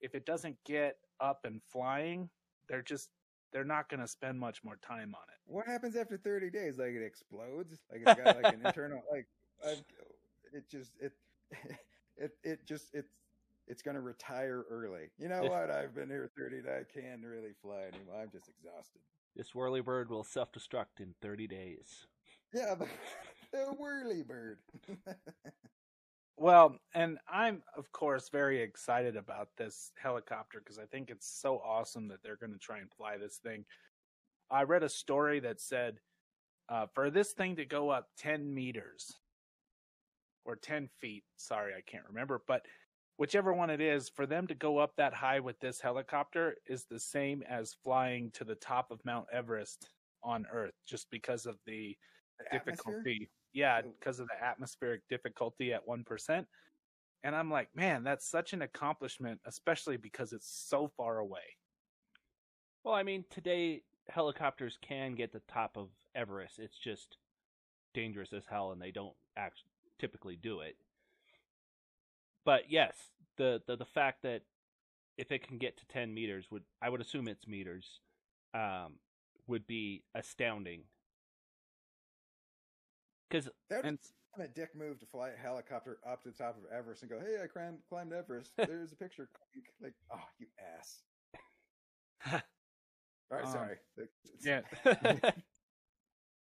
If 0.00 0.14
it 0.14 0.26
doesn't 0.26 0.56
get 0.64 0.96
up 1.20 1.40
and 1.44 1.60
flying, 1.68 2.28
they're 2.68 2.82
just 2.82 3.08
they're 3.52 3.64
not 3.64 3.88
going 3.88 4.00
to 4.00 4.06
spend 4.06 4.38
much 4.38 4.62
more 4.62 4.76
time 4.76 5.14
on 5.14 5.22
it. 5.28 5.40
What 5.44 5.66
happens 5.66 5.96
after 5.96 6.16
30 6.16 6.50
days? 6.50 6.78
Like 6.78 6.90
it 6.90 7.04
explodes? 7.04 7.78
Like 7.90 8.02
it's 8.06 8.22
got 8.22 8.42
like 8.42 8.54
an 8.54 8.62
internal 8.66 9.02
like 9.10 9.26
I've, 9.66 9.82
it 10.52 10.64
just 10.70 10.92
it 11.00 11.12
it 12.16 12.32
it 12.44 12.66
just 12.66 12.86
it's 12.92 13.12
it's 13.70 13.82
going 13.82 13.94
to 13.94 14.00
retire 14.00 14.64
early. 14.68 15.10
You 15.18 15.28
know 15.28 15.42
what? 15.42 15.70
I've 15.70 15.94
been 15.94 16.08
here 16.08 16.28
30 16.36 16.56
days. 16.56 16.66
I 16.66 17.00
can't 17.00 17.24
really 17.24 17.52
fly 17.62 17.82
anymore. 17.94 18.16
I'm 18.20 18.30
just 18.30 18.48
exhausted. 18.48 19.00
This 19.36 19.54
whirly 19.54 19.80
bird 19.80 20.10
will 20.10 20.24
self 20.24 20.52
destruct 20.52 20.98
in 20.98 21.14
30 21.22 21.46
days. 21.46 22.06
Yeah, 22.52 22.74
the, 22.74 22.86
the 23.52 23.66
whirly 23.78 24.22
bird. 24.22 24.58
Well, 26.40 26.78
and 26.94 27.18
I'm 27.30 27.62
of 27.76 27.92
course 27.92 28.30
very 28.30 28.62
excited 28.62 29.14
about 29.14 29.48
this 29.58 29.92
helicopter 30.02 30.58
because 30.58 30.78
I 30.78 30.86
think 30.86 31.10
it's 31.10 31.28
so 31.28 31.60
awesome 31.62 32.08
that 32.08 32.22
they're 32.22 32.38
going 32.38 32.54
to 32.54 32.58
try 32.58 32.78
and 32.78 32.90
fly 32.90 33.18
this 33.18 33.36
thing. 33.36 33.66
I 34.50 34.62
read 34.62 34.82
a 34.82 34.88
story 34.88 35.40
that 35.40 35.60
said 35.60 35.98
uh, 36.70 36.86
for 36.94 37.10
this 37.10 37.32
thing 37.32 37.56
to 37.56 37.66
go 37.66 37.90
up 37.90 38.08
10 38.16 38.54
meters 38.54 39.18
or 40.46 40.56
10 40.56 40.88
feet, 40.98 41.24
sorry, 41.36 41.74
I 41.74 41.82
can't 41.82 42.08
remember, 42.08 42.40
but 42.48 42.64
whichever 43.20 43.52
one 43.52 43.68
it 43.68 43.82
is, 43.82 44.08
for 44.08 44.24
them 44.24 44.46
to 44.46 44.54
go 44.54 44.78
up 44.78 44.96
that 44.96 45.12
high 45.12 45.40
with 45.40 45.60
this 45.60 45.78
helicopter 45.78 46.56
is 46.66 46.86
the 46.86 46.98
same 46.98 47.42
as 47.46 47.76
flying 47.84 48.30
to 48.30 48.44
the 48.44 48.54
top 48.54 48.90
of 48.90 48.98
Mount 49.04 49.26
Everest 49.30 49.90
on 50.24 50.46
Earth 50.50 50.72
just 50.88 51.06
because 51.10 51.44
of 51.44 51.58
the 51.66 51.94
Atmosphere? 52.50 52.72
difficulty. 52.74 53.30
Yeah, 53.52 53.82
Oh. 53.84 53.90
because 53.98 54.20
of 54.20 54.28
the 54.28 54.42
atmospheric 54.42 55.06
difficulty 55.10 55.74
at 55.74 55.86
1%. 55.86 56.46
And 57.22 57.36
I'm 57.36 57.50
like, 57.50 57.68
man, 57.76 58.04
that's 58.04 58.26
such 58.26 58.54
an 58.54 58.62
accomplishment, 58.62 59.38
especially 59.44 59.98
because 59.98 60.32
it's 60.32 60.48
so 60.48 60.88
far 60.96 61.18
away. 61.18 61.58
Well, 62.84 62.94
I 62.94 63.02
mean, 63.02 63.26
today 63.28 63.82
helicopters 64.08 64.78
can 64.80 65.14
get 65.14 65.30
the 65.30 65.42
top 65.46 65.76
of 65.76 65.90
Everest. 66.14 66.58
It's 66.58 66.78
just 66.78 67.18
dangerous 67.92 68.32
as 68.32 68.46
hell, 68.46 68.72
and 68.72 68.80
they 68.80 68.92
don't 68.92 69.14
act 69.36 69.60
typically 69.98 70.36
do 70.36 70.60
it. 70.60 70.78
But 72.44 72.70
yes, 72.70 72.96
the, 73.36 73.62
the 73.66 73.76
the 73.76 73.84
fact 73.84 74.22
that 74.22 74.42
if 75.18 75.30
it 75.32 75.46
can 75.46 75.58
get 75.58 75.76
to 75.78 75.86
ten 75.86 76.12
meters 76.14 76.46
would 76.50 76.62
I 76.82 76.88
would 76.88 77.00
assume 77.00 77.28
it's 77.28 77.46
meters, 77.46 78.00
um, 78.54 78.94
would 79.46 79.66
be 79.66 80.02
astounding. 80.14 80.82
Because 83.28 83.48
That 83.68 83.84
And 83.84 83.98
of 84.38 84.54
dick 84.54 84.74
move 84.74 84.98
to 85.00 85.06
fly 85.06 85.30
a 85.30 85.36
helicopter 85.36 85.98
up 86.08 86.22
to 86.22 86.30
the 86.30 86.36
top 86.36 86.56
of 86.56 86.70
Everest 86.72 87.02
and 87.02 87.10
go, 87.10 87.20
"Hey, 87.20 87.42
I 87.42 87.46
climbed 87.46 87.78
climbed 87.88 88.12
Everest. 88.12 88.52
There's 88.56 88.92
a 88.92 88.96
picture." 88.96 89.28
Like, 89.82 89.94
oh, 90.12 90.20
you 90.38 90.46
ass. 90.78 91.02
All 92.32 93.38
right, 93.38 93.44
Um, 93.44 93.52
sorry. 93.52 93.76
Yeah, 94.42 94.62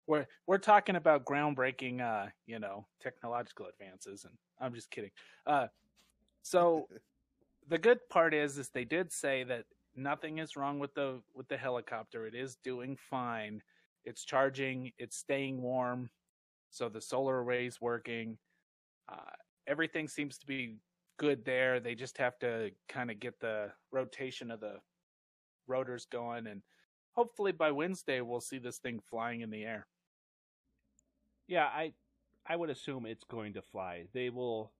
we're 0.06 0.26
we're 0.46 0.58
talking 0.58 0.96
about 0.96 1.24
groundbreaking, 1.24 2.00
uh, 2.00 2.28
you 2.46 2.58
know, 2.58 2.86
technological 3.00 3.66
advances, 3.66 4.24
and 4.24 4.34
I'm 4.60 4.74
just 4.74 4.90
kidding. 4.90 5.10
Uh, 5.46 5.68
so 6.42 6.88
the 7.68 7.78
good 7.78 8.00
part 8.08 8.34
is, 8.34 8.58
is 8.58 8.70
they 8.70 8.84
did 8.84 9.12
say 9.12 9.44
that 9.44 9.64
nothing 9.96 10.38
is 10.38 10.56
wrong 10.56 10.78
with 10.78 10.94
the 10.94 11.20
with 11.34 11.48
the 11.48 11.56
helicopter. 11.56 12.26
It 12.26 12.34
is 12.34 12.56
doing 12.64 12.96
fine. 12.96 13.62
It's 14.04 14.24
charging. 14.24 14.92
It's 14.98 15.16
staying 15.16 15.62
warm. 15.62 16.10
So 16.70 16.88
the 16.88 17.00
solar 17.00 17.42
array's 17.42 17.80
working. 17.80 18.38
Uh, 19.08 19.30
everything 19.66 20.08
seems 20.08 20.38
to 20.38 20.46
be 20.46 20.76
good 21.18 21.44
there. 21.44 21.80
They 21.80 21.94
just 21.94 22.18
have 22.18 22.38
to 22.40 22.70
kind 22.88 23.10
of 23.10 23.20
get 23.20 23.38
the 23.40 23.70
rotation 23.92 24.50
of 24.50 24.60
the 24.60 24.76
rotors 25.68 26.06
going, 26.10 26.46
and 26.46 26.62
hopefully 27.12 27.52
by 27.52 27.70
Wednesday 27.70 28.20
we'll 28.20 28.40
see 28.40 28.58
this 28.58 28.78
thing 28.78 29.00
flying 29.08 29.42
in 29.42 29.50
the 29.50 29.64
air. 29.64 29.86
Yeah, 31.48 31.66
I 31.66 31.92
I 32.46 32.56
would 32.56 32.70
assume 32.70 33.06
it's 33.06 33.24
going 33.24 33.54
to 33.54 33.62
fly. 33.62 34.06
They 34.12 34.30
will 34.30 34.72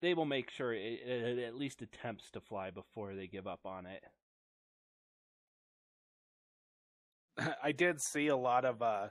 they 0.00 0.14
will 0.14 0.26
make 0.26 0.50
sure 0.50 0.72
it, 0.74 1.00
it 1.06 1.38
at 1.38 1.56
least 1.56 1.80
attempts 1.80 2.30
to 2.32 2.40
fly 2.40 2.70
before 2.70 3.14
they 3.14 3.26
give 3.28 3.46
up 3.46 3.60
on 3.64 3.86
it. 3.86 4.02
I 7.62 7.72
did 7.72 8.00
see 8.00 8.28
a 8.28 8.36
lot 8.36 8.64
of 8.64 8.82
uh, 8.82 9.08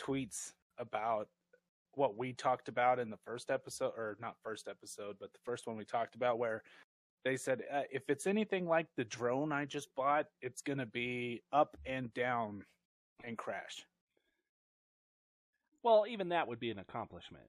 tweets 0.00 0.52
about 0.78 1.28
what 1.92 2.16
we 2.16 2.32
talked 2.32 2.68
about 2.68 2.98
in 2.98 3.10
the 3.10 3.18
first 3.24 3.50
episode, 3.50 3.92
or 3.96 4.16
not 4.20 4.36
first 4.42 4.68
episode, 4.68 5.16
but 5.20 5.32
the 5.32 5.38
first 5.44 5.66
one 5.66 5.76
we 5.76 5.84
talked 5.84 6.14
about, 6.14 6.38
where 6.38 6.62
they 7.24 7.36
said 7.36 7.62
uh, 7.72 7.82
if 7.90 8.08
it's 8.08 8.26
anything 8.26 8.66
like 8.66 8.86
the 8.96 9.04
drone 9.04 9.52
I 9.52 9.64
just 9.64 9.88
bought, 9.96 10.26
it's 10.42 10.62
going 10.62 10.78
to 10.78 10.86
be 10.86 11.42
up 11.52 11.76
and 11.86 12.12
down 12.14 12.64
and 13.24 13.36
crash. 13.36 13.86
Well, 15.86 16.04
even 16.08 16.30
that 16.30 16.48
would 16.48 16.58
be 16.58 16.72
an 16.72 16.80
accomplishment. 16.80 17.44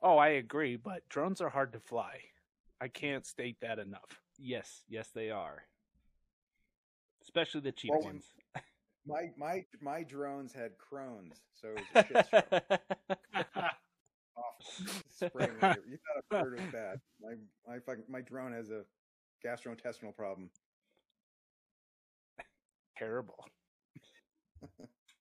Oh, 0.00 0.16
I 0.16 0.28
agree, 0.28 0.76
but 0.76 1.06
drones 1.10 1.42
are 1.42 1.50
hard 1.50 1.74
to 1.74 1.78
fly. 1.78 2.20
I 2.80 2.88
can't 2.88 3.26
state 3.26 3.58
that 3.60 3.78
enough. 3.78 4.22
Yes, 4.38 4.84
yes 4.88 5.10
they 5.14 5.28
are. 5.28 5.64
Especially 7.20 7.60
the 7.60 7.72
cheap 7.72 7.90
Well, 7.90 8.00
ones. 8.00 8.32
my 9.06 9.28
my 9.36 9.62
my 9.82 10.04
drones 10.04 10.54
had 10.54 10.70
Crohn's, 10.78 11.42
so 11.60 11.68
it 11.68 11.82
was 11.94 12.04
a 12.04 12.06
shit 12.06 12.26
show. 12.30 12.60
Awful. 14.38 15.02
Spraying. 15.10 15.50
You 15.86 15.98
thought 15.98 16.40
a 16.40 16.44
bird 16.44 16.60
was 16.60 16.72
bad. 16.72 16.98
My 17.20 17.34
my 17.70 17.78
fucking 17.80 18.04
my 18.08 18.22
drone 18.22 18.54
has 18.54 18.70
a 18.70 18.84
gastrointestinal 19.46 20.16
problem. 20.16 20.48
Terrible. 22.96 23.44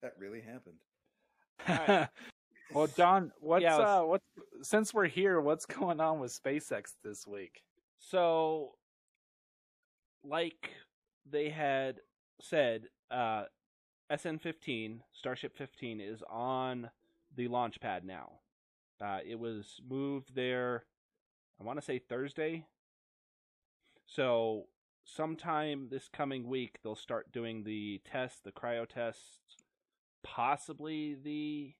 That 0.07 0.13
really 0.19 0.41
happened. 0.41 0.77
Alright. 1.69 2.07
well, 2.73 2.87
John, 2.87 3.33
what's 3.41 3.63
Yeah, 3.63 3.77
was- 3.77 4.03
uh, 4.03 4.07
what? 4.07 4.21
Since 4.61 4.93
we're 4.93 5.07
here, 5.07 5.41
what's 5.41 5.65
going 5.65 5.99
on 5.99 6.19
with 6.19 6.31
SpaceX 6.31 6.93
this 7.03 7.27
week? 7.27 7.61
So, 7.99 8.75
like 10.23 10.71
they 11.29 11.49
had 11.49 11.97
said, 12.39 12.83
uh, 13.11 13.45
SN 14.15 14.37
15, 14.37 15.03
Starship 15.11 15.57
15, 15.57 15.99
is 15.99 16.23
on 16.29 16.89
the 17.35 17.49
launch 17.49 17.81
pad 17.81 18.05
now. 18.05 18.31
Uh, 19.01 19.19
it 19.27 19.37
was 19.37 19.81
moved 19.87 20.35
there, 20.35 20.85
I 21.59 21.65
want 21.65 21.79
to 21.79 21.85
say 21.85 21.99
Thursday. 21.99 22.65
So, 24.05 24.67
sometime 25.03 25.89
this 25.89 26.07
coming 26.07 26.47
week, 26.47 26.77
they'll 26.81 26.95
start 26.95 27.33
doing 27.33 27.63
the 27.63 27.99
test, 28.09 28.45
the 28.45 28.53
cryo 28.53 28.87
tests, 28.87 29.39
possibly 30.35 31.15
the 31.23 31.73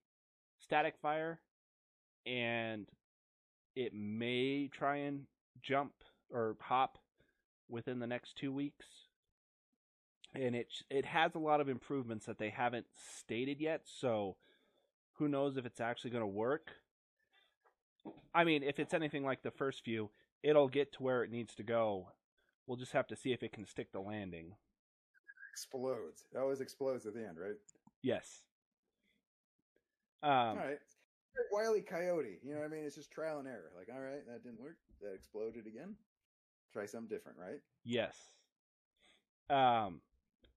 static 0.59 0.95
fire, 1.01 1.39
and 2.25 2.87
it 3.75 3.93
may 3.93 4.67
try 4.67 4.97
and 4.97 5.25
jump 5.61 5.93
or 6.31 6.55
hop 6.59 6.97
within 7.69 7.99
the 7.99 8.07
next 8.07 8.35
two 8.37 8.51
weeks. 8.51 8.85
And 10.33 10.55
it 10.55 10.67
it 10.89 11.05
has 11.05 11.35
a 11.35 11.39
lot 11.39 11.61
of 11.61 11.69
improvements 11.69 12.25
that 12.25 12.37
they 12.37 12.49
haven't 12.49 12.85
stated 12.95 13.59
yet, 13.59 13.81
so 13.85 14.35
who 15.13 15.27
knows 15.27 15.57
if 15.57 15.65
it's 15.65 15.81
actually 15.81 16.11
going 16.11 16.21
to 16.21 16.27
work. 16.27 16.71
I 18.33 18.43
mean, 18.43 18.63
if 18.63 18.79
it's 18.79 18.93
anything 18.93 19.25
like 19.25 19.41
the 19.41 19.51
first 19.51 19.83
few, 19.83 20.09
it'll 20.43 20.67
get 20.67 20.93
to 20.93 21.03
where 21.03 21.23
it 21.23 21.31
needs 21.31 21.55
to 21.55 21.63
go. 21.63 22.09
We'll 22.65 22.77
just 22.77 22.93
have 22.93 23.07
to 23.07 23.15
see 23.15 23.33
if 23.33 23.43
it 23.43 23.53
can 23.53 23.65
stick 23.65 23.91
the 23.91 23.99
landing. 23.99 24.53
Explodes. 25.53 26.25
It 26.33 26.37
always 26.37 26.61
explodes 26.61 27.05
at 27.05 27.13
the 27.13 27.27
end, 27.27 27.37
right? 27.39 27.55
Yes. 28.07 28.41
Um, 30.23 30.31
all 30.31 30.55
right. 30.55 30.79
Wily 31.51 31.81
Coyote. 31.81 32.39
You 32.41 32.53
know 32.53 32.61
what 32.61 32.67
I 32.67 32.69
mean? 32.69 32.85
It's 32.85 32.95
just 32.95 33.11
trial 33.11 33.39
and 33.39 33.47
error. 33.47 33.71
Like, 33.75 33.89
all 33.93 34.01
right, 34.01 34.25
that 34.27 34.43
didn't 34.43 34.61
work. 34.61 34.77
That 35.01 35.13
exploded 35.13 35.67
again. 35.67 35.95
Try 36.71 36.85
something 36.85 37.09
different, 37.09 37.37
right? 37.37 37.59
Yes. 37.83 38.15
Um, 39.49 39.99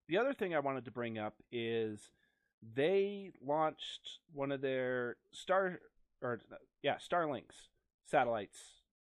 the 0.08 0.18
other 0.18 0.32
thing 0.32 0.54
I 0.54 0.60
wanted 0.60 0.84
to 0.84 0.92
bring 0.92 1.18
up 1.18 1.34
is 1.50 2.10
they 2.74 3.32
launched 3.44 4.20
one 4.32 4.52
of 4.52 4.60
their 4.60 5.16
star 5.32 5.80
or 6.22 6.40
yeah 6.82 6.96
Starlinks 6.96 7.68
satellites 8.06 8.58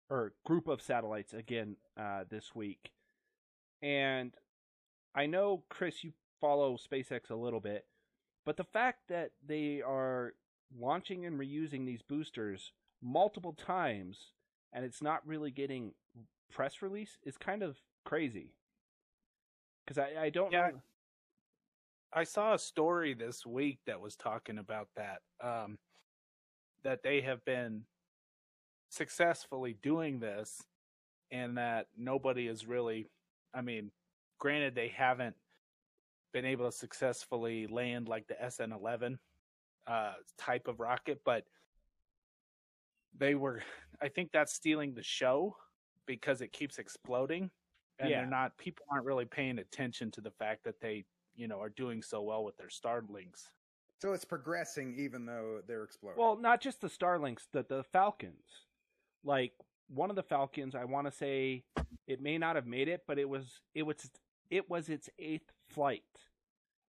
or 0.08 0.32
group 0.46 0.68
of 0.68 0.80
satellites 0.80 1.34
again 1.34 1.76
uh, 2.00 2.24
this 2.30 2.54
week, 2.54 2.92
and 3.82 4.32
I 5.14 5.26
know 5.26 5.64
Chris, 5.68 6.02
you 6.02 6.12
follow 6.40 6.76
SpaceX 6.76 7.30
a 7.30 7.34
little 7.34 7.60
bit, 7.60 7.84
but 8.48 8.56
the 8.56 8.64
fact 8.64 9.00
that 9.10 9.32
they 9.46 9.82
are 9.82 10.32
launching 10.80 11.26
and 11.26 11.38
reusing 11.38 11.84
these 11.84 12.00
boosters 12.00 12.72
multiple 13.02 13.52
times 13.52 14.32
and 14.72 14.86
it's 14.86 15.02
not 15.02 15.20
really 15.26 15.50
getting 15.50 15.92
press 16.50 16.80
release 16.80 17.18
is 17.24 17.36
kind 17.36 17.62
of 17.62 17.76
crazy. 18.06 18.54
Because 19.84 19.98
I, 19.98 20.22
I 20.22 20.30
don't 20.30 20.50
Yeah. 20.50 20.70
know. 20.70 20.82
I 22.10 22.24
saw 22.24 22.54
a 22.54 22.58
story 22.58 23.12
this 23.12 23.44
week 23.44 23.80
that 23.84 24.00
was 24.00 24.16
talking 24.16 24.56
about 24.56 24.88
that. 24.96 25.20
Um, 25.42 25.76
that 26.84 27.02
they 27.02 27.20
have 27.20 27.44
been 27.44 27.84
successfully 28.88 29.76
doing 29.82 30.20
this, 30.20 30.62
and 31.30 31.58
that 31.58 31.88
nobody 31.98 32.48
is 32.48 32.64
really. 32.64 33.10
I 33.52 33.60
mean, 33.60 33.90
granted, 34.38 34.74
they 34.74 34.88
haven't 34.88 35.36
been 36.32 36.44
able 36.44 36.70
to 36.70 36.76
successfully 36.76 37.66
land 37.66 38.08
like 38.08 38.26
the 38.26 38.34
SN11 38.34 39.18
uh, 39.86 40.12
type 40.36 40.68
of 40.68 40.80
rocket, 40.80 41.20
but 41.24 41.44
they 43.16 43.34
were. 43.34 43.62
I 44.00 44.08
think 44.08 44.30
that's 44.32 44.52
stealing 44.52 44.94
the 44.94 45.02
show 45.02 45.56
because 46.06 46.40
it 46.40 46.52
keeps 46.52 46.78
exploding, 46.78 47.50
and 47.98 48.10
Yeah. 48.10 48.18
they're 48.18 48.30
not. 48.30 48.56
People 48.58 48.86
aren't 48.90 49.06
really 49.06 49.24
paying 49.24 49.58
attention 49.58 50.10
to 50.12 50.20
the 50.20 50.30
fact 50.30 50.64
that 50.64 50.80
they, 50.80 51.04
you 51.34 51.48
know, 51.48 51.60
are 51.60 51.70
doing 51.70 52.02
so 52.02 52.22
well 52.22 52.44
with 52.44 52.56
their 52.56 52.68
Starlinks. 52.68 53.50
So 54.00 54.12
it's 54.12 54.24
progressing 54.24 54.94
even 54.96 55.26
though 55.26 55.60
they're 55.66 55.82
exploding. 55.82 56.20
Well, 56.20 56.36
not 56.36 56.60
just 56.60 56.80
the 56.80 56.88
Starlinks, 56.88 57.48
the 57.52 57.64
the 57.68 57.82
Falcons. 57.82 58.66
Like 59.24 59.52
one 59.88 60.10
of 60.10 60.16
the 60.16 60.22
Falcons, 60.22 60.74
I 60.74 60.84
want 60.84 61.06
to 61.06 61.10
say 61.10 61.64
it 62.06 62.20
may 62.20 62.38
not 62.38 62.54
have 62.54 62.66
made 62.66 62.88
it, 62.88 63.02
but 63.08 63.18
it 63.18 63.28
was 63.28 63.60
it 63.74 63.82
was 63.82 64.08
it 64.50 64.68
was 64.68 64.88
its 64.88 65.08
eighth 65.18 65.52
flight. 65.68 66.02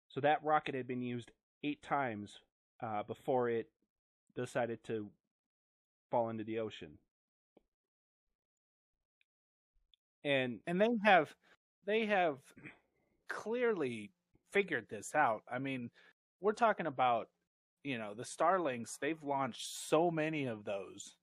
So 0.08 0.20
that 0.20 0.44
rocket 0.44 0.74
had 0.74 0.86
been 0.86 1.02
used 1.02 1.30
eight 1.62 1.82
times 1.82 2.38
uh, 2.80 3.02
before 3.02 3.48
it 3.48 3.68
decided 4.36 4.82
to 4.84 5.08
fall 6.10 6.28
into 6.28 6.44
the 6.44 6.58
ocean. 6.58 6.98
And 10.24 10.60
and 10.66 10.80
they 10.80 10.88
have 11.04 11.34
they 11.86 12.06
have 12.06 12.38
clearly 13.28 14.10
figured 14.52 14.86
this 14.88 15.14
out. 15.14 15.42
I 15.52 15.58
mean, 15.58 15.90
we're 16.40 16.52
talking 16.52 16.86
about 16.86 17.28
you 17.82 17.98
know 17.98 18.14
the 18.14 18.24
Starlinks. 18.24 18.98
They've 18.98 19.22
launched 19.22 19.88
so 19.88 20.10
many 20.10 20.46
of 20.46 20.64
those. 20.64 21.16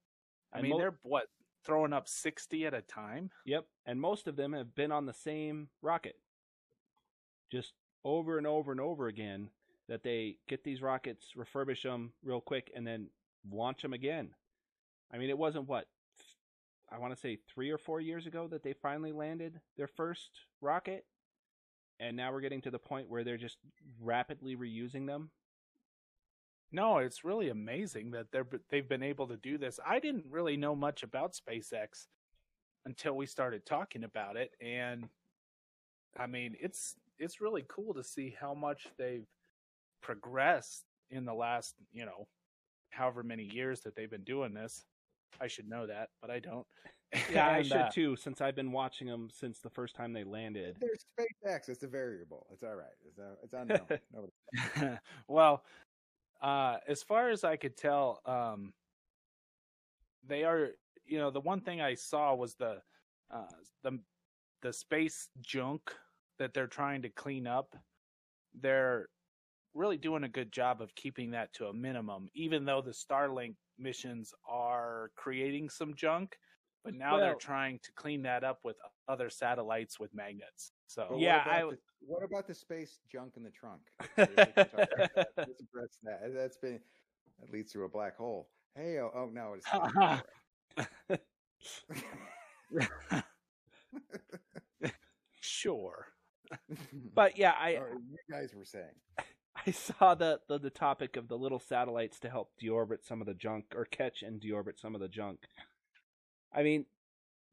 I 0.54 0.62
mean, 0.62 0.78
they're 0.78 0.98
what 1.04 1.28
throwing 1.64 1.94
up 1.94 2.08
60 2.08 2.66
at 2.66 2.74
a 2.74 2.82
time. 2.82 3.30
Yep, 3.46 3.66
and 3.86 4.00
most 4.00 4.28
of 4.28 4.36
them 4.36 4.54
have 4.54 4.76
been 4.76 4.92
on 4.92 5.06
the 5.06 5.14
same 5.14 5.70
rocket. 5.82 6.18
Just 7.52 7.74
over 8.04 8.38
and 8.38 8.48
over 8.48 8.72
and 8.72 8.82
over 8.82 9.08
again 9.08 9.50
that 9.88 10.04
they 10.04 10.38
get 10.48 10.64
these 10.64 10.82
rockets, 10.82 11.34
refurbish 11.38 11.84
them 11.84 12.14
real 12.24 12.42
quick, 12.42 12.72
and 12.76 12.86
then 12.86 13.08
launch 13.52 13.82
them 13.82 13.94
again. 13.94 14.30
I 15.14 15.18
mean, 15.18 15.30
it 15.30 15.38
wasn't 15.38 15.68
what 15.68 15.88
I 16.92 16.98
want 16.98 17.14
to 17.14 17.20
say 17.20 17.40
three 17.54 17.70
or 17.70 17.78
four 17.78 18.02
years 18.02 18.26
ago 18.26 18.48
that 18.48 18.64
they 18.64 18.74
finally 18.74 19.12
landed 19.12 19.60
their 19.78 19.88
first 19.88 20.30
rocket, 20.62 21.06
and 22.00 22.16
now 22.16 22.32
we're 22.32 22.42
getting 22.42 22.62
to 22.62 22.72
the 22.72 22.80
point 22.80 23.10
where 23.10 23.24
they're 23.24 23.38
just 23.38 23.58
rapidly 24.02 24.56
reusing 24.56 25.08
them. 25.08 25.30
No, 26.72 26.98
it's 27.00 27.24
really 27.24 27.50
amazing 27.50 28.12
that 28.12 28.32
they're 28.32 28.48
they've 28.70 28.88
been 28.88 29.04
able 29.04 29.28
to 29.28 29.38
do 29.38 29.58
this. 29.58 29.80
I 29.86 30.00
didn't 30.00 30.26
really 30.30 30.56
know 30.58 30.76
much 30.76 31.04
about 31.04 31.34
SpaceX 31.34 32.08
until 32.86 33.14
we 33.14 33.26
started 33.26 33.66
talking 33.66 34.04
about 34.04 34.38
it, 34.38 34.52
and 34.62 35.10
I 36.18 36.28
mean, 36.28 36.56
it's 36.60 36.96
it's 37.20 37.42
really 37.42 37.66
cool 37.68 37.94
to 37.94 38.04
see 38.04 38.36
how 38.40 38.54
much 38.54 38.88
they've 38.98 39.28
progressed 40.02 40.84
in 41.10 41.26
the 41.26 41.34
last, 41.34 41.76
you 41.94 42.06
know, 42.06 42.28
however 42.90 43.24
many 43.24 43.44
years 43.44 43.82
that 43.82 43.96
they've 43.96 44.10
been 44.10 44.24
doing 44.24 44.54
this. 44.54 44.86
I 45.40 45.48
should 45.48 45.70
know 45.70 45.88
that, 45.88 46.10
but 46.22 46.32
I 46.32 46.40
don't. 46.40 46.66
Yeah, 47.32 47.48
I 47.50 47.62
should 47.62 47.74
uh, 47.74 47.90
too, 47.90 48.16
since 48.16 48.40
I've 48.40 48.56
been 48.56 48.72
watching 48.72 49.08
them 49.08 49.30
since 49.32 49.60
the 49.60 49.70
first 49.70 49.96
time 49.96 50.14
they 50.14 50.24
landed. 50.24 50.78
There's 50.80 51.06
SpaceX. 51.20 51.68
It's 51.68 51.84
a 51.84 51.88
variable. 51.88 52.48
It's 52.54 52.64
all 52.64 52.76
right. 52.76 52.88
It's, 53.06 53.20
uh, 53.20 53.36
it's 53.44 53.54
unknown. 53.54 54.98
Well, 55.28 55.64
uh, 56.42 56.78
as 56.88 57.04
far 57.04 57.30
as 57.30 57.44
I 57.44 57.56
could 57.56 57.78
tell, 57.78 58.22
um, 58.26 58.74
they 60.28 60.44
are. 60.44 60.70
You 61.06 61.18
know, 61.18 61.32
the 61.32 61.42
one 61.42 61.62
thing 61.62 61.82
I 61.82 61.96
saw 61.96 62.34
was 62.36 62.56
the 62.56 62.82
uh, 63.30 63.46
the 63.84 64.00
the 64.62 64.72
space 64.72 65.30
junk 65.42 65.82
that 66.40 66.54
they're 66.54 66.68
trying 66.68 67.02
to 67.04 67.10
clean 67.10 67.48
up. 67.48 67.76
They're 68.60 69.08
really 69.74 69.98
doing 69.98 70.24
a 70.24 70.30
good 70.30 70.52
job 70.52 70.82
of 70.82 70.94
keeping 70.96 71.32
that 71.32 71.54
to 71.54 71.68
a 71.68 71.74
minimum, 71.74 72.30
even 72.34 72.66
though 72.66 72.82
the 72.82 72.92
Starlink 72.92 73.56
missions 73.78 74.34
are 74.48 75.12
creating 75.16 75.70
some 75.70 75.94
junk. 75.96 76.38
But 76.84 76.96
now 76.96 77.18
they're 77.18 77.36
trying 77.36 77.80
to 77.84 77.92
clean 77.96 78.24
that 78.24 78.44
up 78.44 78.60
with 78.64 78.76
other 79.08 79.30
satellites 79.30 80.00
with 80.00 80.14
magnets. 80.16 80.72
So 80.88 81.16
Yeah, 81.18 81.44
I 81.46 81.60
the, 81.62 81.66
would- 81.68 81.78
what 82.06 82.24
about 82.24 82.48
the 82.48 82.54
space 82.54 83.00
junk 83.12 83.34
in 83.38 83.44
the 83.44 83.52
trunk? 83.52 83.82
We 84.18 84.26
can 84.26 84.36
talk 84.36 84.74
about 84.74 84.90
that. 85.16 85.28
Let's 85.38 85.62
address 85.62 85.98
that. 86.04 86.34
That's 86.34 86.58
been 86.58 86.80
that 87.40 87.52
leads 87.52 87.72
to 87.74 87.84
a 87.84 87.90
black 87.90 88.18
hole. 88.18 88.50
Hey, 88.76 89.00
oh, 89.00 89.12
oh 89.14 89.30
no, 89.32 89.56
it's 89.56 89.68
sure. 95.42 96.08
But 97.16 97.38
yeah, 97.38 97.54
I 97.58 97.72
you 97.72 98.18
guys 98.30 98.54
were 98.54 98.66
saying. 98.66 98.92
I 99.66 99.72
saw 99.72 100.16
the, 100.16 100.40
the 100.50 100.60
the 100.60 100.70
topic 100.70 101.16
of 101.16 101.30
the 101.30 101.38
little 101.38 101.60
satellites 101.60 102.20
to 102.22 102.30
help 102.30 102.52
deorbit 102.62 103.06
some 103.06 103.22
of 103.22 103.28
the 103.28 103.34
junk 103.34 103.66
or 103.76 103.86
catch 103.86 104.22
and 104.22 104.42
deorbit 104.42 104.80
some 104.80 104.96
of 104.96 105.02
the 105.02 105.08
junk. 105.08 105.40
I 106.54 106.64
mean, 106.64 106.86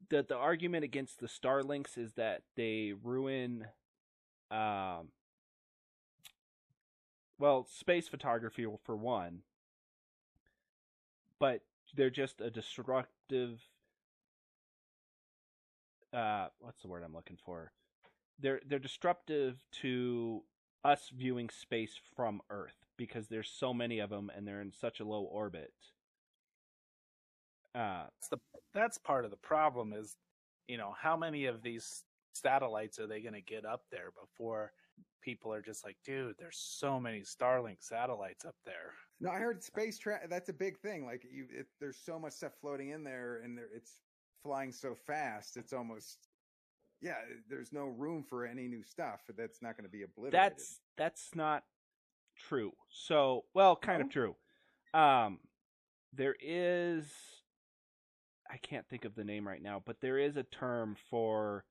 the 0.09 0.23
the 0.27 0.35
argument 0.35 0.83
against 0.83 1.19
the 1.19 1.27
Starlinks 1.27 1.97
is 1.97 2.13
that 2.13 2.43
they 2.55 2.93
ruin, 3.01 3.65
um, 4.51 5.09
well, 7.37 7.67
space 7.69 8.07
photography 8.07 8.65
for 8.83 8.95
one, 8.95 9.41
but 11.39 11.61
they're 11.95 12.09
just 12.09 12.41
a 12.41 12.49
destructive. 12.49 13.61
Uh, 16.13 16.47
what's 16.59 16.81
the 16.81 16.87
word 16.87 17.03
I'm 17.03 17.13
looking 17.13 17.37
for? 17.43 17.71
They're 18.39 18.61
they're 18.65 18.79
disruptive 18.79 19.63
to 19.81 20.43
us 20.83 21.11
viewing 21.15 21.49
space 21.49 21.99
from 22.15 22.41
Earth 22.49 22.75
because 22.97 23.27
there's 23.27 23.49
so 23.49 23.73
many 23.73 23.99
of 23.99 24.09
them 24.09 24.31
and 24.35 24.47
they're 24.47 24.61
in 24.61 24.71
such 24.71 24.99
a 24.99 25.05
low 25.05 25.23
orbit. 25.23 25.73
Uh, 27.75 28.03
that's 28.03 28.27
the 28.29 28.37
that's 28.73 28.97
part 28.97 29.25
of 29.25 29.31
the 29.31 29.37
problem 29.37 29.93
is 29.93 30.15
you 30.67 30.77
know 30.77 30.93
how 30.99 31.15
many 31.15 31.45
of 31.45 31.61
these 31.61 32.03
satellites 32.41 32.99
are 32.99 33.07
they 33.07 33.21
going 33.21 33.33
to 33.33 33.41
get 33.41 33.65
up 33.65 33.83
there 33.91 34.11
before 34.19 34.71
people 35.21 35.53
are 35.53 35.61
just 35.61 35.83
like 35.85 35.97
dude 36.05 36.35
there's 36.39 36.57
so 36.57 36.99
many 36.99 37.21
starlink 37.21 37.77
satellites 37.79 38.45
up 38.45 38.55
there 38.65 38.93
No, 39.21 39.29
I 39.29 39.37
heard 39.39 39.61
space 39.61 39.97
tra- 39.97 40.27
That's 40.29 40.47
a 40.49 40.53
big 40.53 40.79
thing. 40.79 41.05
Like 41.05 41.25
you, 41.29 41.45
it, 41.51 41.67
there's 41.79 41.97
so 42.05 42.17
much 42.17 42.33
stuff 42.33 42.53
floating 42.61 42.89
in 42.91 43.03
there, 43.03 43.41
and 43.43 43.57
there, 43.57 43.67
it's 43.75 43.99
flying 44.43 44.71
so 44.71 44.95
fast. 44.95 45.57
It's 45.57 45.73
almost, 45.73 46.29
yeah. 47.01 47.15
There's 47.49 47.73
no 47.73 47.87
room 47.87 48.23
for 48.23 48.45
any 48.45 48.67
new 48.69 48.81
stuff. 48.81 49.19
That's 49.37 49.61
not 49.61 49.75
going 49.75 49.83
to 49.83 49.91
be 49.91 50.03
obliterated. 50.03 50.39
that's 50.39 50.79
that's 50.97 51.29
not 51.35 51.63
true. 52.37 52.71
So, 52.89 53.43
well, 53.53 53.75
kind 53.75 54.01
of 54.01 54.09
true. 54.09 54.35
Um, 54.93 55.39
there 56.13 56.35
is, 56.41 57.05
I 58.49 58.57
can't 58.57 58.87
think 58.87 59.03
of 59.03 59.15
the 59.15 59.25
name 59.25 59.45
right 59.45 59.61
now, 59.61 59.83
but 59.85 59.97
there 60.01 60.17
is 60.17 60.37
a 60.37 60.43
term 60.43 60.95
for 61.09 61.65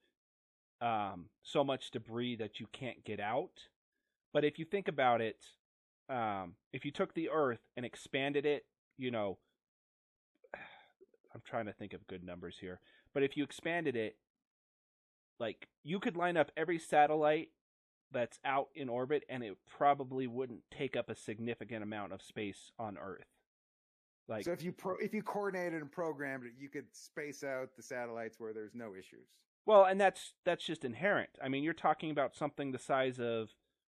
um, 0.80 1.26
so 1.42 1.64
much 1.64 1.90
debris 1.90 2.36
that 2.36 2.60
you 2.60 2.66
can't 2.72 3.04
get 3.04 3.20
out. 3.20 3.68
But 4.32 4.44
if 4.44 4.58
you 4.58 4.64
think 4.64 4.88
about 4.88 5.20
it, 5.20 5.44
um, 6.08 6.54
if 6.72 6.84
you 6.84 6.90
took 6.90 7.14
the 7.14 7.30
Earth 7.30 7.60
and 7.76 7.84
expanded 7.84 8.46
it, 8.46 8.64
you 8.96 9.10
know, 9.10 9.38
I'm 11.34 11.42
trying 11.44 11.66
to 11.66 11.72
think 11.72 11.92
of 11.92 12.06
good 12.06 12.24
numbers 12.24 12.56
here, 12.60 12.80
but 13.14 13.22
if 13.22 13.36
you 13.36 13.44
expanded 13.44 13.96
it, 13.96 14.16
like 15.40 15.68
you 15.84 16.00
could 16.00 16.16
line 16.16 16.36
up 16.36 16.50
every 16.56 16.78
satellite 16.78 17.48
that's 18.10 18.38
out 18.44 18.68
in 18.74 18.88
orbit 18.88 19.24
and 19.28 19.42
it 19.42 19.56
probably 19.66 20.26
wouldn't 20.26 20.62
take 20.70 20.96
up 20.96 21.10
a 21.10 21.14
significant 21.14 21.82
amount 21.82 22.12
of 22.12 22.22
space 22.22 22.72
on 22.78 22.96
Earth. 22.98 23.26
Like 24.28 24.44
so 24.44 24.52
if 24.52 24.62
you 24.62 24.72
pro- 24.72 24.96
if 24.96 25.14
you 25.14 25.22
coordinated 25.22 25.80
and 25.80 25.90
programmed 25.90 26.44
it, 26.44 26.52
you 26.58 26.68
could 26.68 26.84
space 26.92 27.42
out 27.42 27.70
the 27.76 27.82
satellites 27.82 28.38
where 28.38 28.52
there's 28.52 28.74
no 28.74 28.92
issues. 28.94 29.28
Well, 29.68 29.84
and 29.84 30.00
that's 30.00 30.32
that's 30.46 30.64
just 30.64 30.82
inherent. 30.82 31.28
I 31.44 31.50
mean, 31.50 31.62
you're 31.62 31.74
talking 31.74 32.10
about 32.10 32.34
something 32.34 32.72
the 32.72 32.78
size 32.78 33.20
of 33.20 33.50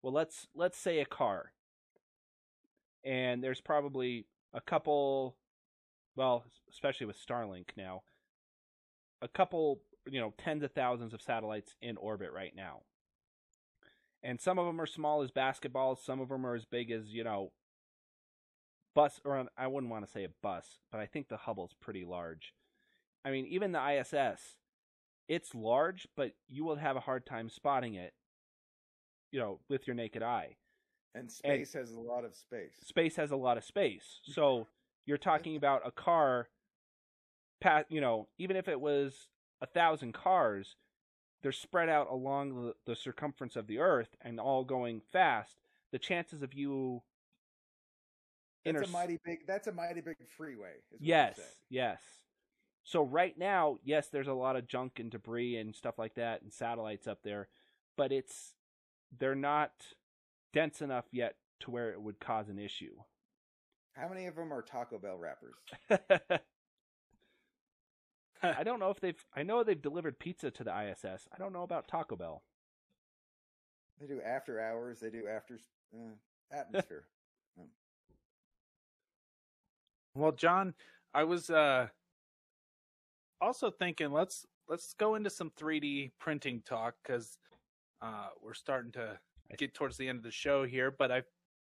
well, 0.03 0.13
let's 0.13 0.49
let's 0.53 0.77
say 0.77 0.99
a 0.99 1.05
car. 1.05 1.53
And 3.05 3.43
there's 3.43 3.61
probably 3.61 4.27
a 4.53 4.61
couple 4.61 5.37
well, 6.17 6.43
especially 6.73 7.07
with 7.07 7.25
Starlink 7.25 7.69
now, 7.77 8.03
a 9.23 9.29
couple, 9.29 9.81
you 10.11 10.21
know, 10.21 10.35
tens 10.37 10.65
of 10.65 10.73
thousands 10.73 11.15
of 11.15 11.23
satellites 11.23 11.77
in 11.81 11.97
orbit 11.99 12.33
right 12.33 12.53
now. 12.57 12.81
And 14.25 14.41
some 14.41 14.59
of 14.59 14.67
them 14.67 14.81
are 14.81 14.87
small 14.87 15.23
as 15.23 15.31
basketballs, 15.31 16.05
some 16.05 16.21
of 16.21 16.31
them 16.31 16.45
are 16.45 16.57
as 16.57 16.65
big 16.65 16.91
as, 16.91 17.15
you 17.15 17.23
know, 17.23 17.53
bus 18.97 19.21
or 19.25 19.47
I 19.57 19.69
wouldn't 19.69 19.93
want 19.93 20.05
to 20.05 20.11
say 20.11 20.25
a 20.25 20.31
bus, 20.43 20.81
but 20.91 21.01
I 21.01 21.07
think 21.07 21.29
the 21.29 21.37
Hubble's 21.37 21.77
pretty 21.81 22.05
large. 22.05 22.55
I 23.25 23.31
mean, 23.31 23.47
even 23.47 23.71
the 23.71 24.01
ISS, 24.01 24.57
it's 25.31 25.55
large, 25.55 26.09
but 26.17 26.33
you 26.49 26.65
will 26.65 26.75
have 26.75 26.97
a 26.97 27.01
hard 27.01 27.25
time 27.25 27.49
spotting 27.49 27.95
it, 27.95 28.13
you 29.31 29.39
know, 29.39 29.61
with 29.69 29.87
your 29.87 29.95
naked 29.95 30.25
eye. 30.25 30.57
And 31.15 31.31
space 31.31 31.73
has 31.75 31.93
a 31.93 32.01
lot 32.01 32.25
of 32.25 32.35
space. 32.35 32.75
Space 32.85 33.15
has 33.15 33.31
a 33.31 33.37
lot 33.37 33.57
of 33.57 33.63
space. 33.63 34.19
Mm-hmm. 34.23 34.33
So 34.33 34.67
you're 35.07 35.19
talking 35.19 35.55
about 35.55 35.83
a 35.87 35.93
car, 35.93 36.49
pat, 37.61 37.87
you 37.89 38.01
know, 38.01 38.27
even 38.39 38.57
if 38.57 38.67
it 38.67 38.81
was 38.81 39.29
a 39.63 39.67
thousand 39.67 40.15
cars, 40.15 40.75
they're 41.43 41.53
spread 41.53 41.89
out 41.89 42.09
along 42.11 42.67
the, 42.67 42.75
the 42.85 42.97
circumference 42.97 43.55
of 43.55 43.69
the 43.69 43.79
Earth 43.79 44.17
and 44.21 44.41
all 44.41 44.65
going 44.65 45.01
fast. 45.13 45.61
The 45.93 46.01
chances 46.01 46.43
of 46.43 46.55
you 46.55 47.03
That's 48.65 48.79
inter- 48.79 48.89
a 48.89 48.93
mighty 48.93 49.19
big. 49.25 49.47
That's 49.47 49.69
a 49.69 49.73
mighty 49.73 50.01
big 50.01 50.17
freeway. 50.37 50.75
Yes, 50.99 51.39
yes. 51.69 52.01
So 52.91 53.05
right 53.05 53.39
now, 53.39 53.79
yes, 53.85 54.09
there's 54.09 54.27
a 54.27 54.33
lot 54.33 54.57
of 54.57 54.67
junk 54.67 54.99
and 54.99 55.13
debris 55.13 55.57
and 55.57 55.77
stuff 55.77 55.97
like 55.97 56.15
that 56.17 56.43
and 56.43 56.53
satellites 56.53 57.07
up 57.07 57.21
there, 57.23 57.47
but 57.97 58.11
it's 58.11 58.55
they're 59.17 59.37
not 59.37 59.71
dense 60.53 60.83
enough 60.83 61.05
yet 61.13 61.37
to 61.61 61.71
where 61.71 61.93
it 61.93 62.03
would 62.03 62.19
cause 62.19 62.49
an 62.49 62.59
issue. 62.59 62.97
How 63.93 64.09
many 64.09 64.27
of 64.27 64.35
them 64.35 64.53
are 64.53 64.61
Taco 64.61 64.99
Bell 64.99 65.17
wrappers? 65.17 65.55
I 68.43 68.65
don't 68.65 68.81
know 68.81 68.91
if 68.91 68.99
they've 68.99 69.25
I 69.37 69.45
know 69.45 69.63
they've 69.63 69.81
delivered 69.81 70.19
pizza 70.19 70.51
to 70.51 70.65
the 70.65 70.77
ISS. 70.77 71.29
I 71.33 71.39
don't 71.39 71.53
know 71.53 71.63
about 71.63 71.87
Taco 71.87 72.17
Bell. 72.17 72.43
They 74.01 74.09
do 74.09 74.21
after 74.21 74.59
hours. 74.59 74.99
They 74.99 75.11
do 75.11 75.29
after 75.29 75.61
uh, 75.95 76.15
atmosphere. 76.51 77.05
well 80.17 80.33
john 80.33 80.75
i 81.15 81.23
was 81.23 81.51
uh 81.51 81.87
also 83.41 83.71
thinking 83.71 84.11
let's 84.13 84.47
let's 84.69 84.95
go 84.95 85.15
into 85.15 85.31
some 85.31 85.51
3d 85.59 86.11
printing 86.19 86.63
talk 86.67 86.95
because 87.03 87.39
uh 88.03 88.29
we're 88.43 88.55
starting 88.55 88.93
to 88.93 89.19
get 89.59 89.75
towards 89.75 89.97
the 89.97 90.09
end 90.09 90.19
of 90.19 90.25
the 90.25 90.31
show 90.31 90.65
here 90.65 90.91
but 90.91 91.11
i 91.11 91.23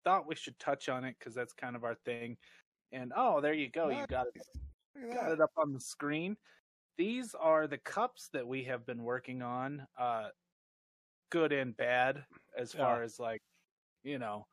thought 0.04 0.28
we 0.28 0.36
should 0.36 0.58
touch 0.60 0.90
on 0.90 1.04
it 1.04 1.16
because 1.20 1.34
that's 1.34 1.54
kind 1.54 1.76
of 1.76 1.84
our 1.84 1.96
thing 2.06 2.38
and 2.92 3.12
oh 3.16 3.42
there 3.42 3.54
you 3.54 3.70
go 3.70 3.90
you 3.90 4.06
got 4.08 4.28
it 4.28 4.42
Nice. 4.96 5.16
Got 5.16 5.32
it 5.32 5.42
up 5.42 5.52
on 5.58 5.74
the 5.74 5.80
screen. 5.80 6.36
these 6.98 7.34
are 7.40 7.66
the 7.68 7.78
cups 7.80 8.30
that 8.34 8.46
we 8.46 8.64
have 8.66 8.86
been 8.86 9.04
working 9.04 9.42
on, 9.42 9.88
uh, 9.98 10.28
good 11.32 11.52
and 11.54 11.76
bad, 11.78 12.24
as 12.58 12.74
far 12.74 13.02
as 13.04 13.20
like, 13.20 13.42
you 14.04 14.20
know, 14.20 14.46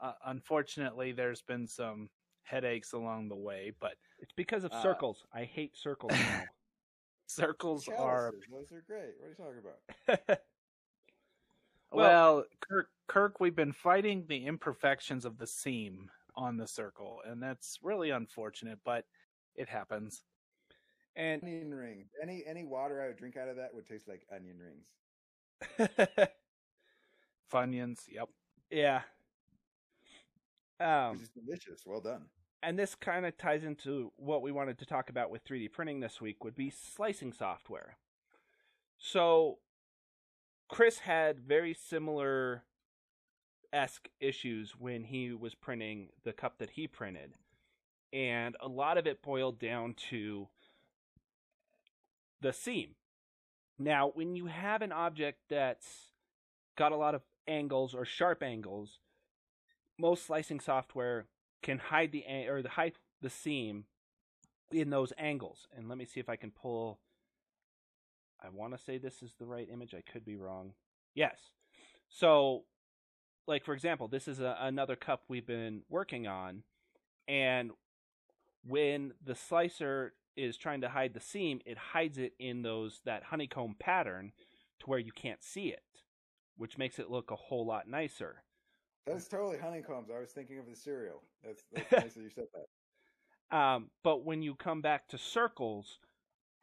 uh, 0.00 0.12
unfortunately, 0.26 1.12
there's 1.12 1.42
been 1.42 1.66
some 1.66 2.10
headaches 2.48 2.92
along 2.92 3.28
the 3.28 3.36
way, 3.36 3.72
but 3.80 3.94
It's 4.20 4.32
because 4.32 4.64
of 4.64 4.72
Uh, 4.72 4.82
circles. 4.82 5.24
I 5.32 5.44
hate 5.44 5.76
circles 5.76 6.12
now. 6.12 6.42
circles 7.26 7.88
are 7.88 8.32
those 8.50 8.72
are 8.72 8.82
great. 8.82 9.14
What 9.18 9.26
are 9.26 9.30
you 9.30 9.34
talking 9.36 9.62
about? 10.26 10.40
Well- 11.90 12.36
well, 12.36 12.44
Kirk. 12.60 12.90
Kirk, 13.06 13.40
we've 13.40 13.56
been 13.56 13.72
fighting 13.72 14.26
the 14.26 14.44
imperfections 14.44 15.24
of 15.24 15.38
the 15.38 15.46
seam 15.46 16.10
on 16.36 16.58
the 16.58 16.66
circle, 16.66 17.20
and 17.24 17.42
that's 17.42 17.78
really 17.82 18.10
unfortunate, 18.10 18.78
but 18.84 19.06
it 19.54 19.66
happens. 19.70 20.24
and 21.16 21.42
Onion 21.42 21.72
ring. 21.72 22.04
Any 22.22 22.44
any 22.46 22.64
water 22.64 23.00
I 23.00 23.06
would 23.06 23.16
drink 23.16 23.38
out 23.38 23.48
of 23.48 23.56
that 23.56 23.72
would 23.74 23.86
taste 23.86 24.06
like 24.06 24.26
onion 24.30 24.58
rings. 24.60 24.92
Funyuns, 27.50 28.00
yep. 28.10 28.28
yeah. 28.70 29.00
Um, 30.78 31.12
Which 31.12 31.22
is 31.22 31.30
delicious. 31.30 31.82
Well 31.86 32.02
done. 32.02 32.26
And 32.62 32.78
this 32.78 32.94
kind 32.94 33.24
of 33.24 33.36
ties 33.36 33.64
into 33.64 34.12
what 34.16 34.42
we 34.42 34.52
wanted 34.52 34.78
to 34.78 34.86
talk 34.86 35.10
about 35.10 35.30
with 35.30 35.44
3D 35.44 35.72
printing 35.72 36.00
this 36.00 36.20
week 36.20 36.42
would 36.42 36.56
be 36.56 36.70
slicing 36.70 37.32
software. 37.32 37.96
So 38.98 39.58
Chris 40.68 41.00
had 41.00 41.38
very 41.38 41.72
similar 41.72 42.64
esque 43.72 44.08
issues 44.20 44.74
when 44.78 45.04
he 45.04 45.32
was 45.32 45.54
printing 45.54 46.08
the 46.24 46.32
cup 46.32 46.58
that 46.58 46.70
he 46.70 46.86
printed. 46.86 47.34
And 48.12 48.56
a 48.60 48.68
lot 48.68 48.98
of 48.98 49.06
it 49.06 49.22
boiled 49.22 49.58
down 49.58 49.94
to 50.10 50.48
the 52.40 52.52
seam. 52.52 52.94
Now, 53.78 54.10
when 54.14 54.34
you 54.34 54.46
have 54.46 54.82
an 54.82 54.92
object 54.92 55.38
that's 55.48 56.12
got 56.76 56.92
a 56.92 56.96
lot 56.96 57.14
of 57.14 57.22
angles 57.46 57.94
or 57.94 58.04
sharp 58.04 58.42
angles, 58.42 58.98
most 59.98 60.26
slicing 60.26 60.60
software 60.60 61.26
can 61.62 61.78
hide 61.78 62.12
the 62.12 62.24
or 62.48 62.62
the 62.62 62.68
hide 62.70 62.94
the 63.20 63.30
seam 63.30 63.84
in 64.72 64.90
those 64.90 65.12
angles. 65.18 65.66
And 65.76 65.88
let 65.88 65.98
me 65.98 66.04
see 66.04 66.20
if 66.20 66.28
I 66.28 66.36
can 66.36 66.50
pull. 66.50 67.00
I 68.40 68.48
want 68.50 68.76
to 68.76 68.82
say 68.82 68.98
this 68.98 69.22
is 69.22 69.34
the 69.38 69.46
right 69.46 69.68
image. 69.72 69.94
I 69.94 70.02
could 70.10 70.24
be 70.24 70.36
wrong. 70.36 70.72
Yes. 71.14 71.38
So, 72.08 72.64
like 73.46 73.64
for 73.64 73.74
example, 73.74 74.08
this 74.08 74.28
is 74.28 74.40
a, 74.40 74.56
another 74.60 74.96
cup 74.96 75.22
we've 75.28 75.46
been 75.46 75.82
working 75.88 76.26
on, 76.26 76.62
and 77.26 77.72
when 78.66 79.12
the 79.24 79.34
slicer 79.34 80.14
is 80.36 80.56
trying 80.56 80.80
to 80.82 80.88
hide 80.88 81.14
the 81.14 81.20
seam, 81.20 81.60
it 81.66 81.76
hides 81.76 82.18
it 82.18 82.34
in 82.38 82.62
those 82.62 83.00
that 83.04 83.24
honeycomb 83.24 83.74
pattern 83.78 84.32
to 84.80 84.86
where 84.86 84.98
you 84.98 85.12
can't 85.12 85.42
see 85.42 85.68
it, 85.68 85.82
which 86.56 86.78
makes 86.78 86.98
it 86.98 87.10
look 87.10 87.30
a 87.30 87.36
whole 87.36 87.66
lot 87.66 87.88
nicer. 87.88 88.42
That's 89.08 89.28
totally 89.28 89.58
honeycombs. 89.58 90.10
I 90.14 90.20
was 90.20 90.30
thinking 90.30 90.58
of 90.58 90.66
the 90.66 90.76
cereal. 90.76 91.22
That's, 91.44 91.62
that's 91.72 91.92
nice 91.92 92.14
that 92.14 92.22
you 92.22 92.30
said 92.30 92.46
that. 92.54 93.56
Um, 93.56 93.90
but 94.04 94.24
when 94.24 94.42
you 94.42 94.54
come 94.54 94.82
back 94.82 95.08
to 95.08 95.18
circles, 95.18 95.98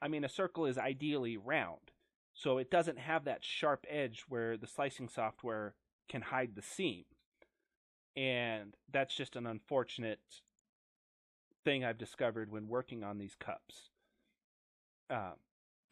I 0.01 0.07
mean, 0.07 0.23
a 0.23 0.29
circle 0.29 0.65
is 0.65 0.77
ideally 0.77 1.37
round. 1.37 1.91
So 2.33 2.57
it 2.57 2.69
doesn't 2.69 2.99
have 2.99 3.25
that 3.25 3.43
sharp 3.43 3.85
edge 3.89 4.25
where 4.27 4.57
the 4.57 4.67
slicing 4.67 5.07
software 5.07 5.73
can 6.09 6.21
hide 6.21 6.55
the 6.55 6.61
seam. 6.61 7.05
And 8.15 8.75
that's 8.91 9.15
just 9.15 9.35
an 9.35 9.47
unfortunate 9.47 10.19
thing 11.63 11.83
I've 11.83 11.97
discovered 11.97 12.51
when 12.51 12.67
working 12.67 13.03
on 13.03 13.17
these 13.17 13.35
cups. 13.39 13.89
Um, 15.09 15.33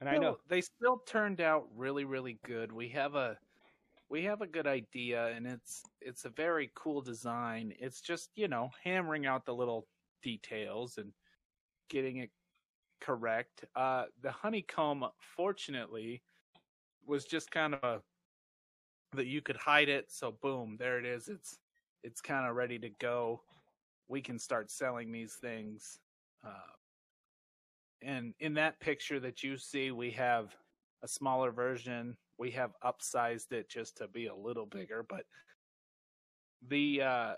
and 0.00 0.08
I 0.08 0.14
know. 0.14 0.20
Still- 0.20 0.40
they 0.48 0.60
still 0.62 1.02
turned 1.06 1.40
out 1.40 1.68
really, 1.76 2.04
really 2.04 2.38
good. 2.44 2.72
We 2.72 2.88
have 2.88 3.14
a 3.14 3.38
we 4.14 4.22
have 4.22 4.42
a 4.42 4.46
good 4.46 4.68
idea, 4.68 5.26
and 5.34 5.44
it's 5.44 5.82
it's 6.00 6.24
a 6.24 6.28
very 6.28 6.70
cool 6.76 7.00
design. 7.00 7.74
It's 7.80 8.00
just 8.00 8.30
you 8.36 8.46
know 8.46 8.70
hammering 8.84 9.26
out 9.26 9.44
the 9.44 9.52
little 9.52 9.88
details 10.22 10.98
and 10.98 11.12
getting 11.90 12.18
it 12.18 12.30
correct. 13.00 13.64
Uh, 13.74 14.04
the 14.22 14.30
honeycomb, 14.30 15.04
fortunately, 15.36 16.22
was 17.04 17.24
just 17.24 17.50
kind 17.50 17.74
of 17.74 17.82
a 17.82 18.00
that 19.16 19.26
you 19.26 19.42
could 19.42 19.56
hide 19.56 19.88
it. 19.88 20.12
So 20.12 20.36
boom, 20.40 20.76
there 20.78 21.00
it 21.00 21.04
is. 21.04 21.26
It's 21.26 21.58
it's 22.04 22.20
kind 22.20 22.48
of 22.48 22.54
ready 22.54 22.78
to 22.78 22.90
go. 23.00 23.42
We 24.06 24.20
can 24.20 24.38
start 24.38 24.70
selling 24.70 25.10
these 25.10 25.34
things. 25.40 25.98
Uh, 26.46 26.74
and 28.00 28.32
in 28.38 28.54
that 28.54 28.78
picture 28.78 29.18
that 29.18 29.42
you 29.42 29.56
see, 29.56 29.90
we 29.90 30.12
have 30.12 30.54
a 31.02 31.08
smaller 31.08 31.50
version. 31.50 32.16
We 32.38 32.50
have 32.52 32.72
upsized 32.84 33.52
it 33.52 33.68
just 33.68 33.96
to 33.98 34.08
be 34.08 34.26
a 34.26 34.34
little 34.34 34.66
bigger, 34.66 35.04
but 35.08 35.24
the 36.68 37.02
uh, 37.02 37.34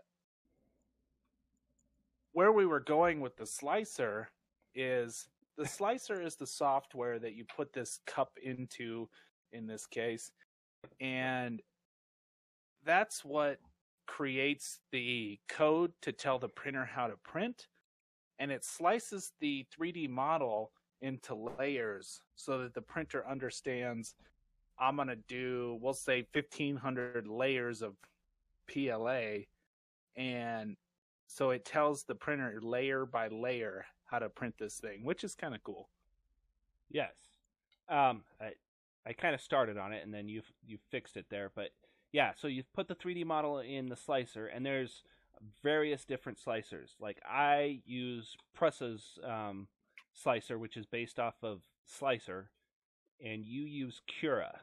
where 2.32 2.53
we 2.53 2.66
were 2.66 2.80
going 2.80 3.20
with 3.20 3.36
the 3.36 3.47
slicer 3.47 4.28
is 4.74 5.28
the 5.57 5.66
slicer 5.66 6.20
is 6.20 6.36
the 6.36 6.47
software 6.47 7.18
that 7.18 7.34
you 7.34 7.44
put 7.44 7.72
this 7.72 8.01
cup 8.07 8.32
into 8.42 9.09
in 9.53 9.66
this 9.66 9.86
case 9.86 10.30
and 11.01 11.62
that's 12.84 13.24
what 13.24 13.59
creates 14.07 14.80
the 14.92 15.38
code 15.49 15.92
to 16.03 16.12
tell 16.12 16.38
the 16.38 16.49
printer 16.49 16.84
how 16.84 17.07
to 17.07 17.16
print 17.24 17.68
and 18.38 18.53
it 18.53 18.64
slices 18.64 19.32
the 19.40 19.66
3D 19.76 20.09
model 20.09 20.72
into 21.01 21.34
layers 21.59 22.20
so 22.36 22.59
that 22.59 22.74
the 22.74 22.82
printer 22.82 23.26
understands 23.26 24.14
I'm 24.79 24.97
going 24.97 25.09
to 25.09 25.16
do 25.16 25.79
we'll 25.81 25.95
say 25.95 26.27
1500 26.33 27.27
layers 27.27 27.83
of 27.83 27.95
PLA 28.66 29.45
and 30.16 30.77
so 31.27 31.51
it 31.51 31.64
tells 31.64 32.05
the 32.05 32.14
printer 32.14 32.59
layer 32.62 33.05
by 33.05 33.29
layer 33.29 33.87
how 34.07 34.18
to 34.18 34.29
print 34.29 34.55
this 34.59 34.79
thing, 34.79 35.05
which 35.05 35.24
is 35.24 35.35
kind 35.35 35.55
of 35.55 35.62
cool. 35.64 35.89
Yes. 36.91 37.14
Um, 37.89 38.22
I 38.41 38.53
I 39.07 39.12
kind 39.12 39.35
of 39.35 39.41
started 39.41 39.77
on 39.79 39.93
it, 39.93 40.05
and 40.05 40.12
then 40.12 40.29
you've 40.29 40.51
you 40.66 40.79
fixed 40.91 41.16
it 41.16 41.27
there. 41.31 41.51
But 41.55 41.70
yeah, 42.12 42.33
so 42.37 42.49
you've 42.49 42.72
put 42.72 42.89
the 42.89 42.95
3D 42.95 43.24
model 43.24 43.59
in 43.59 43.89
the 43.89 43.97
slicer, 43.97 44.47
and 44.47 44.64
there's 44.64 45.03
various 45.62 46.05
different 46.05 46.39
slicers. 46.39 46.95
Like 47.01 47.20
I 47.29 47.81
use 47.85 48.37
Prusa's 48.55 49.18
um, 49.24 49.68
slicer, 50.14 50.59
which 50.59 50.77
is 50.77 50.87
based 50.87 51.18
off 51.18 51.35
of 51.43 51.61
Slicer, 51.85 52.51
and 53.24 53.45
you 53.45 53.62
use 53.62 54.01
Cura. 54.07 54.61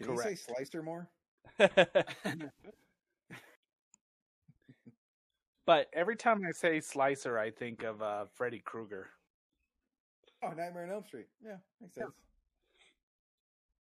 Can 0.00 0.12
you 0.12 0.20
say 0.20 0.34
slicer 0.34 0.82
more? 0.82 1.08
but 5.66 5.88
Every 5.92 6.16
time 6.16 6.42
I 6.46 6.52
say 6.52 6.80
slicer, 6.80 7.38
I 7.38 7.50
think 7.50 7.82
of 7.82 8.02
uh, 8.02 8.26
Freddy 8.34 8.60
Krueger. 8.64 9.08
Oh, 10.42 10.48
Nightmare 10.48 10.84
on 10.84 10.90
Elm 10.90 11.04
Street. 11.04 11.26
Yeah, 11.42 11.56
makes 11.80 11.94
sense. 11.94 12.10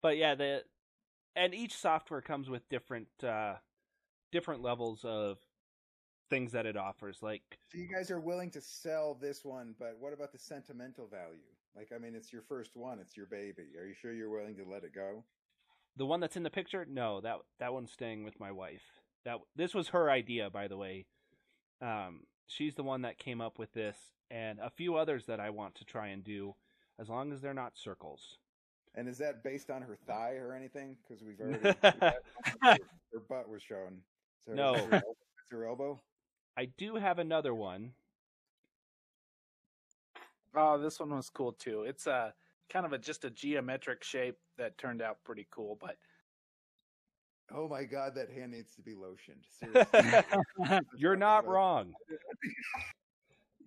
but 0.01 0.17
yeah, 0.17 0.35
the 0.35 0.63
and 1.35 1.53
each 1.53 1.75
software 1.75 2.21
comes 2.21 2.49
with 2.49 2.67
different 2.69 3.07
uh, 3.23 3.55
different 4.31 4.61
levels 4.61 5.03
of 5.03 5.39
things 6.29 6.51
that 6.51 6.65
it 6.65 6.77
offers. 6.77 7.19
Like 7.21 7.41
So 7.71 7.79
you 7.79 7.87
guys 7.87 8.11
are 8.11 8.19
willing 8.19 8.51
to 8.51 8.61
sell 8.61 9.15
this 9.19 9.43
one, 9.43 9.75
but 9.79 9.97
what 9.99 10.13
about 10.13 10.31
the 10.31 10.39
sentimental 10.39 11.07
value? 11.07 11.39
Like, 11.75 11.91
I 11.93 11.97
mean, 11.97 12.13
it's 12.15 12.31
your 12.31 12.43
first 12.43 12.75
one. 12.75 12.99
It's 12.99 13.17
your 13.17 13.25
baby. 13.25 13.63
Are 13.79 13.85
you 13.85 13.93
sure 13.93 14.13
you're 14.13 14.29
willing 14.29 14.55
to 14.57 14.63
let 14.63 14.83
it 14.83 14.93
go? 14.93 15.23
The 15.95 16.05
one 16.05 16.19
that's 16.19 16.35
in 16.35 16.43
the 16.43 16.49
picture, 16.49 16.85
no, 16.89 17.21
that 17.21 17.37
that 17.59 17.73
one's 17.73 17.91
staying 17.91 18.23
with 18.23 18.39
my 18.39 18.51
wife. 18.51 18.81
That 19.25 19.37
this 19.55 19.73
was 19.73 19.89
her 19.89 20.09
idea, 20.09 20.49
by 20.49 20.67
the 20.67 20.77
way. 20.77 21.05
Um, 21.81 22.21
she's 22.47 22.75
the 22.75 22.83
one 22.83 23.03
that 23.03 23.19
came 23.19 23.41
up 23.41 23.59
with 23.59 23.71
this, 23.73 23.97
and 24.31 24.59
a 24.59 24.69
few 24.69 24.95
others 24.95 25.25
that 25.27 25.39
I 25.39 25.49
want 25.51 25.75
to 25.75 25.85
try 25.85 26.07
and 26.07 26.23
do, 26.23 26.55
as 26.99 27.09
long 27.09 27.31
as 27.31 27.41
they're 27.41 27.53
not 27.53 27.77
circles. 27.77 28.37
And 28.95 29.07
is 29.07 29.17
that 29.19 29.43
based 29.43 29.69
on 29.71 29.81
her 29.81 29.97
thigh 30.07 30.35
or 30.35 30.53
anything? 30.53 30.97
Because 31.01 31.23
we've 31.23 31.39
already 31.39 31.59
we've 31.63 31.75
had 31.81 32.03
one 32.61 32.77
her 33.13 33.19
butt 33.29 33.49
was 33.49 33.61
shown. 33.63 34.01
So 34.45 34.53
No. 34.53 34.73
is 34.75 34.83
her, 34.85 34.93
el- 34.95 35.15
her 35.51 35.65
elbow. 35.67 35.99
I 36.57 36.65
do 36.65 36.95
have 36.95 37.17
another 37.19 37.53
one. 37.55 37.91
Oh, 40.55 40.77
this 40.79 40.99
one 40.99 41.09
was 41.15 41.29
cool 41.29 41.53
too. 41.53 41.83
It's 41.83 42.05
a 42.05 42.33
kind 42.71 42.85
of 42.85 42.93
a 42.93 42.97
just 42.97 43.25
a 43.25 43.29
geometric 43.29 44.03
shape 44.03 44.37
that 44.57 44.77
turned 44.77 45.01
out 45.01 45.17
pretty 45.23 45.47
cool, 45.51 45.77
but 45.79 45.97
Oh 47.55 47.67
my 47.67 47.83
god, 47.83 48.15
that 48.15 48.31
hand 48.31 48.51
needs 48.51 48.73
to 48.75 48.81
be 48.81 48.93
lotioned. 48.93 49.43
Seriously. 49.59 50.79
You're 50.97 51.15
not 51.15 51.47
wrong. 51.47 51.93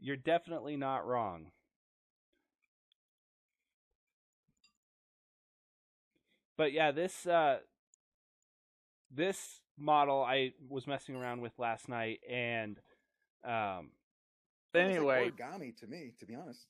You're 0.01 0.17
definitely 0.17 0.77
not 0.77 1.07
wrong. 1.07 1.47
But 6.57 6.73
yeah, 6.73 6.91
this 6.91 7.27
uh 7.27 7.59
this 9.15 9.61
model 9.79 10.23
I 10.23 10.53
was 10.69 10.87
messing 10.87 11.15
around 11.15 11.43
with 11.43 11.53
last 11.59 11.89
night 11.89 12.21
and 12.29 12.81
um 13.45 13.91
looks 14.75 14.85
like 14.87 14.97
anyway, 14.97 15.31
origami 15.31 15.77
to 15.79 15.87
me, 15.87 16.13
to 16.19 16.27
be 16.27 16.35
honest. 16.35 16.67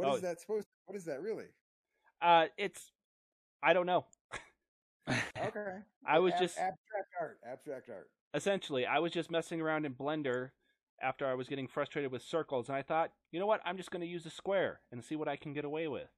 What 0.00 0.14
is 0.16 0.18
Oh. 0.24 0.26
that 0.26 0.40
supposed? 0.40 0.66
What 0.86 0.96
is 0.96 1.04
that 1.04 1.20
really? 1.22 1.46
Uh, 2.22 2.46
it's 2.56 2.92
I 3.62 3.72
don't 3.72 3.86
know. 3.86 4.06
Okay. 5.08 5.78
I 6.06 6.18
was 6.18 6.32
Ab- 6.34 6.40
just 6.40 6.58
abstract 6.58 7.08
art. 7.20 7.38
Abstract 7.46 7.90
art. 7.90 8.10
essentially 8.34 8.86
I 8.86 8.98
was 8.98 9.12
just 9.12 9.30
messing 9.30 9.60
around 9.60 9.84
in 9.86 9.94
Blender 9.94 10.50
after 11.02 11.26
I 11.26 11.34
was 11.34 11.48
getting 11.48 11.66
frustrated 11.66 12.12
with 12.12 12.22
circles, 12.22 12.68
and 12.68 12.76
I 12.76 12.82
thought, 12.82 13.10
you 13.32 13.40
know 13.40 13.46
what? 13.46 13.60
I'm 13.64 13.76
just 13.78 13.90
going 13.90 14.02
to 14.02 14.06
use 14.06 14.26
a 14.26 14.30
square 14.30 14.80
and 14.92 15.02
see 15.02 15.16
what 15.16 15.28
I 15.28 15.36
can 15.36 15.52
get 15.54 15.64
away 15.64 15.88
with. 15.88 16.10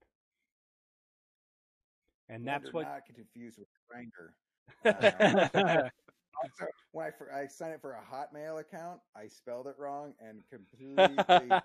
And 2.29 2.47
that's 2.47 2.69
Blender 2.71 2.73
what. 2.75 2.83
Not 2.85 3.01
get 3.07 3.17
confused 3.17 3.59
with 3.59 3.69
Grindr. 3.89 4.33
Uh, 4.85 5.89
also, 6.41 6.67
when 6.93 7.07
I 7.07 7.11
fir- 7.11 7.33
I 7.33 7.47
signed 7.47 7.75
up 7.75 7.81
for 7.81 7.93
a 7.93 8.03
Hotmail 8.03 8.61
account, 8.61 9.01
I 9.17 9.27
spelled 9.29 9.67
it 9.67 9.75
wrong 9.79 10.15
and 10.21 10.43
completely 10.51 11.17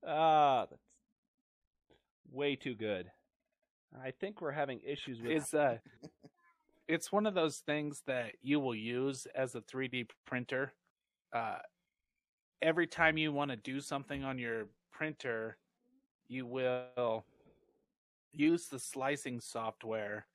Ah, 0.03 0.65
that's 0.69 0.81
way 2.31 2.55
too 2.55 2.73
good. 2.73 3.11
I 4.03 4.11
think 4.11 4.41
we're 4.41 4.51
having 4.51 4.79
issues 4.85 5.21
with. 5.21 5.31
it's 5.31 5.53
uh 5.53 5.77
it's 6.87 7.11
one 7.11 7.25
of 7.25 7.33
those 7.35 7.57
things 7.57 8.01
that 8.07 8.31
you 8.41 8.59
will 8.59 8.75
use 8.75 9.27
as 9.35 9.55
a 9.55 9.61
3D 9.61 10.07
printer. 10.25 10.73
Uh, 11.33 11.59
every 12.61 12.87
time 12.87 13.17
you 13.17 13.31
want 13.31 13.51
to 13.51 13.57
do 13.57 13.79
something 13.79 14.23
on 14.23 14.37
your 14.37 14.67
printer, 14.91 15.57
you 16.27 16.45
will 16.45 17.25
use 18.33 18.67
the 18.67 18.79
slicing 18.79 19.39
software 19.41 20.27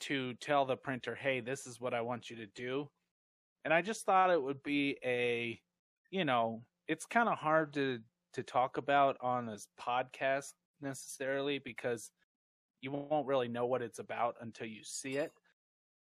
to 0.00 0.34
tell 0.34 0.64
the 0.64 0.76
printer, 0.76 1.14
"Hey, 1.14 1.40
this 1.40 1.66
is 1.66 1.80
what 1.80 1.94
I 1.94 2.00
want 2.02 2.30
you 2.30 2.36
to 2.36 2.46
do." 2.46 2.90
And 3.64 3.74
I 3.74 3.82
just 3.82 4.04
thought 4.06 4.30
it 4.30 4.42
would 4.42 4.62
be 4.62 4.98
a, 5.04 5.60
you 6.10 6.24
know, 6.24 6.64
it's 6.86 7.06
kind 7.06 7.28
of 7.28 7.38
hard 7.38 7.72
to 7.74 8.02
to 8.34 8.42
talk 8.42 8.76
about 8.76 9.16
on 9.20 9.46
this 9.46 9.68
podcast 9.80 10.52
necessarily 10.80 11.58
because 11.58 12.10
you 12.80 12.92
won't 12.92 13.26
really 13.26 13.48
know 13.48 13.66
what 13.66 13.82
it's 13.82 13.98
about 13.98 14.36
until 14.40 14.66
you 14.66 14.84
see 14.84 15.16
it. 15.16 15.32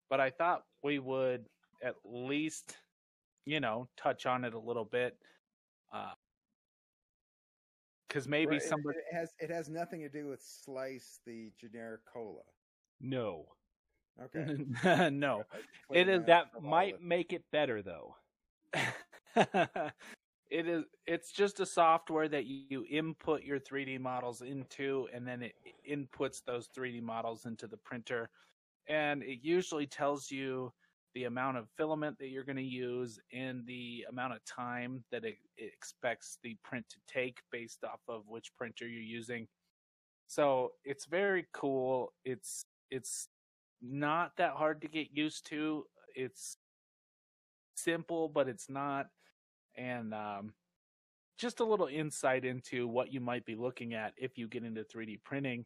But 0.08 0.20
I 0.20 0.30
thought 0.30 0.64
we 0.82 0.98
would 0.98 1.48
at 1.82 1.96
least, 2.04 2.76
you 3.44 3.60
know, 3.60 3.88
touch 3.96 4.26
on 4.26 4.44
it 4.44 4.54
a 4.54 4.58
little 4.58 4.84
bit. 4.84 5.16
Uh, 5.92 6.14
Because 8.12 8.28
maybe 8.28 8.50
Right, 8.50 8.62
somebody. 8.62 8.98
It 8.98 9.16
has 9.16 9.32
it 9.40 9.48
has 9.48 9.70
nothing 9.70 10.00
to 10.00 10.08
do 10.10 10.26
with 10.28 10.42
Slice, 10.42 11.20
the 11.24 11.50
generic 11.58 12.02
cola. 12.04 12.42
no, 13.00 13.46
Okay. 14.22 15.10
no. 15.10 15.44
It 15.94 16.08
is- 16.08 16.26
that 16.26 16.62
might 16.62 17.00
make 17.00 17.32
it 17.32 17.44
better 17.50 17.80
though. 17.80 18.14
it 20.50 20.68
is 20.68 20.84
it's 21.06 21.32
just 21.32 21.60
a 21.60 21.66
software 21.66 22.28
that 22.28 22.44
you 22.44 22.84
input 22.90 23.42
your 23.42 23.58
3D 23.58 23.98
models 23.98 24.42
into 24.42 25.08
and 25.12 25.26
then 25.26 25.42
it 25.42 25.54
inputs 25.90 26.44
those 26.44 26.68
3D 26.76 27.00
models 27.02 27.46
into 27.46 27.66
the 27.66 27.78
printer 27.78 28.28
and 28.88 29.22
it 29.22 29.38
usually 29.42 29.86
tells 29.86 30.30
you 30.30 30.72
the 31.14 31.24
amount 31.24 31.58
of 31.58 31.68
filament 31.76 32.18
that 32.18 32.28
you're 32.28 32.44
going 32.44 32.56
to 32.56 32.62
use 32.62 33.20
and 33.32 33.66
the 33.66 34.04
amount 34.08 34.32
of 34.32 34.44
time 34.44 35.04
that 35.10 35.24
it, 35.24 35.36
it 35.56 35.72
expects 35.72 36.38
the 36.42 36.56
print 36.62 36.86
to 36.90 36.96
take 37.12 37.38
based 37.50 37.84
off 37.84 38.00
of 38.08 38.22
which 38.28 38.52
printer 38.56 38.88
you're 38.88 39.00
using. 39.02 39.46
So 40.26 40.72
it's 40.84 41.04
very 41.04 41.46
cool. 41.52 42.12
It's 42.24 42.64
it's 42.90 43.28
not 43.82 44.32
that 44.36 44.52
hard 44.52 44.80
to 44.82 44.88
get 44.88 45.08
used 45.12 45.46
to. 45.50 45.84
It's 46.14 46.56
simple, 47.74 48.28
but 48.28 48.48
it's 48.48 48.70
not. 48.70 49.06
And 49.76 50.14
um, 50.14 50.54
just 51.38 51.60
a 51.60 51.64
little 51.64 51.86
insight 51.86 52.44
into 52.44 52.86
what 52.86 53.12
you 53.12 53.20
might 53.20 53.44
be 53.44 53.56
looking 53.56 53.94
at 53.94 54.12
if 54.16 54.38
you 54.38 54.48
get 54.48 54.64
into 54.64 54.84
3D 54.84 55.22
printing. 55.24 55.64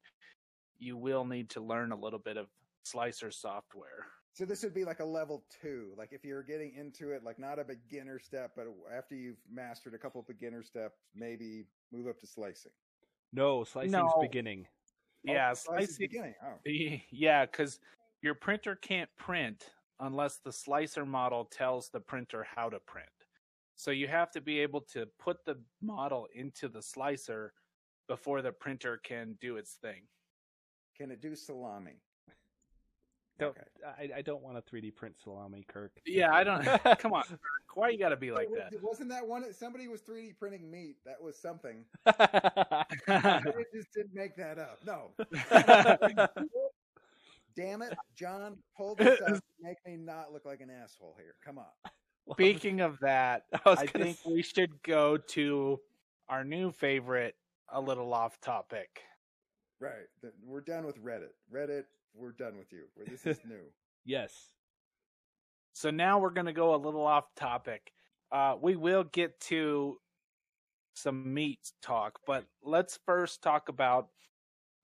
You 0.78 0.96
will 0.96 1.24
need 1.24 1.50
to 1.50 1.60
learn 1.60 1.92
a 1.92 1.96
little 1.96 2.18
bit 2.18 2.36
of 2.36 2.46
slicer 2.84 3.30
software. 3.30 4.06
So 4.36 4.44
this 4.44 4.62
would 4.62 4.74
be 4.74 4.84
like 4.84 5.00
a 5.00 5.04
level 5.04 5.44
two. 5.62 5.94
Like 5.96 6.12
if 6.12 6.22
you're 6.22 6.42
getting 6.42 6.74
into 6.74 7.12
it, 7.12 7.24
like 7.24 7.38
not 7.38 7.58
a 7.58 7.64
beginner 7.64 8.18
step, 8.18 8.52
but 8.54 8.66
after 8.94 9.14
you've 9.14 9.38
mastered 9.50 9.94
a 9.94 9.98
couple 9.98 10.20
beginner 10.20 10.62
steps, 10.62 10.98
maybe 11.14 11.64
move 11.90 12.06
up 12.06 12.20
to 12.20 12.26
slicing. 12.26 12.72
No, 13.32 13.64
slicing's 13.64 13.92
No. 13.92 14.18
beginning. 14.20 14.66
Oh, 15.26 15.32
yeah, 15.32 15.52
oh, 15.52 15.54
slice 15.54 15.88
is 15.88 15.96
slicing. 15.96 16.08
beginning. 16.10 16.34
Oh, 16.44 16.60
Yeah, 17.10 17.46
because 17.46 17.80
your 18.20 18.34
printer 18.34 18.76
can't 18.76 19.08
print 19.16 19.70
unless 20.00 20.36
the 20.36 20.52
slicer 20.52 21.06
model 21.06 21.46
tells 21.46 21.88
the 21.88 22.00
printer 22.00 22.44
how 22.44 22.68
to 22.68 22.78
print. 22.80 23.08
So 23.74 23.90
you 23.90 24.06
have 24.06 24.30
to 24.32 24.42
be 24.42 24.58
able 24.60 24.82
to 24.92 25.06
put 25.18 25.46
the 25.46 25.62
model 25.80 26.28
into 26.34 26.68
the 26.68 26.82
slicer 26.82 27.54
before 28.06 28.42
the 28.42 28.52
printer 28.52 28.98
can 28.98 29.38
do 29.40 29.56
its 29.56 29.76
thing. 29.80 30.02
can 30.94 31.10
it 31.10 31.22
do 31.22 31.34
salami? 31.34 32.02
Don't, 33.38 33.50
Okay. 33.50 33.60
I, 34.14 34.18
I 34.18 34.22
don't 34.22 34.42
want 34.42 34.56
a 34.56 34.62
3D 34.62 34.94
print 34.94 35.14
salami, 35.22 35.64
Kirk. 35.68 35.92
Yeah, 36.06 36.32
I 36.32 36.42
don't. 36.42 36.64
Come 36.98 37.12
on, 37.12 37.24
why 37.74 37.90
you 37.90 37.98
got 37.98 38.08
to 38.08 38.16
be 38.16 38.30
like 38.30 38.48
Wa- 38.50 38.56
that? 38.70 38.82
Wasn't 38.82 39.10
that 39.10 39.26
one? 39.26 39.52
Somebody 39.52 39.88
was 39.88 40.00
3D 40.00 40.38
printing 40.38 40.70
meat. 40.70 40.96
That 41.04 41.20
was 41.22 41.36
something. 41.38 41.84
I 42.06 43.42
just 43.74 43.92
didn't 43.94 44.14
make 44.14 44.36
that 44.36 44.58
up. 44.58 44.78
No. 44.86 45.10
Damn 47.56 47.80
it, 47.82 47.94
John, 48.14 48.56
pull 48.76 48.94
this 48.96 49.20
up. 49.22 49.42
Make 49.60 49.78
me 49.86 49.96
not 49.96 50.32
look 50.32 50.44
like 50.44 50.60
an 50.60 50.70
asshole 50.70 51.16
here. 51.18 51.34
Come 51.44 51.58
on. 51.58 51.64
Speaking 52.32 52.80
of 52.80 52.98
that, 53.00 53.44
I 53.64 53.70
I 53.70 53.86
think 53.86 54.18
s- 54.18 54.26
we 54.26 54.42
should 54.42 54.82
go 54.82 55.16
to 55.16 55.80
our 56.28 56.44
new 56.44 56.70
favorite, 56.70 57.34
a 57.70 57.80
little 57.80 58.12
off 58.12 58.38
topic. 58.40 59.00
Right. 59.80 60.06
We're 60.44 60.60
done 60.60 60.84
with 60.84 61.02
Reddit. 61.02 61.30
Reddit, 61.54 61.84
we're 62.16 62.32
done 62.32 62.56
with 62.56 62.72
you. 62.72 62.84
This 63.06 63.26
is 63.26 63.40
new. 63.48 63.60
yes. 64.04 64.32
So 65.72 65.90
now 65.90 66.18
we're 66.18 66.30
going 66.30 66.46
to 66.46 66.52
go 66.52 66.74
a 66.74 66.76
little 66.76 67.06
off 67.06 67.26
topic. 67.36 67.92
Uh, 68.32 68.54
we 68.60 68.76
will 68.76 69.04
get 69.04 69.38
to 69.40 69.98
some 70.94 71.34
meat 71.34 71.72
talk, 71.82 72.18
but 72.26 72.46
let's 72.62 72.98
first 73.04 73.42
talk 73.42 73.68
about 73.68 74.08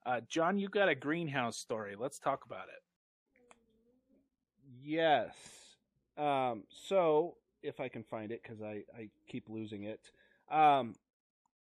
uh, 0.05 0.21
John. 0.29 0.59
You 0.59 0.69
got 0.69 0.89
a 0.89 0.95
greenhouse 0.95 1.57
story. 1.57 1.95
Let's 1.99 2.19
talk 2.19 2.45
about 2.45 2.65
it. 2.65 2.83
Yes. 4.83 5.35
Um, 6.19 6.65
so, 6.69 7.37
if 7.63 7.81
I 7.81 7.89
can 7.89 8.05
find 8.05 8.31
it, 8.31 8.43
because 8.43 8.61
I, 8.61 8.83
I 8.97 9.09
keep 9.27 9.49
losing 9.49 9.85
it. 9.85 10.01
Um, 10.51 10.95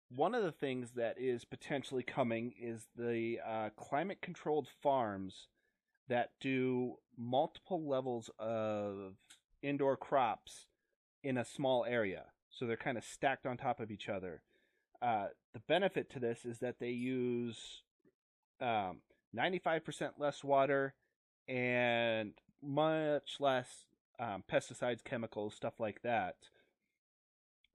one 0.10 0.36
of 0.36 0.44
the 0.44 0.52
things 0.52 0.92
that 0.96 1.16
is 1.18 1.46
potentially 1.46 2.04
coming 2.04 2.54
is 2.60 2.88
the 2.98 3.40
uh, 3.48 3.70
climate 3.78 4.22
controlled 4.22 4.68
farms 4.82 5.48
that 6.12 6.32
do 6.42 6.96
multiple 7.18 7.88
levels 7.88 8.30
of 8.38 9.14
indoor 9.64 9.96
crops 9.96 10.68
in 11.24 11.38
a 11.38 11.46
small 11.46 11.86
area. 11.86 12.26
So 12.50 12.68
they're 12.68 12.76
kind 12.76 12.98
of 12.98 13.06
stacked 13.06 13.46
on 13.46 13.56
top 13.56 13.80
of 13.80 13.92
each 13.92 14.10
other. 14.10 14.42
Uh, 15.02 15.28
the 15.54 15.62
benefit 15.70 16.10
to 16.12 16.20
this 16.20 16.44
is 16.44 16.60
that 16.60 16.80
they 16.80 16.90
use 16.90 17.84
um, 18.60 18.98
95% 19.36 20.12
less 20.18 20.44
water 20.44 20.94
and 21.48 22.34
much 22.62 23.38
less 23.40 23.86
um, 24.20 24.44
pesticides, 24.52 25.02
chemicals, 25.06 25.56
stuff 25.56 25.80
like 25.80 26.02
that. 26.02 26.36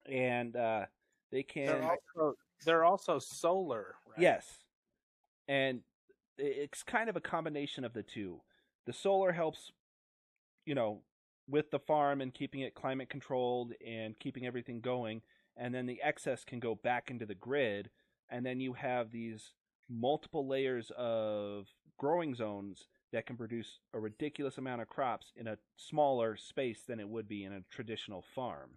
And 0.05 0.55
uh, 0.55 0.85
they 1.33 1.43
can. 1.43 1.67
They're 1.67 1.91
also 1.91 2.37
they're 2.67 2.85
also 2.85 3.19
solar. 3.19 3.95
Right? 4.07 4.21
Yes. 4.21 4.47
And 5.49 5.81
it's 6.39 6.83
kind 6.83 7.09
of 7.09 7.17
a 7.17 7.21
combination 7.21 7.85
of 7.85 7.93
the 7.93 8.03
two. 8.03 8.41
The 8.87 8.93
solar 8.93 9.33
helps, 9.33 9.73
you 10.65 10.75
know, 10.75 11.03
with 11.49 11.71
the 11.71 11.79
farm 11.79 12.21
and 12.21 12.35
keeping 12.35 12.61
it 12.61 12.75
climate 12.75 13.09
controlled 13.09 13.73
and 13.87 14.19
keeping 14.19 14.47
everything 14.47 14.81
going. 14.81 15.23
And 15.57 15.75
then 15.75 15.87
the 15.87 16.01
excess 16.03 16.45
can 16.45 16.61
go 16.61 16.75
back 16.75 17.11
into 17.11 17.27
the 17.27 17.35
grid. 17.35 17.91
And 18.29 18.45
then 18.45 18.61
you 18.61 18.75
have 18.75 19.11
these 19.11 19.53
multiple 19.89 20.47
layers 20.47 20.91
of 20.97 21.69
growing 21.99 22.35
zones 22.35 22.89
that 23.13 23.27
can 23.27 23.37
produce 23.37 23.79
a 23.95 24.01
ridiculous 24.01 24.59
amount 24.59 24.83
of 24.83 24.89
crops 24.89 25.33
in 25.37 25.47
a 25.47 25.59
smaller 25.77 26.37
space 26.37 26.83
than 26.87 27.01
it 27.01 27.09
would 27.09 27.29
be 27.29 27.45
in 27.45 27.53
a 27.53 27.63
traditional 27.71 28.25
farm. 28.35 28.71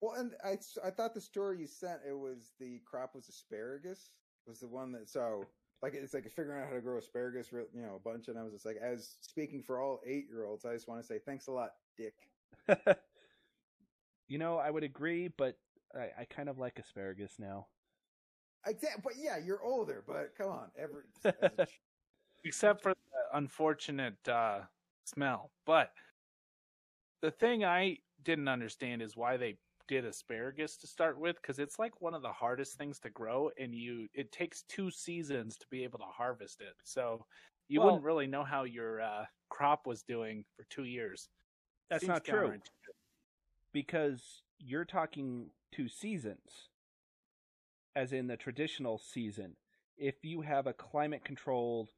Well, 0.00 0.14
and 0.14 0.34
I 0.44 0.58
I 0.84 0.90
thought 0.90 1.14
the 1.14 1.20
story 1.20 1.58
you 1.58 1.66
sent, 1.66 2.00
it 2.06 2.16
was 2.16 2.52
the 2.60 2.80
crop 2.84 3.14
was 3.14 3.28
asparagus. 3.28 4.10
Was 4.46 4.60
the 4.60 4.68
one 4.68 4.92
that, 4.92 5.08
so, 5.08 5.44
like, 5.86 5.94
it's 5.94 6.14
like 6.14 6.28
figuring 6.30 6.60
out 6.60 6.68
how 6.68 6.74
to 6.74 6.80
grow 6.80 6.98
asparagus, 6.98 7.48
you 7.52 7.82
know, 7.82 7.94
a 7.94 7.98
bunch. 8.00 8.26
And 8.28 8.36
I 8.36 8.42
was 8.42 8.52
just 8.52 8.66
like, 8.66 8.76
as 8.82 9.16
speaking 9.20 9.62
for 9.62 9.80
all 9.80 10.00
eight 10.04 10.26
year 10.28 10.44
olds, 10.44 10.64
I 10.64 10.72
just 10.72 10.88
want 10.88 11.00
to 11.00 11.06
say 11.06 11.20
thanks 11.24 11.46
a 11.46 11.52
lot, 11.52 11.70
Dick. 11.96 12.14
you 14.28 14.38
know, 14.38 14.58
I 14.58 14.70
would 14.70 14.82
agree, 14.82 15.28
but 15.28 15.56
I, 15.94 16.22
I 16.22 16.24
kind 16.28 16.48
of 16.48 16.58
like 16.58 16.78
asparagus 16.78 17.34
now. 17.38 17.66
Exactly. 18.66 19.00
But 19.04 19.12
yeah, 19.16 19.38
you're 19.38 19.62
older, 19.62 20.02
but 20.06 20.32
come 20.36 20.50
on. 20.50 20.66
Every, 20.76 21.02
as 21.24 21.52
a 21.58 21.66
ch- 21.66 21.80
except 22.44 22.82
for 22.82 22.90
the 22.92 23.38
unfortunate 23.38 24.28
uh, 24.28 24.62
smell. 25.04 25.52
But 25.64 25.92
the 27.22 27.30
thing 27.30 27.64
I 27.64 27.98
didn't 28.24 28.48
understand 28.48 29.02
is 29.02 29.16
why 29.16 29.36
they 29.36 29.56
did 29.88 30.04
asparagus 30.04 30.76
to 30.78 30.86
start 30.86 31.18
with 31.18 31.36
because 31.40 31.58
it's 31.58 31.78
like 31.78 32.00
one 32.00 32.14
of 32.14 32.22
the 32.22 32.32
hardest 32.32 32.76
things 32.76 32.98
to 33.00 33.10
grow 33.10 33.50
and 33.58 33.74
you 33.74 34.08
it 34.14 34.32
takes 34.32 34.62
two 34.62 34.90
seasons 34.90 35.56
to 35.56 35.66
be 35.70 35.84
able 35.84 35.98
to 35.98 36.04
harvest 36.06 36.60
it. 36.60 36.74
So 36.84 37.24
you 37.68 37.80
Well- 37.80 37.88
wouldn't 37.88 38.04
really 38.04 38.26
know 38.26 38.44
how 38.44 38.64
your 38.64 39.00
uh, 39.00 39.26
crop 39.48 39.86
was 39.86 40.02
doing 40.02 40.44
for 40.56 40.64
two 40.64 40.84
years. 40.84 41.28
That's 41.88 42.02
Seems 42.02 42.08
not 42.08 42.24
true. 42.24 42.58
because 43.72 44.42
you're 44.58 44.84
talking 44.84 45.50
two 45.72 45.88
seasons, 45.88 46.70
as 47.94 48.12
in 48.12 48.26
the 48.26 48.36
traditional 48.36 48.98
season. 48.98 49.56
If 49.96 50.24
you 50.24 50.40
have 50.42 50.66
a 50.66 50.72
climate 50.72 51.24
controlled, 51.24 51.90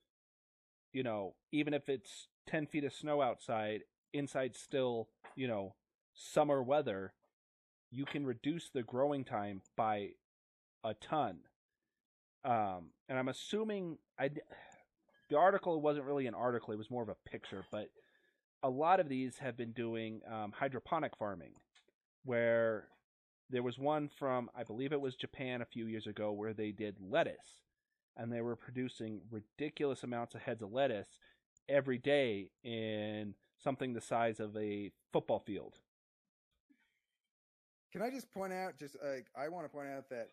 you 0.93 1.03
know, 1.03 1.34
even 1.53 1.74
if 1.74 1.89
it's 1.89 2.28
10 2.47 2.66
feet 2.66 2.84
of 2.84 2.93
snow 2.93 3.22
outside, 3.22 3.82
inside 4.12 4.57
still, 4.57 5.09
you 5.36 5.49
know, 5.49 5.74
summer 6.14 6.62
weather, 6.62 7.12
you 7.91 8.05
can 8.05 8.24
reduce 8.26 8.68
the 8.68 8.82
growing 8.82 9.24
time 9.24 9.62
by 9.76 10.11
a 10.84 10.95
ton. 10.95 11.39
Um, 12.45 12.91
and 13.09 13.18
I'm 13.18 13.28
assuming 13.28 13.99
I, 14.18 14.30
the 15.28 15.36
article 15.36 15.80
wasn't 15.80 16.07
really 16.07 16.26
an 16.26 16.34
article; 16.34 16.72
it 16.72 16.78
was 16.78 16.91
more 16.91 17.03
of 17.03 17.09
a 17.09 17.16
picture. 17.28 17.64
But 17.70 17.89
a 18.62 18.70
lot 18.70 19.01
of 19.01 19.09
these 19.09 19.39
have 19.39 19.57
been 19.57 19.72
doing 19.72 20.20
um, 20.30 20.53
hydroponic 20.53 21.16
farming, 21.16 21.53
where 22.24 22.89
there 23.51 23.62
was 23.62 23.78
one 23.78 24.09
from 24.18 24.51
I 24.55 24.62
believe 24.62 24.93
it 24.93 25.01
was 25.01 25.16
Japan 25.16 25.62
a 25.62 25.66
few 25.66 25.86
years 25.86 26.07
ago 26.07 26.32
where 26.32 26.53
they 26.53 26.70
did 26.70 26.97
lettuce, 27.01 27.61
and 28.16 28.32
they 28.32 28.41
were 28.41 28.57
producing 28.57 29.20
ridiculous 29.30 30.03
amounts 30.03 30.34
of 30.34 30.43
heads 30.43 30.62
of 30.62 30.72
lettuce 30.72 31.18
every 31.68 31.99
day 31.99 32.51
in 32.62 33.34
something 33.62 33.93
the 33.93 34.01
size 34.01 34.41
of 34.41 34.57
a 34.57 34.91
football 35.12 35.41
field. 35.41 35.74
Can 37.93 38.03
I 38.03 38.11
just 38.11 38.32
point 38.32 38.53
out, 38.53 38.78
just 38.78 38.97
like 39.03 39.26
I 39.36 39.49
want 39.49 39.64
to 39.64 39.68
point 39.68 39.89
out 39.89 40.09
that 40.11 40.28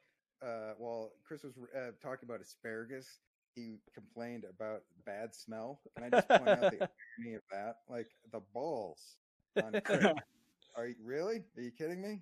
uh, 0.46 0.74
while 0.78 1.12
Chris 1.26 1.44
was 1.44 1.54
uh, 1.76 1.92
talking 2.02 2.28
about 2.28 2.42
asparagus, 2.42 3.20
he 3.56 3.80
complained 3.94 4.44
about 4.50 4.82
bad 5.06 5.34
smell. 5.34 5.80
Can 5.96 6.06
I 6.06 6.10
just 6.10 6.28
point 6.28 6.50
out 6.50 6.60
the 6.60 6.90
irony 7.20 7.36
of 7.36 7.42
that? 7.52 7.78
Like 7.90 8.08
the 8.32 8.42
balls 8.54 9.16
on 9.62 9.80
Chris. 9.86 10.06
Are 10.76 10.88
you 10.88 10.96
really? 11.04 11.44
Are 11.58 11.62
you 11.62 11.72
kidding 11.72 12.02
me? 12.02 12.22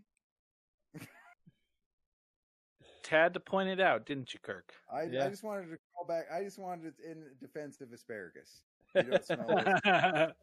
had 3.10 3.34
to 3.34 3.40
point 3.40 3.70
it 3.70 3.80
out 3.80 4.06
didn't 4.08 4.34
you 4.34 4.40
kirk 4.42 4.74
I, 4.92 5.04
Yeah. 5.04 5.26
I 5.26 5.30
just 5.30 5.44
wanted 5.44 5.70
to 5.70 5.78
call 5.94 6.08
back. 6.08 6.26
I 6.34 6.44
just 6.44 6.58
wanted 6.58 6.88
it 6.88 6.96
in 7.06 7.24
defense 7.40 7.80
of 7.82 7.92
asparagus. 7.94 8.64
You 8.96 9.04
don't 9.04 9.24
smell 9.26 9.46
it. 9.50 10.36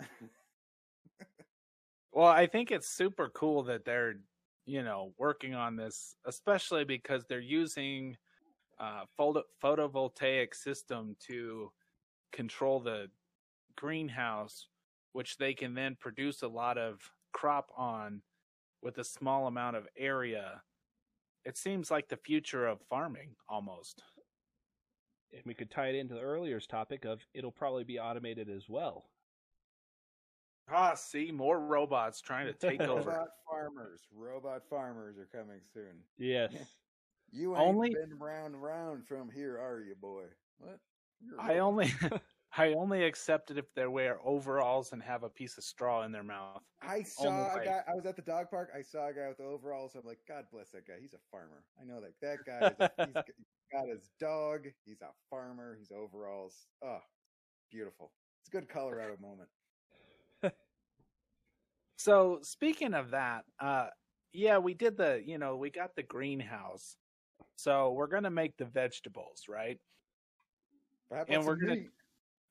Well, 2.12 2.26
I 2.26 2.46
think 2.46 2.70
it's 2.70 2.88
super 2.88 3.28
cool 3.28 3.64
that 3.64 3.84
they're, 3.84 4.14
you 4.66 4.82
know, 4.82 5.12
working 5.18 5.54
on 5.54 5.76
this, 5.76 6.16
especially 6.26 6.84
because 6.84 7.24
they're 7.24 7.40
using 7.40 8.16
uh, 8.78 9.04
photo- 9.16 9.44
photovoltaic 9.62 10.54
system 10.54 11.16
to 11.26 11.70
control 12.32 12.80
the 12.80 13.08
greenhouse, 13.76 14.68
which 15.12 15.36
they 15.36 15.54
can 15.54 15.74
then 15.74 15.96
produce 15.98 16.42
a 16.42 16.48
lot 16.48 16.78
of 16.78 17.00
crop 17.32 17.70
on 17.76 18.22
with 18.82 18.98
a 18.98 19.04
small 19.04 19.46
amount 19.46 19.76
of 19.76 19.86
area. 19.96 20.62
It 21.44 21.56
seems 21.56 21.90
like 21.90 22.08
the 22.08 22.16
future 22.16 22.66
of 22.66 22.80
farming 22.88 23.30
almost. 23.48 24.02
And 25.32 25.42
we 25.44 25.54
could 25.54 25.70
tie 25.70 25.88
it 25.88 25.94
into 25.94 26.14
the 26.14 26.20
earlier's 26.20 26.66
topic 26.66 27.04
of 27.04 27.20
it'll 27.34 27.52
probably 27.52 27.84
be 27.84 27.98
automated 27.98 28.48
as 28.48 28.68
well. 28.68 29.10
Ah, 30.70 30.94
see, 30.94 31.30
more 31.32 31.60
robots 31.60 32.20
trying 32.20 32.46
to 32.46 32.52
take 32.52 32.80
over. 32.80 33.10
Robot 33.10 33.28
farmers. 33.50 34.00
Robot 34.12 34.62
farmers 34.68 35.16
are 35.18 35.26
coming 35.26 35.60
soon. 35.72 36.02
Yes. 36.18 36.52
You 37.30 37.54
ain't 37.56 37.60
Only- 37.62 37.90
been 37.90 38.18
round 38.18 38.56
round 38.62 39.06
from 39.06 39.30
here, 39.30 39.58
are 39.58 39.82
you, 39.82 39.94
boy? 40.00 40.24
What? 40.56 40.78
You're 41.20 41.36
a 41.36 41.42
I 41.42 41.58
only 41.58 41.92
I 42.56 42.72
only 42.72 43.04
accept 43.04 43.50
it 43.50 43.58
if 43.58 43.66
they 43.74 43.86
wear 43.86 44.18
overalls 44.24 44.92
and 44.94 45.02
have 45.02 45.24
a 45.24 45.28
piece 45.28 45.58
of 45.58 45.64
straw 45.64 46.04
in 46.04 46.10
their 46.10 46.22
mouth. 46.22 46.62
I 46.80 47.02
saw 47.02 47.52
a 47.52 47.58
way. 47.58 47.66
guy. 47.66 47.82
I 47.86 47.94
was 47.94 48.06
at 48.06 48.16
the 48.16 48.22
dog 48.22 48.46
park. 48.50 48.70
I 48.74 48.80
saw 48.80 49.08
a 49.08 49.12
guy 49.12 49.28
with 49.28 49.40
overalls. 49.40 49.94
I'm 49.94 50.06
like, 50.06 50.20
God 50.26 50.46
bless 50.50 50.70
that 50.70 50.86
guy. 50.86 50.94
He's 50.98 51.12
a 51.12 51.18
farmer. 51.30 51.64
I 51.78 51.84
know 51.84 52.00
that 52.00 52.14
that 52.22 52.38
guy. 52.46 52.68
Is 52.68 52.90
a, 52.98 53.04
he's 53.04 53.14
g- 53.26 53.32
got 53.74 53.88
his 53.88 54.08
dog. 54.18 54.60
He's 54.86 55.02
a 55.02 55.10
farmer. 55.28 55.76
He's 55.78 55.92
overalls. 55.92 56.56
Oh, 56.82 57.00
beautiful. 57.70 58.10
It's 58.40 58.48
a 58.48 58.52
good 58.52 58.70
Colorado 58.70 59.18
moment. 59.20 59.50
So 61.98 62.38
speaking 62.42 62.94
of 62.94 63.10
that, 63.10 63.44
uh 63.60 63.88
yeah, 64.32 64.58
we 64.58 64.74
did 64.74 64.96
the, 64.96 65.20
you 65.24 65.38
know, 65.38 65.56
we 65.56 65.70
got 65.70 65.96
the 65.96 66.02
greenhouse. 66.02 66.96
So 67.56 67.92
we're 67.92 68.06
going 68.06 68.24
to 68.24 68.30
make 68.30 68.56
the 68.58 68.66
vegetables, 68.66 69.44
right? 69.48 69.78
But 71.10 71.28
And 71.30 71.44
we're 71.44 71.56
gonna- 71.56 71.76
meat? 71.76 71.90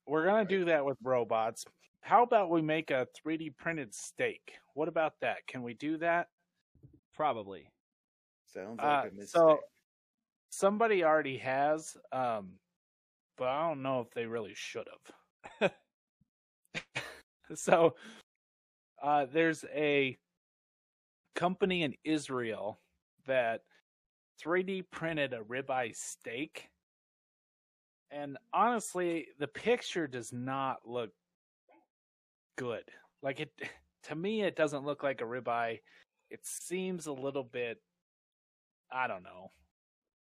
We're 0.06 0.24
going 0.24 0.46
to 0.46 0.58
do 0.58 0.64
that 0.66 0.84
with 0.84 0.98
robots. 1.02 1.64
How 2.00 2.22
about 2.24 2.50
we 2.50 2.62
make 2.62 2.90
a 2.90 3.06
3D 3.16 3.50
printed 3.56 3.94
steak? 3.94 4.54
What 4.74 4.88
about 4.88 5.14
that? 5.20 5.46
Can 5.46 5.62
we 5.62 5.74
do 5.74 5.98
that? 5.98 6.28
Probably. 7.14 7.70
Sounds 8.46 8.80
Uh, 8.80 8.86
like 8.86 9.12
a 9.12 9.14
mistake. 9.14 9.28
so 9.28 9.60
somebody 10.50 11.04
already 11.04 11.38
has 11.38 11.96
um 12.10 12.58
but 13.36 13.48
I 13.48 13.68
don't 13.68 13.82
know 13.82 14.00
if 14.00 14.10
they 14.14 14.26
really 14.26 14.54
should 14.54 14.88
have. 15.60 15.72
so 17.54 17.94
uh 19.02 19.26
there's 19.32 19.64
a 19.74 20.18
company 21.34 21.82
in 21.82 21.94
Israel 22.04 22.80
that 23.26 23.62
3D 24.42 24.82
printed 24.90 25.32
a 25.32 25.40
ribeye 25.40 25.94
steak. 25.94 26.68
And 28.10 28.38
honestly, 28.52 29.28
the 29.38 29.48
picture 29.48 30.06
does 30.06 30.32
not 30.32 30.78
look 30.86 31.10
good. 32.56 32.84
Like 33.22 33.40
it 33.40 33.52
to 34.04 34.14
me 34.14 34.42
it 34.42 34.56
doesn't 34.56 34.84
look 34.84 35.02
like 35.02 35.20
a 35.20 35.24
ribeye. 35.24 35.80
It 36.30 36.40
seems 36.44 37.06
a 37.06 37.12
little 37.12 37.44
bit 37.44 37.80
I 38.90 39.06
don't 39.06 39.22
know, 39.22 39.50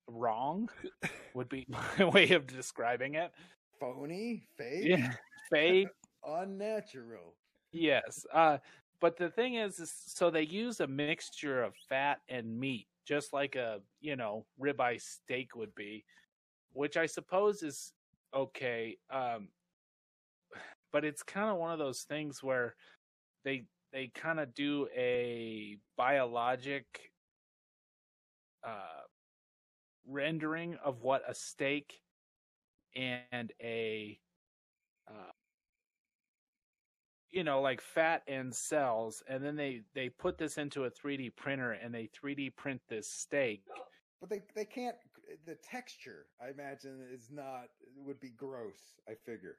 wrong 0.08 0.70
would 1.34 1.50
be 1.50 1.66
my 2.00 2.06
way 2.06 2.32
of 2.32 2.48
describing 2.48 3.16
it. 3.16 3.32
Phony, 3.80 4.48
fake, 4.58 4.86
Yeah, 4.88 5.14
fake. 5.52 5.90
unnatural. 6.26 7.36
Yes. 7.74 8.26
Uh, 8.32 8.60
but 9.02 9.18
the 9.18 9.30
thing 9.30 9.56
is, 9.56 9.80
is, 9.80 9.92
so 9.92 10.30
they 10.30 10.44
use 10.44 10.80
a 10.80 10.88
mixture 10.88 11.62
of 11.64 11.74
fat 11.90 12.20
and 12.30 12.58
meat, 12.60 12.88
just 13.06 13.34
like 13.34 13.56
a 13.56 13.82
you 14.00 14.16
know 14.16 14.46
ribeye 14.62 15.02
steak 15.02 15.56
would 15.56 15.76
be, 15.76 16.06
which 16.72 16.96
I 16.96 17.08
suppose 17.08 17.64
is 17.64 17.92
okay. 18.34 18.98
Um, 19.10 19.50
but 20.94 21.04
it's 21.04 21.24
kind 21.24 21.50
of 21.50 21.58
one 21.58 21.72
of 21.72 21.80
those 21.80 22.04
things 22.04 22.42
where 22.44 22.76
they 23.44 23.66
they 23.92 24.08
kind 24.14 24.40
of 24.40 24.54
do 24.54 24.88
a 24.96 25.78
biologic 25.98 26.86
uh, 28.66 29.02
rendering 30.08 30.78
of 30.84 31.02
what 31.02 31.24
a 31.28 31.34
steak 31.36 32.02
and 32.96 33.52
a 33.62 34.20
uh, 35.08 35.32
you 37.34 37.44
know 37.44 37.62
like 37.62 37.82
fat 37.82 38.24
and 38.28 38.54
cells 38.56 39.24
and 39.28 39.44
then 39.44 39.56
they 39.56 39.82
they 39.96 40.10
put 40.10 40.38
this 40.38 40.58
into 40.58 40.86
a 40.86 40.92
3d 40.92 41.36
printer 41.36 41.74
and 41.74 41.94
they 41.94 42.08
3d 42.24 42.56
print 42.56 42.82
this 42.90 43.10
steak 43.10 43.64
But 44.22 44.30
they 44.30 44.42
they 44.56 44.66
can't. 44.66 44.96
The 45.46 45.56
texture, 45.56 46.28
I 46.42 46.50
imagine, 46.52 47.00
is 47.14 47.30
not 47.32 47.68
would 47.98 48.20
be 48.20 48.30
gross. 48.32 48.80
I 49.10 49.14
figure. 49.26 49.58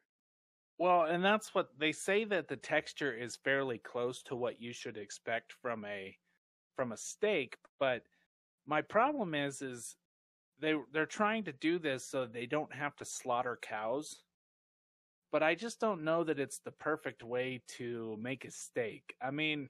well 0.79 1.05
and 1.05 1.25
that's 1.25 1.55
what 1.55 1.71
they 1.79 1.93
say 1.93 2.25
that 2.25 2.49
the 2.49 2.57
texture 2.57 3.13
is 3.13 3.37
fairly 3.37 3.79
close 3.79 4.23
to 4.25 4.37
what 4.37 4.61
you 4.61 4.73
should 4.73 4.97
expect 4.97 5.53
from 5.53 5.85
a 5.85 6.17
from 6.77 6.93
a 6.93 6.97
steak 6.97 7.57
but 7.79 8.03
my 8.67 8.83
problem 8.83 9.35
is 9.35 9.63
is 9.63 9.97
they 10.61 10.75
they're 10.93 11.07
trying 11.07 11.45
to 11.45 11.53
do 11.53 11.79
this 11.79 12.05
so 12.07 12.27
they 12.27 12.47
don't 12.47 12.75
have 12.75 12.97
to 12.97 13.05
slaughter 13.05 13.59
cows 13.63 14.24
but 15.35 15.43
i 15.43 15.53
just 15.53 15.81
don't 15.81 16.05
know 16.05 16.23
that 16.23 16.39
it's 16.39 16.61
the 16.61 16.71
perfect 16.71 17.25
way 17.25 17.61
to 17.67 18.17
make 18.21 18.45
a 18.45 18.51
steak 18.53 19.17
i 19.21 19.33
mean 19.33 19.69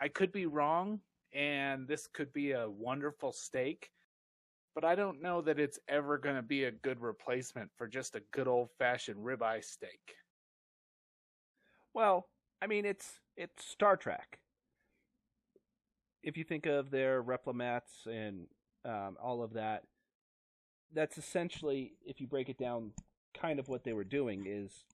i 0.00 0.08
could 0.08 0.32
be 0.32 0.46
wrong 0.46 0.98
and 1.32 1.86
this 1.86 2.08
could 2.12 2.32
be 2.32 2.50
a 2.50 2.68
wonderful 2.68 3.30
steak 3.30 3.90
but 4.74 4.84
i 4.84 4.96
don't 4.96 5.22
know 5.22 5.40
that 5.40 5.60
it's 5.60 5.78
ever 5.88 6.18
going 6.18 6.34
to 6.34 6.42
be 6.42 6.64
a 6.64 6.72
good 6.72 7.00
replacement 7.00 7.70
for 7.78 7.86
just 7.86 8.16
a 8.16 8.22
good 8.32 8.48
old 8.48 8.68
fashioned 8.76 9.24
ribeye 9.24 9.64
steak 9.64 10.16
Well, 11.94 12.28
I 12.62 12.66
mean, 12.66 12.84
it's 12.84 13.20
it's 13.36 13.64
Star 13.64 13.96
Trek. 13.96 14.38
If 16.22 16.36
you 16.36 16.44
think 16.44 16.66
of 16.66 16.90
their 16.90 17.22
replimats 17.22 18.06
and 18.06 18.46
um, 18.84 19.16
all 19.22 19.42
of 19.42 19.54
that, 19.54 19.84
that's 20.94 21.18
essentially, 21.18 21.94
if 22.04 22.20
you 22.20 22.26
break 22.26 22.48
it 22.48 22.58
down, 22.58 22.92
kind 23.38 23.58
of 23.58 23.68
what 23.68 23.84
they 23.84 23.92
were 23.92 24.04
doing 24.04 24.44
is, 24.46 24.84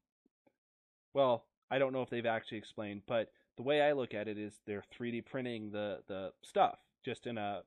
well, 1.15 1.45
I 1.71 1.79
don't 1.79 1.93
know 1.93 2.03
if 2.03 2.11
they've 2.11 2.27
actually 2.27 2.59
explained, 2.59 3.03
but 3.07 3.33
the 3.57 3.63
way 3.63 3.83
I 3.83 3.93
look 3.93 4.15
at 4.15 4.29
it 4.29 4.39
is 4.39 4.61
they're 4.67 4.85
3D 4.99 5.25
printing 5.25 5.71
the 5.71 6.03
the 6.07 6.33
stuff 6.43 6.79
just 7.05 7.27
in 7.27 7.39
a 7.39 7.63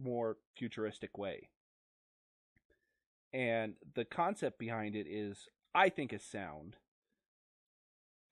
more 0.00 0.36
futuristic 0.56 1.16
way. 1.16 1.48
And 3.32 3.74
the 3.94 4.04
concept 4.04 4.58
behind 4.58 4.96
it 4.96 5.06
is 5.08 5.48
I 5.74 5.88
think 5.88 6.12
is 6.12 6.22
sound. 6.22 6.76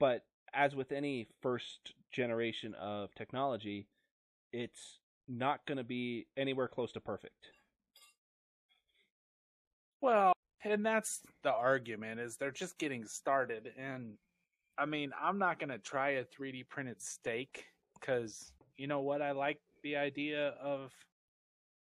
But 0.00 0.24
as 0.52 0.74
with 0.74 0.92
any 0.92 1.28
first 1.40 1.92
generation 2.10 2.74
of 2.74 3.14
technology, 3.14 3.86
it's 4.52 4.98
not 5.28 5.66
going 5.66 5.78
to 5.78 5.84
be 5.84 6.26
anywhere 6.36 6.68
close 6.68 6.92
to 6.92 7.00
perfect. 7.00 7.50
Well, 10.00 10.32
and 10.64 10.84
that's 10.84 11.20
the 11.42 11.52
argument 11.52 12.20
is 12.20 12.36
they're 12.36 12.50
just 12.50 12.78
getting 12.78 13.04
started 13.04 13.72
and 13.78 14.14
I 14.80 14.86
mean, 14.86 15.10
I'm 15.20 15.38
not 15.38 15.58
going 15.58 15.70
to 15.70 15.78
try 15.78 16.10
a 16.10 16.24
3D 16.24 16.68
printed 16.68 17.02
steak 17.02 17.64
cuz 18.00 18.52
you 18.76 18.86
know 18.86 19.00
what 19.00 19.22
I 19.22 19.32
like 19.32 19.60
the 19.82 19.96
idea 19.96 20.50
of 20.60 20.92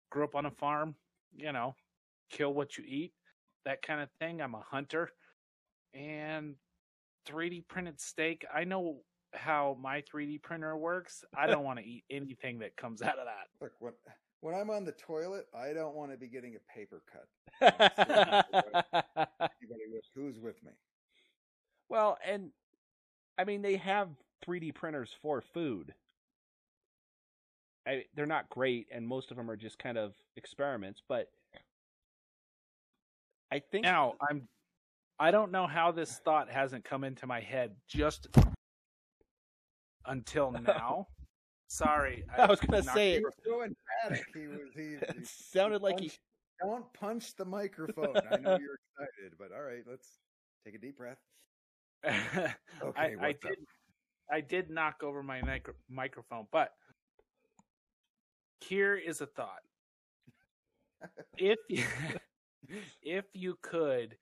grew 0.10 0.24
up 0.24 0.36
on 0.36 0.46
a 0.46 0.52
farm, 0.52 0.96
you 1.36 1.52
know, 1.52 1.76
kill 2.30 2.54
what 2.54 2.78
you 2.78 2.86
eat, 2.88 3.14
that 3.66 3.82
kind 3.82 4.02
of 4.02 4.10
thing. 4.20 4.42
I'm 4.42 4.56
a 4.56 4.62
hunter 4.62 5.12
and 5.94 6.56
3D 7.28 7.68
printed 7.68 8.00
steak, 8.00 8.46
I 8.54 8.64
know 8.64 9.02
how 9.34 9.78
my 9.82 10.02
3D 10.02 10.42
printer 10.42 10.76
works. 10.78 11.24
I 11.36 11.48
don't 11.48 11.64
want 11.64 11.80
to 11.80 11.86
eat 11.86 12.04
anything 12.10 12.60
that 12.60 12.76
comes 12.78 13.02
out 13.02 13.20
of 13.20 13.26
that. 13.26 13.48
Look, 13.62 13.74
when 13.80 13.94
when 14.42 14.56
I'm 14.56 14.70
on 14.70 14.86
the 14.86 14.92
toilet, 14.92 15.48
I 15.56 15.74
don't 15.74 15.96
want 15.96 16.12
to 16.12 16.18
be 16.18 16.28
getting 16.28 16.56
a 16.56 16.74
paper 16.74 17.02
cut. 17.12 17.28
Who's 20.16 20.40
with 20.40 20.64
me? 20.64 20.72
well, 21.90 22.18
and 22.26 22.52
I 23.38 23.44
mean 23.44 23.62
they 23.62 23.78
have 23.78 24.10
3D 24.46 24.76
printers 24.76 25.10
for 25.22 25.42
food. 25.42 25.94
I, 27.88 28.04
they're 28.16 28.26
not 28.26 28.50
great, 28.50 28.88
and 28.92 29.08
most 29.08 29.32
of 29.32 29.38
them 29.38 29.50
are 29.50 29.56
just 29.56 29.80
kind 29.80 29.98
of 29.98 30.14
experiments. 30.36 31.02
But 31.08 31.30
I 33.52 33.60
think 33.60 33.84
Now, 33.84 34.16
I'm 34.30 34.48
I 35.20 35.32
don't 35.32 35.52
know 35.52 35.66
how 35.68 35.92
this 35.92 36.20
thought 36.24 36.50
hasn't 36.50 36.84
come 36.84 37.04
into 37.04 37.26
my 37.26 37.40
head 37.40 37.72
just 37.88 38.28
until 40.06 40.52
now. 40.52 41.08
Sorry. 41.68 42.24
I 42.38 42.46
was 42.46 42.60
gonna 42.60 42.82
knocked 42.84 42.96
say 42.98 43.12
He 43.12 43.16
it. 43.18 43.24
was 43.24 43.34
so 43.46 43.64
emphatic. 43.64 44.26
He 44.34 44.48
was. 44.48 44.60
He, 44.76 44.82
it 45.02 45.16
he 45.20 45.24
sounded 45.26 45.82
like 45.82 46.00
he. 46.00 46.08
punched- 46.08 46.20
Don't 46.62 46.94
punch 46.94 47.36
the 47.36 47.46
microphone. 47.46 48.16
I 48.32 48.38
know 48.38 48.58
you're 48.60 48.78
excited, 48.98 49.38
but 49.38 49.52
all 49.56 49.64
right, 49.64 49.84
let's 49.90 50.08
take 50.66 50.76
a 50.76 50.80
deep 50.80 50.98
breath. 50.98 51.20
I, 52.04 52.54
Okay, 52.82 53.16
I 53.16 53.16
what's 53.16 53.46
up? 53.46 53.52
did 53.52 53.60
I 54.32 54.42
did 54.42 54.70
knock 54.70 55.04
over 55.04 55.24
my 55.24 55.42
micro- 55.42 55.74
microphone, 55.90 56.48
but 56.52 56.72
here 58.62 58.96
is 58.96 59.22
a 59.22 59.26
thought. 59.26 59.62
If 61.38 61.60
you, 61.70 61.84
if 63.04 63.26
you 63.34 63.58
could 63.62 64.18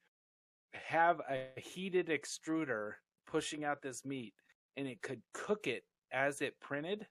have 0.73 1.21
a 1.29 1.59
heated 1.59 2.07
extruder 2.09 2.91
pushing 3.25 3.63
out 3.63 3.81
this 3.81 4.03
meat 4.05 4.33
and 4.77 4.87
it 4.87 5.01
could 5.01 5.21
cook 5.33 5.67
it 5.67 5.83
as 6.11 6.41
it 6.41 6.59
printed, 6.59 7.07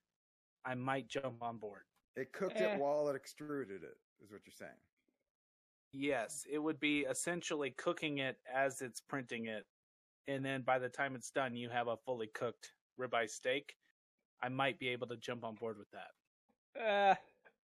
I 0.65 0.75
might 0.75 1.09
jump 1.09 1.43
on 1.43 1.59
board. 1.59 1.83
It 2.17 2.33
cooked 2.33 2.57
Eh. 2.57 2.75
it 2.75 2.79
while 2.79 3.09
it 3.09 3.17
extruded 3.17 3.83
it. 3.83 3.99
Is 4.21 4.31
what 4.31 4.41
you're 4.47 4.53
saying? 4.53 4.79
Yes, 5.93 6.45
it 6.51 6.59
would 6.59 6.81
be 6.81 7.01
essentially 7.01 7.71
cooking 7.73 8.19
it 8.19 8.41
as 8.53 8.81
it's 8.83 9.01
printing 9.01 9.47
it. 9.47 9.67
And 10.27 10.45
then 10.45 10.63
by 10.63 10.79
the 10.79 10.89
time 10.89 11.15
it's 11.15 11.31
done, 11.31 11.55
you 11.55 11.69
have 11.71 11.89
a 11.89 11.97
fully 11.99 12.29
cooked 12.29 12.73
ribeye 12.99 13.29
steak. 13.29 13.77
I 14.43 14.49
might 14.49 14.79
be 14.79 14.89
able 14.89 15.07
to 15.09 15.17
jump 15.17 15.45
on 15.45 15.55
board 15.55 15.77
with 15.79 15.91
that. 15.91 16.81
Uh, 16.81 17.15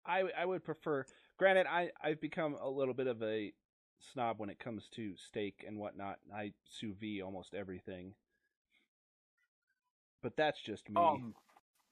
I 0.06 0.30
I 0.36 0.44
would 0.44 0.64
prefer. 0.64 1.04
Granted, 1.38 1.66
I 1.68 1.90
I've 2.02 2.20
become 2.20 2.54
a 2.54 2.68
little 2.68 2.94
bit 2.94 3.06
of 3.06 3.22
a 3.22 3.52
snob 4.00 4.38
when 4.40 4.50
it 4.50 4.58
comes 4.58 4.88
to 4.94 5.16
steak 5.16 5.64
and 5.66 5.78
whatnot. 5.78 6.18
I 6.34 6.52
sous 6.64 6.96
vide 6.96 7.20
almost 7.22 7.54
everything, 7.54 8.14
but 10.22 10.36
that's 10.36 10.60
just 10.60 10.88
me. 10.88 11.00
Um, 11.00 11.34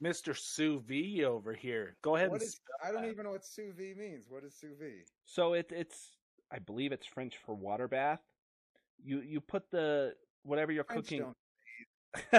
Mr. 0.02 0.36
Sous 0.36 0.82
Vide 0.86 1.24
over 1.24 1.52
here. 1.54 1.96
Go 2.02 2.16
ahead 2.16 2.30
What 2.30 2.40
and 2.40 2.48
is? 2.48 2.60
I 2.84 2.92
don't 2.92 3.02
that. 3.02 3.10
even 3.10 3.24
know 3.24 3.30
what 3.30 3.44
sous 3.44 3.74
vide 3.74 3.96
means. 3.96 4.26
What 4.28 4.44
is 4.44 4.54
sous 4.54 4.76
vide? 4.78 5.06
So 5.24 5.54
it 5.54 5.70
it's 5.70 6.16
I 6.52 6.58
believe 6.58 6.92
it's 6.92 7.06
French 7.06 7.36
for 7.44 7.54
water 7.54 7.88
bath. 7.88 8.20
You 9.02 9.20
you 9.20 9.40
put 9.40 9.70
the 9.70 10.14
whatever 10.42 10.72
you're 10.72 10.84
French 10.84 11.08
cooking, 11.08 11.34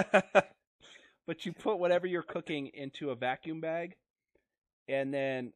but 1.26 1.44
you 1.46 1.52
put 1.52 1.78
whatever 1.78 2.06
you're 2.06 2.22
cooking 2.22 2.68
into 2.74 3.10
a 3.10 3.16
vacuum 3.16 3.60
bag, 3.60 3.96
and 4.88 5.12
then 5.12 5.52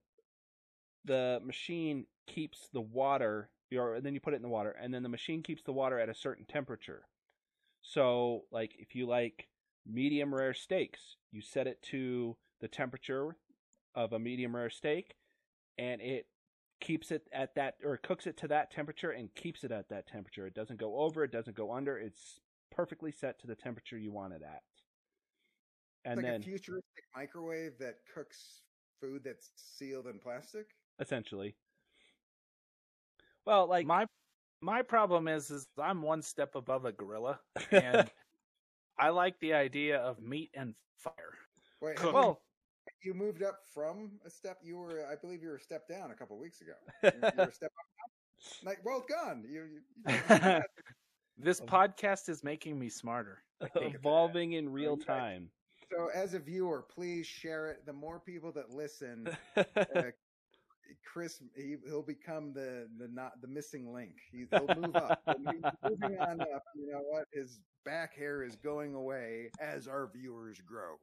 the 1.04 1.40
machine 1.44 2.06
keeps 2.26 2.68
the 2.72 2.80
water. 2.80 3.48
Or 3.74 3.94
and 3.94 4.04
then 4.04 4.12
you 4.12 4.20
put 4.20 4.34
it 4.34 4.36
in 4.36 4.42
the 4.42 4.48
water, 4.48 4.76
and 4.78 4.92
then 4.92 5.02
the 5.02 5.08
machine 5.08 5.42
keeps 5.42 5.62
the 5.62 5.72
water 5.72 5.98
at 5.98 6.08
a 6.10 6.14
certain 6.14 6.44
temperature. 6.46 7.06
So, 7.80 8.42
like 8.52 8.72
if 8.78 8.94
you 8.94 9.06
like 9.06 9.48
medium 9.86 10.34
rare 10.34 10.54
steaks, 10.54 11.16
you 11.30 11.40
set 11.40 11.66
it 11.66 11.82
to 11.90 12.36
the 12.60 12.68
temperature 12.68 13.36
of 13.94 14.12
a 14.12 14.18
medium 14.18 14.54
rare 14.54 14.70
steak, 14.70 15.14
and 15.78 16.00
it 16.00 16.26
keeps 16.80 17.10
it 17.10 17.28
at 17.32 17.54
that 17.54 17.74
or 17.84 17.96
cooks 17.96 18.26
it 18.26 18.36
to 18.36 18.48
that 18.48 18.70
temperature 18.70 19.10
and 19.10 19.34
keeps 19.34 19.64
it 19.64 19.70
at 19.70 19.88
that 19.88 20.06
temperature. 20.06 20.46
It 20.46 20.54
doesn't 20.54 20.80
go 20.80 20.98
over, 20.98 21.24
it 21.24 21.32
doesn't 21.32 21.56
go 21.56 21.72
under. 21.72 21.96
It's 21.96 22.40
perfectly 22.70 23.12
set 23.12 23.38
to 23.40 23.46
the 23.46 23.54
temperature 23.54 23.98
you 23.98 24.12
want 24.12 24.32
it 24.32 24.42
at. 24.42 24.62
And 26.04 26.16
like 26.16 26.26
then 26.26 26.40
a 26.40 26.44
futuristic 26.44 27.04
microwave 27.14 27.78
that 27.78 27.96
cooks 28.12 28.62
food 29.00 29.22
that's 29.24 29.50
sealed 29.56 30.06
in 30.06 30.18
plastic. 30.18 30.66
essentially, 31.00 31.54
well, 33.46 33.68
like 33.68 33.86
my 33.86 34.06
my 34.60 34.82
problem 34.82 35.28
is 35.28 35.50
is 35.50 35.66
I'm 35.78 36.02
one 36.02 36.22
step 36.22 36.54
above 36.54 36.84
a 36.84 36.92
gorilla, 36.92 37.40
and 37.70 38.10
I 38.98 39.10
like 39.10 39.38
the 39.40 39.54
idea 39.54 39.98
of 39.98 40.20
meat 40.20 40.50
and 40.54 40.74
fire. 40.98 41.14
Wait, 41.80 41.98
have 41.98 42.12
well, 42.12 42.40
you, 43.02 43.12
you 43.12 43.14
moved 43.14 43.42
up 43.42 43.60
from 43.74 44.12
a 44.24 44.30
step. 44.30 44.58
You 44.62 44.78
were, 44.78 45.06
I 45.10 45.16
believe, 45.16 45.42
you 45.42 45.48
were 45.48 45.56
a 45.56 45.60
step 45.60 45.88
down 45.88 46.10
a 46.10 46.14
couple 46.14 46.38
weeks 46.38 46.60
ago. 46.60 46.72
You, 47.02 47.10
you 47.14 47.36
were 47.36 47.44
a 47.44 47.52
step 47.52 47.72
up. 47.78 48.64
Like, 48.64 48.84
well 48.84 49.04
done. 49.08 49.44
You, 49.48 49.64
you, 50.06 50.14
you 50.14 50.60
This 51.38 51.60
podcast 51.60 52.28
is 52.28 52.44
making 52.44 52.78
me 52.78 52.88
smarter. 52.88 53.42
evolving 53.76 54.52
in 54.52 54.68
real 54.68 54.96
time. 54.96 55.48
so 55.90 56.08
as 56.14 56.34
a 56.34 56.38
viewer, 56.38 56.84
please 56.94 57.26
share 57.26 57.68
it. 57.68 57.86
The 57.86 57.92
more 57.92 58.20
people 58.20 58.52
that 58.52 58.70
listen, 58.70 59.28
uh, 59.56 59.64
Chris, 61.04 61.42
he, 61.56 61.76
he'll 61.86 62.02
become 62.02 62.52
the 62.52 62.88
the 62.98 63.08
not 63.08 63.40
the 63.40 63.48
missing 63.48 63.92
link. 63.92 64.12
He, 64.30 64.44
he'll 64.50 64.66
move 64.76 64.96
up. 64.96 65.20
He's 65.26 65.62
moving 65.82 66.18
on 66.18 66.40
up. 66.40 66.64
You 66.74 66.92
know 66.92 67.02
what? 67.08 67.24
His 67.32 67.60
back 67.84 68.16
hair 68.16 68.42
is 68.42 68.56
going 68.56 68.94
away 68.94 69.50
as 69.60 69.88
our 69.88 70.10
viewers 70.12 70.60
grow. 70.60 70.96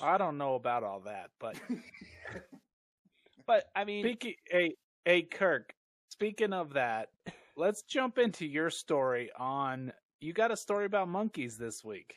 I 0.00 0.18
don't 0.18 0.38
know 0.38 0.54
about 0.54 0.82
all 0.82 1.00
that, 1.00 1.30
but 1.38 1.56
but 3.46 3.64
I 3.74 3.84
mean, 3.84 4.04
speaking, 4.04 4.34
hey, 4.50 4.74
hey, 5.04 5.22
Kirk. 5.22 5.74
Speaking 6.10 6.52
of 6.52 6.72
that, 6.74 7.08
let's 7.56 7.82
jump 7.82 8.18
into 8.18 8.46
your 8.46 8.70
story 8.70 9.30
on. 9.38 9.92
You 10.20 10.32
got 10.32 10.50
a 10.50 10.56
story 10.56 10.86
about 10.86 11.08
monkeys 11.08 11.58
this 11.58 11.84
week. 11.84 12.16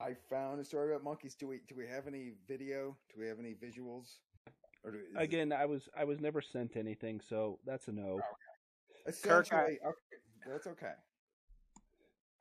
I 0.00 0.14
found 0.30 0.60
a 0.60 0.64
story 0.64 0.90
about 0.90 1.04
monkeys. 1.04 1.34
Do 1.34 1.46
we 1.46 1.60
do 1.68 1.74
we 1.76 1.86
have 1.86 2.06
any 2.06 2.32
video? 2.48 2.96
Do 3.14 3.20
we 3.20 3.28
have 3.28 3.38
any 3.38 3.54
visuals? 3.54 4.16
Or 4.84 4.90
do, 4.90 4.98
is 4.98 5.04
it- 5.14 5.20
again, 5.20 5.52
I 5.52 5.66
was 5.66 5.88
I 5.96 6.04
was 6.04 6.20
never 6.20 6.40
sent 6.40 6.76
anything, 6.76 7.20
so 7.20 7.58
that's 7.64 7.88
a 7.88 7.92
no. 7.92 8.20
Kirk, 9.22 9.52
I- 9.52 9.78
okay, 9.84 10.16
that's 10.46 10.66
okay. 10.66 10.92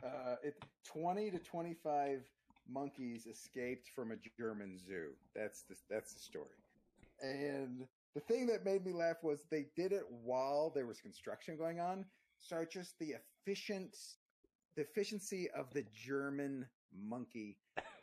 Uh, 0.03 0.35
it 0.43 0.55
twenty 0.83 1.29
to 1.31 1.39
twenty 1.39 1.75
five 1.83 2.23
monkeys 2.67 3.27
escaped 3.27 3.89
from 3.95 4.11
a 4.11 4.15
German 4.37 4.77
zoo. 4.77 5.09
That's 5.35 5.63
the 5.63 5.75
that's 5.89 6.13
the 6.13 6.19
story. 6.19 6.55
And 7.21 7.87
the 8.15 8.19
thing 8.19 8.47
that 8.47 8.65
made 8.65 8.85
me 8.85 8.93
laugh 8.93 9.17
was 9.21 9.45
they 9.49 9.67
did 9.75 9.91
it 9.91 10.03
while 10.09 10.71
there 10.73 10.87
was 10.87 10.99
construction 10.99 11.55
going 11.57 11.79
on. 11.79 12.05
So 12.39 12.65
just 12.65 12.97
the 12.97 13.13
efficient, 13.45 13.95
the 14.75 14.81
efficiency 14.81 15.47
of 15.51 15.71
the 15.73 15.85
German 15.93 16.65
monkey 16.91 17.57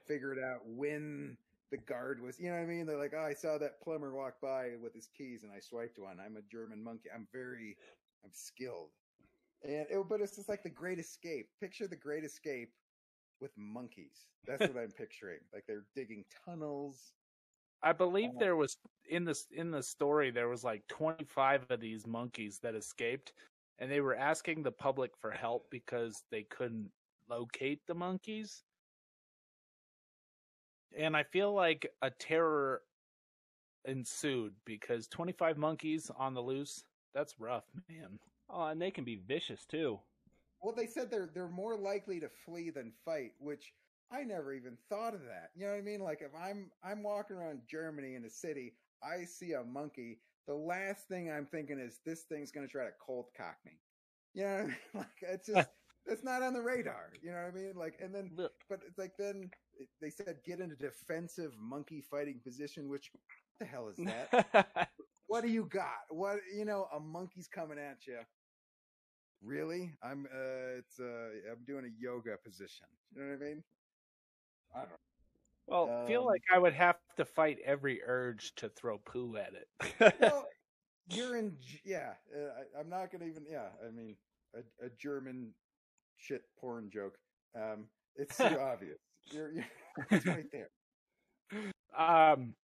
figured 0.07 0.39
out 0.39 0.61
when 0.65 1.37
the 1.71 1.79
guard 1.79 2.21
was. 2.23 2.39
You 2.39 2.51
know 2.51 2.57
what 2.57 2.63
I 2.63 2.67
mean? 2.67 2.87
They're 2.87 2.99
like, 2.99 3.15
oh, 3.17 3.23
I 3.25 3.35
saw 3.35 3.59
that 3.59 3.81
plumber 3.83 4.15
walk 4.15 4.35
by 4.41 4.71
with 4.83 4.95
his 4.95 5.09
keys, 5.17 5.43
and 5.43 5.53
I 5.53 5.61
swiped 5.61 5.99
one. 5.99 6.19
I'm 6.25 6.37
a 6.37 6.43
German 6.51 6.83
monkey. 6.83 7.09
I'm 7.15 7.27
very, 7.33 7.77
I'm 8.25 8.31
skilled. 8.33 8.91
And 9.63 9.87
it, 9.91 10.09
but 10.09 10.21
it's 10.21 10.37
just 10.37 10.49
like 10.49 10.63
the 10.63 10.71
Great 10.71 10.99
Escape. 10.99 11.49
Picture 11.61 11.89
the 11.89 11.97
Great 11.97 12.25
Escape 12.25 12.71
with 13.41 13.51
monkeys. 13.57 14.27
That's 14.47 14.61
what 14.61 14.81
I'm 14.83 14.93
picturing. 14.99 15.41
Like 15.53 15.65
they're 15.67 15.87
digging 15.95 16.25
tunnels. 16.45 17.13
I 17.83 17.93
believe 17.93 18.31
Uh, 18.31 18.39
there 18.41 18.57
was 18.57 18.77
in 19.09 19.25
this 19.25 19.47
in 19.53 19.71
the 19.71 19.83
story 19.83 20.31
there 20.31 20.49
was 20.49 20.65
like 20.65 20.87
25 20.89 21.67
of 21.71 21.81
these 21.81 22.07
monkeys 22.07 22.59
that 22.63 22.75
escaped 22.75 23.33
and 23.79 23.91
they 23.91 24.01
were 24.01 24.17
asking 24.17 24.63
the 24.63 24.73
public 24.73 25.13
for 25.21 25.31
help 25.31 25.67
because 25.71 26.25
they 26.31 26.43
couldn't 26.43 26.91
locate 27.29 27.81
the 27.87 27.95
monkeys. 27.95 28.65
And 30.97 31.17
I 31.17 31.23
feel 31.25 31.53
like 31.53 31.91
a 32.03 32.11
terror 32.11 32.83
ensued 33.85 34.55
because 34.65 35.09
25 35.09 35.57
monkeys 35.57 36.11
on 36.17 36.35
the 36.35 36.43
loose, 36.43 36.85
that's 37.15 37.41
rough, 37.41 37.65
man. 37.89 38.19
Oh, 38.51 38.67
and 38.67 38.81
they 38.81 38.91
can 38.91 39.05
be 39.05 39.17
vicious 39.17 39.65
too. 39.67 40.01
Well, 40.61 40.75
they 40.75 40.87
said 40.87 41.11
they're 41.11 41.31
they're 41.33 41.49
more 41.49 41.77
likely 41.77 42.21
to 42.21 42.29
flee 42.29 42.71
than 42.71 42.93
fight, 43.05 43.33
which 43.39 43.73
I 44.11 44.25
never 44.25 44.53
even 44.53 44.77
thought 44.89 45.15
of 45.15 45.23
that. 45.23 45.51
You 45.55 45.67
know 45.67 45.73
what 45.73 45.79
I 45.79 45.83
mean? 45.83 46.01
Like 46.01 46.23
if 46.23 46.33
I'm 46.35 46.71
I'm 46.83 47.03
walking 47.03 47.37
around 47.37 47.63
Germany 47.69 48.15
in 48.15 48.25
a 48.25 48.31
city, 48.31 48.75
I 49.03 49.25
see 49.25 49.53
a 49.53 49.63
monkey, 49.63 50.21
the 50.47 50.55
last 50.55 51.07
thing 51.09 51.31
I'm 51.31 51.47
thinking 51.47 51.79
is 51.79 52.01
this 52.05 52.23
thing's 52.23 52.51
going 52.51 52.67
to 52.67 52.73
try 52.73 52.85
to 52.85 52.93
cold 53.05 53.27
cock 53.37 53.57
me. 53.65 53.73
You 54.35 54.43
know, 54.45 54.49
I 54.49 54.63
mean? 54.65 54.77
like 54.95 55.07
it's 55.23 55.47
just 55.47 55.69
it's 56.09 56.25
not 56.25 56.43
on 56.43 56.55
the 56.55 56.63
radar. 56.63 57.13
You 57.23 57.33
know 57.33 57.43
what 57.45 57.53
I 57.55 57.57
mean? 57.57 57.75
Like, 57.77 57.97
and 58.03 58.15
then, 58.15 58.31
Look, 58.37 58.53
but 58.69 58.81
it's 58.87 58.99
like 58.99 59.13
then 59.19 59.51
they 60.01 60.11
said 60.11 60.39
get 60.45 60.61
in 60.61 60.73
a 60.73 60.77
defensive 60.77 61.55
monkey 61.59 62.01
fighting 62.03 62.41
position. 62.45 62.89
Which 62.89 63.11
what 63.13 63.23
the 63.61 63.67
hell 63.67 63.89
is 63.89 64.01
that? 64.05 64.31
what 65.27 65.43
do 65.43 65.49
you 65.51 65.67
got? 65.67 66.07
What 66.11 66.39
you 66.55 66.65
know? 66.65 66.89
A 66.95 67.01
monkey's 67.01 67.49
coming 67.49 67.79
at 67.79 68.07
you. 68.07 68.19
Really? 69.43 69.95
I'm 70.03 70.27
uh 70.27 70.79
it's 70.79 70.99
uh 71.01 71.51
I'm 71.51 71.65
doing 71.67 71.85
a 71.85 72.03
yoga 72.03 72.37
position. 72.45 72.87
You 73.15 73.23
know 73.23 73.29
what 73.31 73.43
I 73.43 73.49
mean? 73.49 73.65
I 74.75 74.81
don't 74.81 74.91
know. 74.91 74.97
Well, 75.67 75.93
I 76.03 76.07
feel 76.07 76.25
Um, 76.25 76.27
like 76.27 76.43
I 76.53 76.59
would 76.59 76.75
have 76.75 76.97
to 77.17 77.25
fight 77.25 77.59
every 77.65 78.03
urge 78.05 78.55
to 78.57 78.69
throw 78.69 78.99
poo 78.99 79.37
at 79.37 79.53
it. 79.55 79.69
Well, 80.19 80.47
you're 81.09 81.37
in 81.37 81.57
yeah, 81.85 82.15
uh, 82.35 82.51
I, 82.77 82.81
I'm 82.81 82.89
not 82.89 83.11
going 83.11 83.23
to 83.23 83.29
even 83.29 83.45
yeah, 83.51 83.69
I 83.87 83.91
mean 83.91 84.17
a, 84.55 84.87
a 84.87 84.91
German 84.99 85.55
shit 86.19 86.43
porn 86.61 86.91
joke. 86.93 87.17
Um 87.55 87.87
it's 88.17 88.37
too 88.37 88.45
obvious. 88.61 88.99
You're, 89.31 89.53
you're 89.53 89.65
it's 90.11 90.27
right 90.27 90.47
there. 90.53 90.69
Um, 91.97 92.55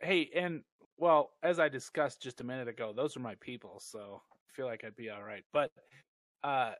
hey, 0.00 0.30
and 0.34 0.62
well, 0.96 1.30
as 1.42 1.58
I 1.58 1.68
discussed 1.68 2.22
just 2.22 2.40
a 2.40 2.44
minute 2.44 2.68
ago, 2.68 2.92
those 2.94 3.16
are 3.16 3.20
my 3.20 3.34
people, 3.36 3.80
so 3.80 4.20
I 4.32 4.52
feel 4.56 4.66
like 4.66 4.84
I'd 4.84 4.96
be 4.96 5.10
all 5.10 5.22
right. 5.22 5.44
But 5.52 5.70
uh, 6.42 6.72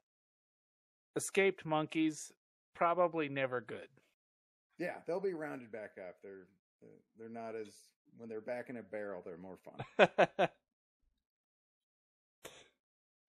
escaped 1.16 1.64
monkeys 1.64 2.32
probably 2.74 3.28
never 3.28 3.60
good. 3.60 3.88
Yeah, 4.78 4.96
they'll 5.06 5.20
be 5.20 5.34
rounded 5.34 5.70
back 5.70 5.92
up. 5.98 6.16
They're 6.22 6.46
they're 7.18 7.28
not 7.28 7.54
as 7.54 7.72
when 8.16 8.28
they're 8.28 8.40
back 8.40 8.70
in 8.70 8.76
a 8.76 8.82
barrel, 8.82 9.22
they're 9.24 9.38
more 9.38 9.58
fun. 9.64 10.48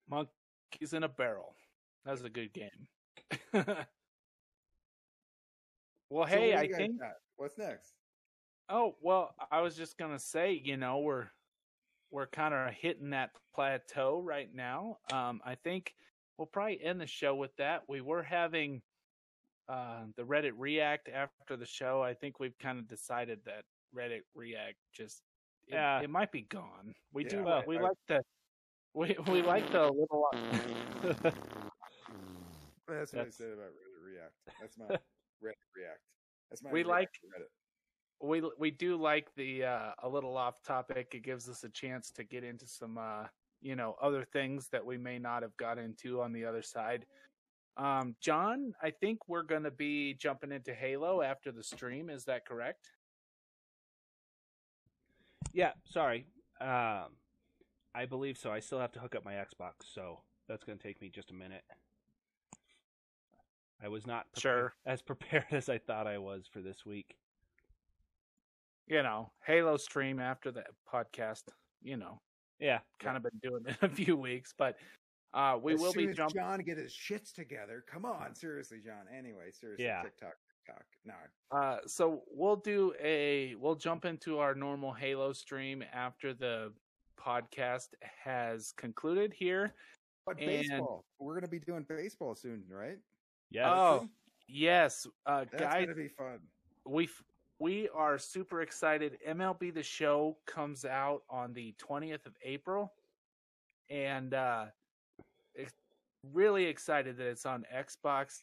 Monkeys 0.10 0.94
in 0.94 1.04
a 1.04 1.10
barrel. 1.10 1.56
That's 2.06 2.22
a 2.22 2.30
good 2.30 2.54
game. 2.54 2.88
well, 6.10 6.28
So 6.28 6.36
hey, 6.36 6.56
I 6.56 6.68
think 6.68 7.00
got? 7.00 7.14
what's 7.38 7.58
next? 7.58 7.94
Oh 8.70 8.96
well, 9.02 9.34
I 9.52 9.62
was 9.62 9.76
just 9.76 9.98
gonna 9.98 10.20
say, 10.20 10.62
you 10.64 10.78
know, 10.78 11.00
we're 11.00 11.28
we're 12.12 12.28
kind 12.28 12.54
of 12.54 12.74
hitting 12.74 13.10
that 13.12 13.32
plateau 13.54 14.22
right 14.24 14.50
now. 14.54 14.98
Um, 15.12 15.42
I 15.46 15.56
think 15.56 15.94
we'll 16.38 16.46
probably 16.48 16.82
end 16.84 17.02
the 17.02 17.08
show 17.08 17.36
with 17.36 17.56
that. 17.58 17.84
We 17.88 18.02
were 18.02 18.24
having 18.24 18.82
uh, 19.68 20.04
the 20.16 20.24
Reddit 20.24 20.54
React 20.56 21.10
after 21.10 21.58
the 21.58 21.66
show. 21.66 22.02
I 22.04 22.14
think 22.14 22.40
we've 22.40 22.58
kind 22.60 22.78
of 22.80 22.88
decided 22.88 23.40
that 23.46 23.64
Reddit 23.96 24.22
React 24.36 24.76
just 24.94 25.22
it, 25.68 25.74
Yeah. 25.74 26.02
it 26.02 26.10
might 26.10 26.32
be 26.32 26.44
gone. 26.44 26.94
We 27.14 27.24
Yeah, 27.24 27.30
do 27.30 27.44
well, 27.44 27.64
we 27.68 27.78
I- 27.80 27.82
like 27.82 27.98
the 28.08 28.22
we 28.94 29.18
we 29.28 29.42
like 29.42 29.70
the 29.72 29.92
little 29.92 30.28
That's 32.88 33.14
what 33.14 33.26
I 33.26 33.30
said 33.30 33.48
about 33.48 33.70
Reddit 33.72 34.06
React. 34.06 34.34
That's 34.62 34.78
my 34.78 34.86
Reddit 35.44 35.72
React. 35.76 36.00
That's 36.50 36.64
my 36.64 36.72
We 36.72 36.84
React 36.84 36.90
like- 36.90 37.10
Reddit. 37.42 38.28
we 38.28 38.42
we 38.60 38.72
do 38.72 38.96
like 38.96 39.28
the 39.36 39.64
uh, 39.66 39.92
a 40.04 40.10
little 40.10 40.38
off 40.38 40.62
topic. 40.64 41.10
It 41.14 41.24
gives 41.24 41.50
us 41.50 41.64
a 41.64 41.70
chance 41.70 42.12
to 42.12 42.24
get 42.24 42.44
into 42.44 42.68
some 42.68 42.98
uh, 42.98 43.26
you 43.62 43.76
know 43.76 43.96
other 44.02 44.24
things 44.24 44.68
that 44.72 44.86
we 44.86 44.98
may 44.98 45.18
not 45.20 45.42
have 45.42 45.56
got 45.58 45.78
into 45.78 46.22
on 46.22 46.32
the 46.32 46.46
other 46.46 46.62
side. 46.62 47.06
Um, 47.78 48.16
John, 48.22 48.74
I 48.82 48.92
think 48.92 49.28
we're 49.28 49.44
going 49.44 49.64
to 49.64 49.72
be 49.72 50.14
jumping 50.14 50.52
into 50.54 50.74
Halo 50.74 51.22
after 51.22 51.52
the 51.52 51.64
stream. 51.64 52.10
Is 52.10 52.24
that 52.26 52.46
correct? 52.46 52.90
yeah, 55.54 55.72
sorry. 55.86 56.26
Um, 56.62 57.16
I 57.94 58.06
believe 58.10 58.38
so. 58.38 58.52
I 58.52 58.60
still 58.60 58.80
have 58.80 58.92
to 58.94 59.00
hook 59.00 59.16
up 59.16 59.26
my 59.26 59.34
Xbox, 59.34 59.74
so 59.94 60.20
that's 60.48 60.64
going 60.64 60.78
to 60.78 60.84
take 60.84 61.02
me 61.02 61.10
just 61.10 61.32
a 61.32 61.34
minute. 61.34 61.64
I 63.84 63.88
was 63.88 64.08
not 64.08 64.26
prepared, 64.34 64.42
Sure. 64.42 64.74
as 64.86 65.02
prepared 65.02 65.46
as 65.52 65.70
I 65.70 65.78
thought 65.78 66.08
I 66.08 66.18
was 66.18 66.48
for 66.52 66.62
this 66.62 66.86
week. 66.86 67.16
You 68.88 69.02
know, 69.04 69.32
Halo 69.46 69.78
stream 69.78 70.20
after 70.20 70.52
the 70.52 70.64
podcast. 70.92 71.44
You 71.82 71.98
know, 71.98 72.20
Yeah, 72.60 72.80
kind 73.00 73.18
of 73.18 73.24
been 73.24 73.40
doing 73.44 73.64
it 73.68 73.78
a 73.82 73.90
few 73.90 74.16
weeks, 74.16 74.54
but 74.58 74.78
uh, 75.34 75.58
we 75.62 75.74
as 75.74 75.80
will 75.82 75.92
soon 75.92 76.06
be 76.06 76.10
as 76.12 76.18
jumping. 76.18 76.42
John 76.42 76.60
get 76.60 76.78
his 76.78 76.94
shits 76.94 77.34
together. 77.34 77.84
Come 77.92 78.06
on, 78.06 78.34
seriously, 78.36 78.80
John. 78.84 79.06
Anyway, 79.16 79.52
seriously, 79.52 79.86
Yeah. 79.86 80.02
TikTok, 80.04 80.34
TikTok. 80.66 80.86
No, 81.04 81.14
Uh, 81.52 81.80
so 81.86 82.22
we'll 82.32 82.56
do 82.56 82.94
a 83.04 83.56
we'll 83.56 83.76
jump 83.76 84.06
into 84.06 84.38
our 84.40 84.56
normal 84.56 84.94
Halo 84.94 85.34
stream 85.34 85.84
after 85.94 86.34
the 86.34 86.72
podcast 87.20 87.90
has 88.24 88.72
concluded 88.78 89.34
here. 89.34 89.74
but 90.26 90.38
And- 90.40 90.48
baseball. 90.48 91.06
We're 91.20 91.36
gonna 91.36 91.48
be 91.48 91.60
doing 91.60 91.84
baseball 91.84 92.34
soon, 92.36 92.64
right? 92.70 92.98
Yeah. 93.56 93.74
Oh, 93.74 94.10
yes, 94.48 95.08
uh, 95.26 95.46
That's 95.52 95.64
guys, 95.64 95.86
gonna 95.86 95.96
be 95.96 96.08
fun. 96.10 96.40
we 96.86 97.10
we 97.60 97.90
are 97.96 98.18
super 98.18 98.62
excited. 98.62 99.18
MLB 99.28 99.74
The 99.74 99.84
Show 99.84 100.38
comes 100.46 100.86
out 100.86 101.24
on 101.30 101.54
the 101.54 101.74
twentieth 101.78 102.26
of 102.26 102.34
April, 102.44 102.94
and 103.90 104.34
uh, 104.34 104.66
ex- 105.58 105.74
really 106.34 106.66
excited 106.66 107.18
that 107.18 107.28
it's 107.28 107.46
on 107.46 107.66
Xbox. 107.74 108.42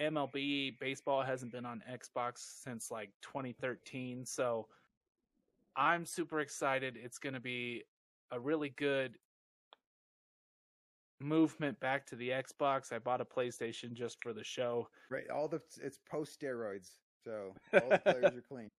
MLB 0.00 0.78
baseball 0.80 1.22
hasn't 1.22 1.52
been 1.52 1.66
on 1.66 1.82
Xbox 1.90 2.38
since 2.62 2.90
like 2.90 3.10
2013, 3.22 4.24
so 4.24 4.66
I'm 5.76 6.06
super 6.06 6.40
excited. 6.40 6.96
It's 7.02 7.18
going 7.18 7.34
to 7.34 7.40
be 7.40 7.84
a 8.30 8.40
really 8.40 8.70
good 8.70 9.18
movement 11.22 11.78
back 11.80 12.06
to 12.06 12.16
the 12.16 12.30
Xbox. 12.30 12.92
I 12.92 12.98
bought 12.98 13.20
a 13.20 13.24
PlayStation 13.24 13.92
just 13.92 14.18
for 14.22 14.32
the 14.32 14.44
show. 14.44 14.88
Right. 15.10 15.28
All 15.30 15.48
the 15.48 15.60
it's 15.80 15.98
post 16.10 16.40
steroids, 16.40 16.90
so 17.24 17.54
all 17.74 17.90
the 17.90 17.98
players 17.98 18.36
are 18.36 18.44
clean. 18.48 18.70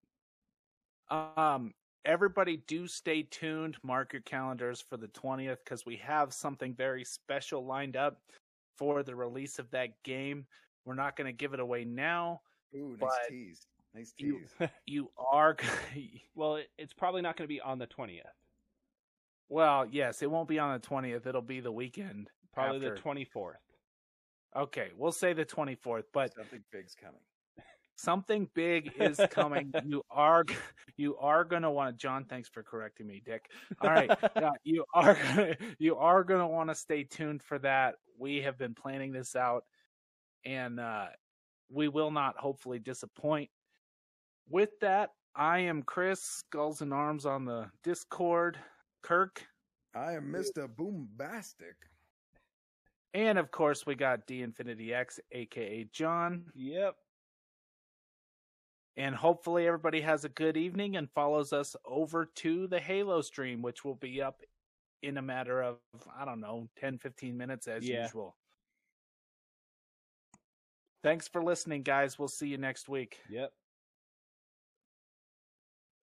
Um, 1.10 1.74
everybody 2.04 2.58
do 2.66 2.86
stay 2.86 3.22
tuned. 3.22 3.76
Mark 3.82 4.12
your 4.12 4.22
calendars 4.22 4.84
for 4.88 4.96
the 4.96 5.08
20th 5.08 5.58
because 5.64 5.84
we 5.86 5.96
have 5.96 6.32
something 6.32 6.74
very 6.74 7.04
special 7.04 7.64
lined 7.66 7.96
up 7.96 8.20
for 8.76 9.02
the 9.02 9.14
release 9.14 9.58
of 9.58 9.70
that 9.70 10.02
game. 10.02 10.46
We're 10.84 10.94
not 10.94 11.16
going 11.16 11.26
to 11.26 11.32
give 11.32 11.54
it 11.54 11.60
away 11.60 11.84
now. 11.84 12.40
Ooh, 12.74 12.96
nice 13.00 13.10
tease. 13.28 13.66
Nice 13.94 14.14
you- 14.18 14.40
tease. 14.58 14.68
You 14.86 15.10
are, 15.32 15.56
Well, 16.34 16.56
it, 16.56 16.68
it's 16.78 16.92
probably 16.92 17.22
not 17.22 17.36
going 17.36 17.46
to 17.46 17.54
be 17.54 17.60
on 17.60 17.78
the 17.78 17.86
twentieth. 17.86 18.26
Well, 19.54 19.86
yes, 19.88 20.20
it 20.20 20.28
won't 20.28 20.48
be 20.48 20.58
on 20.58 20.72
the 20.80 20.84
20th. 20.84 21.28
It'll 21.28 21.40
be 21.40 21.60
the 21.60 21.70
weekend. 21.70 22.28
Probably 22.52 22.80
the 22.80 22.96
twenty 22.96 23.24
fourth. 23.24 23.60
Okay, 24.56 24.90
we'll 24.96 25.12
say 25.12 25.32
the 25.32 25.44
24th, 25.44 26.04
but 26.12 26.34
Something 26.34 26.62
big's 26.72 26.94
coming. 26.94 27.20
something 27.94 28.48
big 28.54 28.92
is 28.96 29.20
coming. 29.30 29.72
you 29.84 30.02
are 30.10 30.44
you 30.96 31.16
are 31.18 31.44
gonna 31.44 31.70
want 31.70 31.96
to 31.96 32.00
John, 32.00 32.24
thanks 32.24 32.48
for 32.48 32.64
correcting 32.64 33.06
me, 33.06 33.22
Dick. 33.24 33.48
All 33.80 33.90
right. 33.90 34.10
yeah, 34.36 34.50
you 34.64 34.84
are 34.94 35.16
you 35.78 35.96
are 35.96 36.24
gonna 36.24 36.48
want 36.48 36.70
to 36.70 36.74
stay 36.74 37.04
tuned 37.04 37.42
for 37.44 37.60
that. 37.60 37.94
We 38.18 38.42
have 38.42 38.58
been 38.58 38.74
planning 38.74 39.12
this 39.12 39.36
out 39.36 39.64
and 40.44 40.80
uh 40.80 41.06
we 41.70 41.88
will 41.88 42.10
not 42.10 42.36
hopefully 42.38 42.80
disappoint. 42.80 43.50
With 44.48 44.70
that, 44.80 45.10
I 45.34 45.60
am 45.60 45.82
Chris, 45.82 46.22
Skulls 46.22 46.82
and 46.82 46.92
Arms 46.92 47.24
on 47.24 47.44
the 47.44 47.70
Discord, 47.82 48.58
Kirk, 49.04 49.46
I 49.94 50.14
am 50.14 50.32
Mr. 50.32 50.66
Boombastic. 50.66 51.74
and 53.12 53.38
of 53.38 53.50
course 53.50 53.84
we 53.86 53.94
got 53.94 54.26
D 54.26 54.40
Infinity 54.42 54.94
X, 54.94 55.20
aka 55.30 55.84
John. 55.92 56.46
Yep. 56.54 56.96
And 58.96 59.14
hopefully 59.14 59.66
everybody 59.66 60.00
has 60.00 60.24
a 60.24 60.28
good 60.30 60.56
evening 60.56 60.96
and 60.96 61.10
follows 61.10 61.52
us 61.52 61.76
over 61.84 62.26
to 62.36 62.66
the 62.68 62.80
Halo 62.80 63.20
stream, 63.20 63.60
which 63.60 63.84
will 63.84 63.96
be 63.96 64.22
up 64.22 64.40
in 65.02 65.18
a 65.18 65.22
matter 65.22 65.62
of, 65.62 65.78
I 66.18 66.24
don't 66.24 66.40
know, 66.40 66.68
10, 66.78 66.96
15 66.98 67.36
minutes 67.36 67.68
as 67.68 67.86
Yeah. 67.86 68.04
usual. 68.04 68.36
Thanks 71.02 71.28
for 71.28 71.42
listening, 71.42 71.82
guys. 71.82 72.18
We'll 72.18 72.28
see 72.28 72.48
you 72.48 72.56
next 72.56 72.88
week. 72.88 73.20
Yep. 73.28 73.52